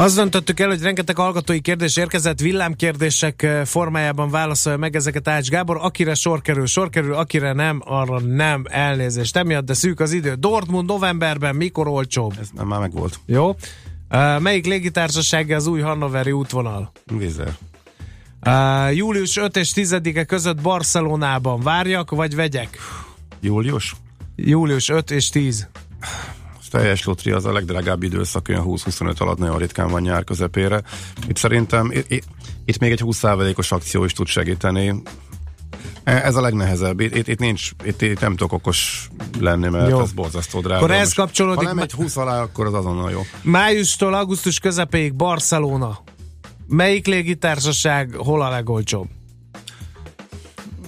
Azt 0.00 0.14
döntöttük 0.14 0.60
el, 0.60 0.68
hogy 0.68 0.82
rengeteg 0.82 1.16
hallgatói 1.16 1.60
kérdés 1.60 1.96
érkezett, 1.96 2.40
villámkérdések 2.40 3.42
eh, 3.42 3.64
formájában 3.64 4.30
válaszolja 4.30 4.78
meg 4.78 4.96
ezeket 4.96 5.28
Ács 5.28 5.48
Gábor. 5.48 5.78
Akire 5.80 6.14
sor 6.14 6.40
kerül, 6.42 6.66
sor 6.66 6.90
kerül, 6.90 7.14
akire 7.14 7.52
nem, 7.52 7.80
arra 7.84 8.20
nem 8.20 8.64
elnézést. 8.68 9.36
Emiatt, 9.36 9.64
de 9.64 9.74
szűk 9.74 10.00
az 10.00 10.12
idő. 10.12 10.34
Dortmund 10.34 10.88
novemberben 10.88 11.56
mikor 11.56 11.88
olcsóbb? 11.88 12.32
Ez 12.40 12.48
nem 12.54 12.66
már 12.66 12.80
megvolt. 12.80 13.20
Jó. 13.26 13.48
Uh, 13.48 14.40
melyik 14.40 14.66
légitársaság 14.66 15.50
az 15.50 15.66
új 15.66 15.80
Hannoveri 15.80 16.32
útvonal? 16.32 16.92
Vizer. 17.04 17.56
Uh, 18.46 18.96
július 18.96 19.36
5 19.36 19.56
és 19.56 19.72
10-e 19.74 20.24
között 20.24 20.60
Barcelonában 20.60 21.60
várjak, 21.60 22.10
vagy 22.10 22.34
vegyek? 22.34 22.78
Július? 23.40 23.96
Július 24.36 24.88
5 24.88 25.10
és 25.10 25.28
10. 25.28 25.68
Teljes 26.70 27.04
lotri 27.04 27.30
az 27.30 27.44
a 27.44 27.52
legdrágább 27.52 28.02
időszak, 28.02 28.46
olyan 28.48 28.64
20-25 28.66 29.16
alatt 29.18 29.38
nagyon 29.38 29.58
ritkán 29.58 29.88
van 29.88 30.02
nyár 30.02 30.24
közepére. 30.24 30.82
Itt 31.28 31.36
szerintem 31.36 31.90
itt, 31.90 32.24
itt, 32.64 32.78
még 32.78 32.90
egy 32.90 33.02
20%-os 33.04 33.72
akció 33.72 34.04
is 34.04 34.12
tud 34.12 34.26
segíteni. 34.26 35.02
E, 36.04 36.12
Ez 36.24 36.36
a 36.36 36.40
legnehezebb. 36.40 37.00
Itt, 37.00 37.14
itt, 37.14 37.28
itt 37.28 37.38
nincs, 37.38 37.70
itt, 37.84 38.02
itt 38.02 38.20
nem 38.20 38.36
tudok 38.36 38.52
okos 38.52 39.08
lenni, 39.40 39.68
mert 39.68 39.90
Jó. 39.90 40.00
ez 40.00 40.12
borzasztó 40.12 40.60
drága. 40.60 40.76
Akkor 40.76 40.90
ez 40.90 41.12
kapcsolódik 41.12 41.68
Ha 41.68 41.74
nem 41.74 41.78
egy 41.78 41.92
20 41.92 42.16
alá, 42.16 42.42
akkor 42.42 42.66
az 42.66 42.74
azonnal 42.74 43.10
jó. 43.10 43.20
Májustól 43.42 44.14
augusztus 44.14 44.58
közepéig 44.58 45.14
Barcelona. 45.14 45.98
Melyik 46.66 47.06
légitársaság 47.06 48.14
hol 48.14 48.42
a 48.42 48.48
legolcsóbb? 48.48 49.08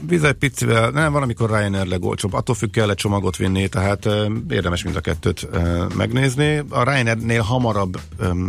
Bizony 0.07 0.39
picivel, 0.39 0.91
nem, 0.91 1.13
van, 1.13 1.23
amikor 1.23 1.51
Ryanair 1.51 1.87
legolcsóbb. 1.87 2.33
Attól 2.33 2.55
függ, 2.55 2.71
kell 2.71 2.95
csomagot 2.95 3.37
vinni, 3.37 3.69
tehát 3.69 4.09
érdemes 4.49 4.83
mind 4.83 4.97
a 4.97 5.01
kettőt 5.01 5.49
megnézni. 5.97 6.65
A 6.69 6.83
Ryanairnél 6.83 7.43
hamarabb 7.43 8.01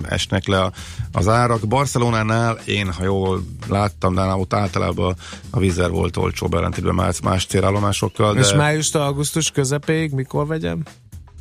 esnek 0.09 0.47
le 0.47 0.61
a, 0.61 0.71
az 1.11 1.27
árak. 1.27 1.67
Barcelonánál 1.67 2.59
én, 2.65 2.91
ha 2.91 3.03
jól 3.03 3.43
láttam, 3.67 4.15
de 4.15 4.21
ott 4.21 4.53
általában 4.53 5.15
a 5.49 5.59
Vizer 5.59 5.89
volt 5.89 6.17
olcsóbb 6.17 6.53
ellentétben 6.53 6.95
más, 6.95 7.21
más 7.21 7.45
célállomásokkal. 7.45 8.33
De... 8.33 8.39
És 8.39 8.53
májustól 8.53 9.01
augusztus 9.01 9.51
közepéig 9.51 10.11
mikor 10.11 10.47
vegyem? 10.47 10.83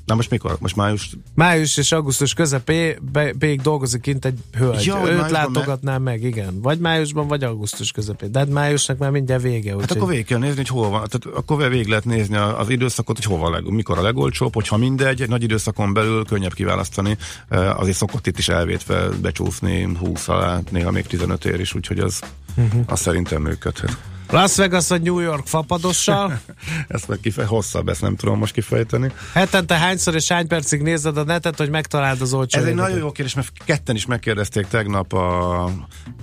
Na 0.07 0.15
most 0.15 0.31
mikor? 0.31 0.57
Most 0.61 0.77
május? 0.77 1.11
Május 1.35 1.77
és 1.77 1.93
augusztus 1.93 2.35
közepéig 2.35 3.61
dolgozik 3.63 4.01
kint 4.01 4.25
egy 4.25 4.39
hölgy. 4.59 4.85
Ja, 4.85 5.03
Őt 5.07 5.31
látogatnám 5.31 6.03
meg, 6.03 6.23
igen. 6.23 6.61
Vagy 6.61 6.79
májusban, 6.79 7.27
vagy 7.29 7.45
augusztus 7.45 7.93
közepén. 7.93 8.33
De 8.33 8.39
hát 8.39 8.49
májusnak 8.49 8.99
már 8.99 9.11
mindjárt 9.11 9.43
vége. 9.43 9.71
Hát 9.71 9.81
úgyhogy- 9.81 9.97
akkor 9.97 10.09
végig 10.11 10.25
kell 10.27 10.39
nézni, 10.39 10.57
hogy 10.57 10.69
hol 10.69 10.89
van. 10.89 11.09
Tehát 11.11 11.39
akkor 11.39 11.69
végig 11.69 11.87
lehet 11.87 12.05
nézni 12.05 12.37
az 12.37 12.69
időszakot, 12.69 13.17
hogy 13.17 13.25
hova 13.25 13.51
leg, 13.51 13.65
mikor 13.71 13.99
a 13.99 14.03
legolcsóbb, 14.03 14.55
hogyha 14.55 14.77
mindegy, 14.77 15.23
egy 15.23 15.29
nagy 15.29 15.43
időszakon 15.43 15.93
belül 15.93 16.25
könnyebb 16.25 16.53
kiválasztani, 16.55 17.17
eh, 17.49 17.81
azért 17.81 17.97
szokott 17.97 18.27
itt 18.27 18.39
is 18.39 18.49
elvétve 18.49 19.09
becsúszni 19.09 19.83
20 19.99 20.29
alá, 20.29 20.61
néha 20.71 20.91
még 20.91 21.07
15 21.07 21.45
ér 21.45 21.61
is, 21.61 21.75
úgyhogy 21.75 21.99
az, 21.99 22.21
Mhm. 22.55 22.79
az 22.87 23.01
szerintem 23.01 23.43
működhet. 23.43 23.97
Las 24.33 24.57
Vegas 24.57 24.91
a 24.91 24.99
New 24.99 25.19
York 25.19 25.47
fapadossal. 25.47 26.41
ezt 26.89 27.09
meg 27.09 27.21
kifej, 27.21 27.45
hosszabb, 27.45 27.89
ezt 27.89 28.01
nem 28.01 28.17
tudom 28.17 28.39
most 28.39 28.53
kifejteni. 28.53 29.13
Hetente 29.33 29.79
hányszor 29.79 30.15
és 30.15 30.29
hány 30.29 30.47
percig 30.47 30.83
nézed 30.83 31.17
a 31.17 31.25
netet, 31.25 31.57
hogy 31.57 31.71
megtaláld 31.71 32.21
az 32.21 32.33
olcsó 32.33 32.59
Ez 32.59 32.67
egy 32.67 32.75
nagyon 32.75 32.99
jó 32.99 33.13
kérdés, 33.13 33.35
mert 33.35 33.53
ketten 33.65 33.95
is 33.95 34.07
megkérdezték 34.07 34.67
tegnap 34.67 35.13
a, 35.13 35.65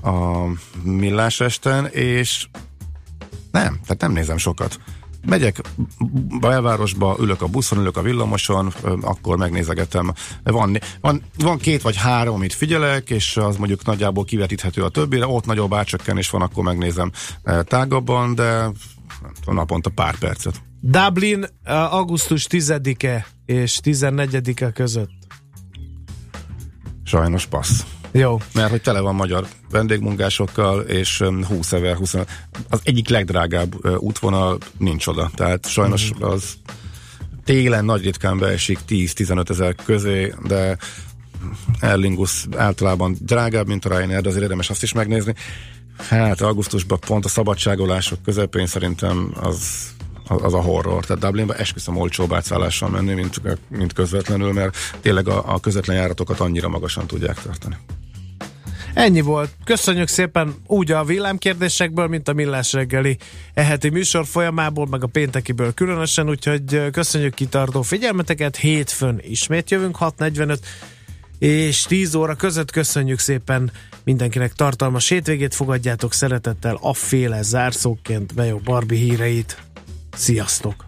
a 0.01 0.45
millás 0.83 1.39
esten, 1.39 1.85
és 1.85 2.47
nem, 3.51 3.79
tehát 3.81 4.01
nem 4.01 4.11
nézem 4.11 4.37
sokat. 4.37 4.79
Megyek 5.25 5.61
belvárosba, 6.39 7.15
ülök 7.19 7.41
a 7.41 7.47
buszon, 7.47 7.79
ülök 7.79 7.97
a 7.97 8.01
villamoson, 8.01 8.73
akkor 9.01 9.37
megnézegetem. 9.37 10.13
Van, 10.43 10.77
van, 11.01 11.21
van 11.37 11.57
két 11.57 11.81
vagy 11.81 11.95
három, 11.95 12.35
amit 12.35 12.53
figyelek, 12.53 13.09
és 13.09 13.37
az 13.37 13.57
mondjuk 13.57 13.85
nagyjából 13.85 14.23
kivetíthető 14.23 14.83
a 14.83 14.89
többire. 14.89 15.27
Ott 15.27 15.45
nagyobb 15.45 15.73
átcsökkenés 15.73 16.29
van, 16.29 16.41
akkor 16.41 16.63
megnézem 16.63 17.11
tágabban, 17.63 18.35
de 18.35 18.51
nem 19.21 19.33
tudom, 19.39 19.55
naponta 19.55 19.89
pár 19.89 20.17
percet. 20.17 20.61
Dublin 20.81 21.45
augusztus 21.89 22.47
10-e 22.49 23.27
és 23.45 23.79
14-e 23.83 24.71
között. 24.71 25.11
Sajnos 27.03 27.45
passz. 27.45 27.83
Jó. 28.11 28.37
Mert 28.53 28.69
hogy 28.69 28.81
tele 28.81 28.99
van 28.99 29.15
magyar 29.15 29.47
vendégmunkásokkal, 29.71 30.81
és 30.81 31.19
öm, 31.19 31.45
20 31.45 31.71
ezer, 31.71 31.95
20 31.95 32.13
az 32.69 32.79
egyik 32.83 33.09
legdrágább 33.09 33.97
útvonal 33.97 34.57
nincs 34.77 35.07
oda. 35.07 35.31
Tehát 35.35 35.69
sajnos 35.69 36.11
az 36.19 36.57
télen 37.43 37.85
nagy 37.85 38.03
ritkán 38.03 38.37
beesik 38.37 38.79
10-15 38.87 39.49
ezer 39.49 39.75
közé, 39.75 40.33
de 40.47 40.77
Erlingus 41.79 42.45
általában 42.57 43.15
drágább, 43.19 43.67
mint 43.67 43.85
a 43.85 43.89
Ryanair, 43.89 44.21
de 44.21 44.29
azért 44.29 44.43
érdemes 44.43 44.69
azt 44.69 44.83
is 44.83 44.93
megnézni. 44.93 45.33
Hát 45.97 46.41
augusztusban 46.41 46.99
pont 46.99 47.25
a 47.25 47.29
szabadságolások 47.29 48.23
közepén 48.23 48.65
szerintem 48.65 49.31
az 49.41 49.87
az 50.29 50.53
a 50.53 50.61
horror. 50.61 51.05
Tehát 51.05 51.21
Dublinba 51.21 51.55
esküszöm 51.55 51.97
olcsóbb 51.97 52.33
átszállással 52.33 52.89
menni, 52.89 53.13
mint, 53.13 53.41
mint 53.67 53.93
közvetlenül, 53.93 54.53
mert 54.53 54.75
tényleg 55.01 55.27
a, 55.27 55.53
a 55.53 55.59
közvetlen 55.59 55.95
járatokat 55.95 56.39
annyira 56.39 56.69
magasan 56.69 57.07
tudják 57.07 57.41
tartani. 57.41 57.77
Ennyi 58.93 59.21
volt. 59.21 59.49
Köszönjük 59.63 60.07
szépen 60.07 60.55
úgy 60.67 60.91
a 60.91 61.03
villámkérdésekből, 61.03 62.07
mint 62.07 62.27
a 62.27 62.33
millás 62.33 62.73
reggeli 62.73 63.17
eheti 63.53 63.89
műsor 63.89 64.25
folyamából, 64.25 64.87
meg 64.87 65.03
a 65.03 65.07
péntekiből 65.07 65.73
különösen, 65.73 66.29
úgyhogy 66.29 66.91
köszönjük 66.91 67.33
kitartó 67.33 67.81
figyelmeteket. 67.81 68.57
Hétfőn 68.57 69.19
ismét 69.21 69.71
jövünk 69.71 69.97
6.45 69.99 70.57
és 71.39 71.81
10 71.81 72.15
óra 72.15 72.35
között 72.35 72.71
köszönjük 72.71 73.19
szépen 73.19 73.71
mindenkinek 74.03 74.53
tartalmas 74.53 75.09
hétvégét, 75.09 75.55
fogadjátok 75.55 76.13
szeretettel 76.13 76.77
afféle 76.81 77.41
zárszóként 77.41 78.33
Bejó 78.33 78.57
Barbie 78.63 78.99
híreit. 78.99 79.57
Sziasztok! 80.15 80.87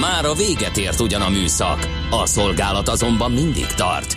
Már 0.00 0.24
a 0.24 0.34
véget 0.34 0.76
ért 0.76 1.00
ugyan 1.00 1.20
a 1.20 1.28
műszak, 1.28 1.88
a 2.10 2.26
szolgálat 2.26 2.88
azonban 2.88 3.32
mindig 3.32 3.66
tart, 3.66 4.16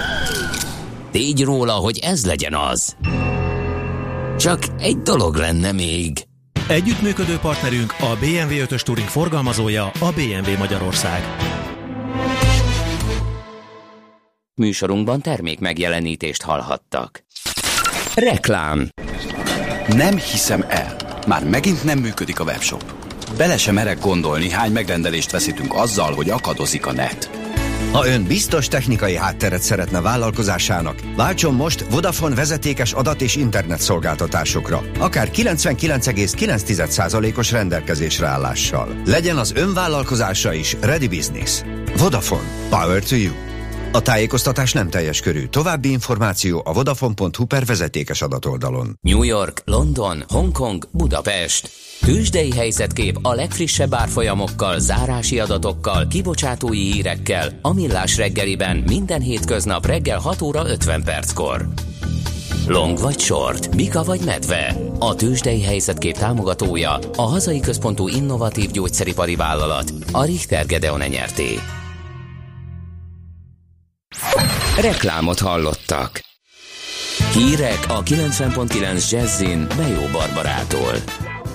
tégy 1.11 1.43
róla, 1.43 1.73
hogy 1.73 1.99
ez 1.99 2.25
legyen 2.25 2.53
az. 2.53 2.95
Csak 4.37 4.59
egy 4.79 4.97
dolog 4.97 5.35
lenne 5.35 5.71
még. 5.71 6.25
Együttműködő 6.67 7.37
partnerünk 7.37 7.95
a 7.99 8.15
BMW 8.19 8.65
5-ös 8.65 8.81
Touring 8.81 9.07
forgalmazója 9.07 9.85
a 9.85 10.11
BMW 10.15 10.57
Magyarország. 10.57 11.21
Műsorunkban 14.55 15.21
termék 15.21 15.59
megjelenítést 15.59 16.41
hallhattak. 16.41 17.23
Reklám 18.15 18.89
Nem 19.87 20.17
hiszem 20.17 20.65
el. 20.67 20.95
Már 21.27 21.43
megint 21.43 21.83
nem 21.83 21.99
működik 21.99 22.39
a 22.39 22.43
webshop. 22.43 22.93
Bele 23.37 23.57
sem 23.57 23.73
merek 23.73 23.99
gondolni, 23.99 24.49
hány 24.49 24.71
megrendelést 24.71 25.31
veszítünk 25.31 25.73
azzal, 25.73 26.13
hogy 26.13 26.29
akadozik 26.29 26.85
a 26.85 26.91
net. 26.91 27.40
Ha 27.91 28.07
ön 28.07 28.23
biztos 28.23 28.67
technikai 28.67 29.15
hátteret 29.15 29.61
szeretne 29.61 30.01
vállalkozásának, 30.01 30.99
váltson 31.15 31.53
most 31.53 31.85
Vodafone 31.89 32.35
vezetékes 32.35 32.93
adat 32.93 33.21
és 33.21 33.35
internet 33.35 33.79
szolgáltatásokra, 33.79 34.81
akár 34.99 35.29
99,9%-os 35.33 37.51
rendelkezésre 37.51 38.27
állással. 38.27 39.01
Legyen 39.05 39.37
az 39.37 39.53
ön 39.55 39.73
vállalkozása 39.73 40.53
is 40.53 40.77
Ready 40.81 41.07
Business. 41.07 41.61
Vodafone. 41.97 42.47
Power 42.69 43.03
to 43.03 43.15
you. 43.15 43.50
A 43.93 44.01
tájékoztatás 44.01 44.73
nem 44.73 44.89
teljes 44.89 45.19
körű. 45.19 45.45
További 45.45 45.91
információ 45.91 46.61
a 46.65 46.73
vodafone.hu 46.73 47.45
per 47.45 47.65
vezetékes 47.65 48.21
adatoldalon. 48.21 48.97
New 49.01 49.23
York, 49.23 49.61
London, 49.65 50.23
Hongkong, 50.27 50.87
Budapest. 50.91 51.69
Tőzsdei 52.01 52.51
helyzetkép 52.51 53.17
a 53.21 53.33
legfrissebb 53.33 53.93
árfolyamokkal, 53.93 54.79
zárási 54.79 55.39
adatokkal, 55.39 56.07
kibocsátói 56.07 56.91
hírekkel, 56.91 57.59
a 57.61 57.73
Millás 57.73 58.17
reggeliben 58.17 58.83
minden 58.87 59.21
hétköznap 59.21 59.85
reggel 59.85 60.19
6 60.19 60.41
óra 60.41 60.69
50 60.69 61.03
perckor. 61.03 61.67
Long 62.67 62.99
vagy 62.99 63.19
short, 63.19 63.75
Mika 63.75 64.03
vagy 64.03 64.21
medve. 64.25 64.75
A 64.99 65.15
tőzsdei 65.15 65.61
helyzetkép 65.61 66.17
támogatója, 66.17 66.99
a 67.15 67.21
hazai 67.21 67.59
központú 67.59 68.07
innovatív 68.07 68.71
gyógyszeripari 68.71 69.35
vállalat, 69.35 69.93
a 70.11 70.23
Richter 70.23 70.65
Gedeon 70.65 70.99
nyerté. 70.99 71.59
Reklámot 74.81 75.39
hallottak. 75.39 76.21
Hírek 77.33 77.79
a 77.87 78.03
90.9 78.03 79.09
Jazzin 79.11 79.67
Bejó 79.77 80.07
Barbarától. 80.11 80.93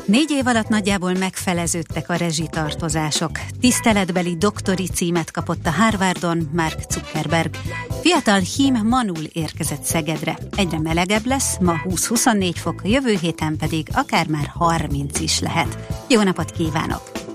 Négy 0.06 0.30
év 0.30 0.46
alatt 0.46 0.68
nagyjából 0.68 1.12
megfeleződtek 1.12 2.10
a 2.10 2.14
rezsitartozások. 2.14 3.30
Tiszteletbeli 3.60 4.36
doktori 4.36 4.88
címet 4.88 5.30
kapott 5.30 5.66
a 5.66 5.70
Harvardon 5.70 6.50
Mark 6.52 6.78
Zuckerberg. 6.90 7.56
Fiatal 8.02 8.40
Hím 8.40 8.74
Manul 8.74 9.24
érkezett 9.32 9.82
Szegedre. 9.82 10.38
Egyre 10.56 10.78
melegebb 10.78 11.26
lesz, 11.26 11.58
ma 11.60 11.74
20-24 11.84 12.52
fok, 12.54 12.80
jövő 12.84 13.16
héten 13.20 13.56
pedig 13.56 13.88
akár 13.92 14.26
már 14.28 14.50
30 14.54 15.20
is 15.20 15.40
lehet. 15.40 15.78
Jó 16.08 16.22
napot 16.22 16.50
kívánok! 16.50 17.25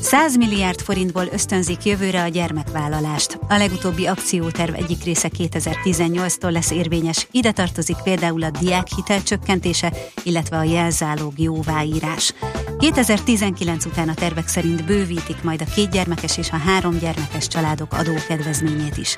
100 0.00 0.36
milliárd 0.36 0.80
forintból 0.80 1.28
ösztönzik 1.32 1.84
jövőre 1.84 2.22
a 2.22 2.28
gyermekvállalást. 2.28 3.38
A 3.48 3.56
legutóbbi 3.56 4.06
akcióterv 4.06 4.74
egyik 4.74 5.04
része 5.04 5.30
2018-tól 5.38 6.50
lesz 6.52 6.70
érvényes. 6.70 7.26
Ide 7.30 7.52
tartozik 7.52 7.96
például 7.96 8.42
a 8.42 8.50
diákhitel 8.50 9.22
csökkentése, 9.22 9.92
illetve 10.22 10.56
a 10.56 10.62
jelzálóg 10.62 11.32
jóváírás. 11.36 12.34
2019 12.78 13.84
után 13.84 14.08
a 14.08 14.14
tervek 14.14 14.48
szerint 14.48 14.84
bővítik 14.84 15.42
majd 15.42 15.60
a 15.60 15.72
kétgyermekes 15.74 16.38
és 16.38 16.50
a 16.50 16.56
három 16.56 16.98
gyermekes 16.98 17.48
családok 17.48 17.92
adókedvezményét 17.92 18.96
is. 18.96 19.14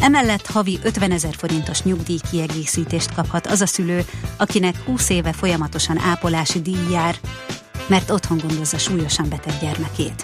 Emellett 0.00 0.46
havi 0.46 0.78
50 0.82 1.10
ezer 1.10 1.34
forintos 1.34 1.82
nyugdíj 1.82 2.18
kiegészítést 2.30 3.14
kaphat 3.14 3.46
az 3.46 3.60
a 3.60 3.66
szülő, 3.66 4.04
akinek 4.36 4.84
20 4.84 5.10
éve 5.10 5.32
folyamatosan 5.32 5.98
ápolási 5.98 6.60
díj 6.60 6.90
jár, 6.90 7.16
mert 7.90 8.10
otthon 8.10 8.38
gondozza 8.38 8.78
súlyosan 8.78 9.28
beteg 9.28 9.52
gyermekét. 9.60 10.22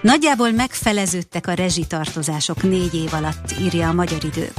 Nagyjából 0.00 0.50
megfeleződtek 0.50 1.46
a 1.46 1.52
rezsitartozások 1.52 2.62
négy 2.62 2.94
év 2.94 3.14
alatt, 3.14 3.54
írja 3.60 3.88
a 3.88 3.92
Magyar 3.92 4.24
Idő. 4.24 4.52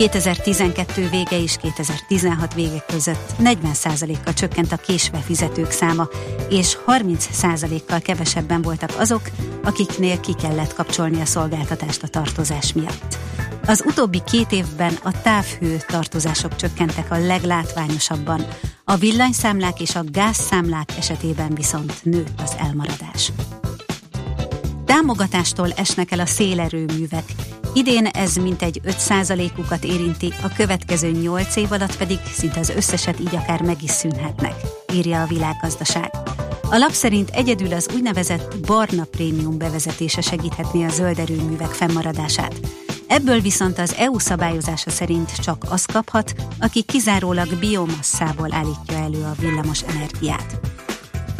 2012 0.00 1.08
vége 1.08 1.42
és 1.42 1.56
2016 1.56 2.54
vége 2.54 2.84
között 2.86 3.34
40%-kal 3.42 4.32
csökkent 4.32 4.72
a 4.72 4.76
késve 4.76 5.18
fizetők 5.18 5.70
száma, 5.70 6.08
és 6.48 6.76
30%-kal 6.86 8.00
kevesebben 8.00 8.62
voltak 8.62 8.90
azok, 8.98 9.22
akiknél 9.64 10.20
ki 10.20 10.34
kellett 10.34 10.74
kapcsolni 10.74 11.20
a 11.20 11.24
szolgáltatást 11.24 12.02
a 12.02 12.08
tartozás 12.08 12.72
miatt. 12.72 13.18
Az 13.66 13.84
utóbbi 13.86 14.22
két 14.30 14.52
évben 14.52 14.98
a 15.02 15.20
távhő 15.22 15.76
tartozások 15.86 16.56
csökkentek 16.56 17.10
a 17.10 17.18
leglátványosabban, 17.18 18.46
a 18.84 18.96
villanyszámlák 18.96 19.80
és 19.80 19.94
a 19.94 20.04
gázszámlák 20.10 20.92
esetében 20.98 21.54
viszont 21.54 22.04
nőtt 22.04 22.40
az 22.42 22.56
elmaradás. 22.58 23.32
Támogatástól 24.84 25.72
esnek 25.76 26.10
el 26.10 26.20
a 26.20 26.26
szélerőművek. 26.26 27.24
Idén 27.74 28.06
ez 28.06 28.34
mintegy 28.34 28.80
5%-ukat 28.84 29.84
érinti, 29.84 30.32
a 30.42 30.48
következő 30.56 31.10
8 31.10 31.56
év 31.56 31.72
alatt 31.72 31.96
pedig 31.96 32.18
szinte 32.32 32.60
az 32.60 32.68
összeset 32.68 33.20
így 33.20 33.34
akár 33.34 33.62
meg 33.62 33.82
is 33.82 33.90
szűnhetnek, 33.90 34.54
írja 34.94 35.22
a 35.22 35.26
világgazdaság. 35.26 36.10
A 36.70 36.76
lap 36.76 36.92
szerint 36.92 37.30
egyedül 37.30 37.72
az 37.72 37.88
úgynevezett 37.94 38.56
barna 38.66 39.04
prémium 39.04 39.58
bevezetése 39.58 40.20
segíthetné 40.20 40.84
a 40.84 40.88
zöld 40.88 41.18
erőművek 41.18 41.70
fennmaradását. 41.70 42.54
Ebből 43.06 43.40
viszont 43.40 43.78
az 43.78 43.94
EU 43.94 44.18
szabályozása 44.18 44.90
szerint 44.90 45.36
csak 45.42 45.64
az 45.68 45.84
kaphat, 45.84 46.34
aki 46.60 46.82
kizárólag 46.82 47.58
biomasszából 47.58 48.52
állítja 48.52 48.96
elő 48.96 49.22
a 49.22 49.34
villamos 49.40 49.82
energiát. 49.82 50.60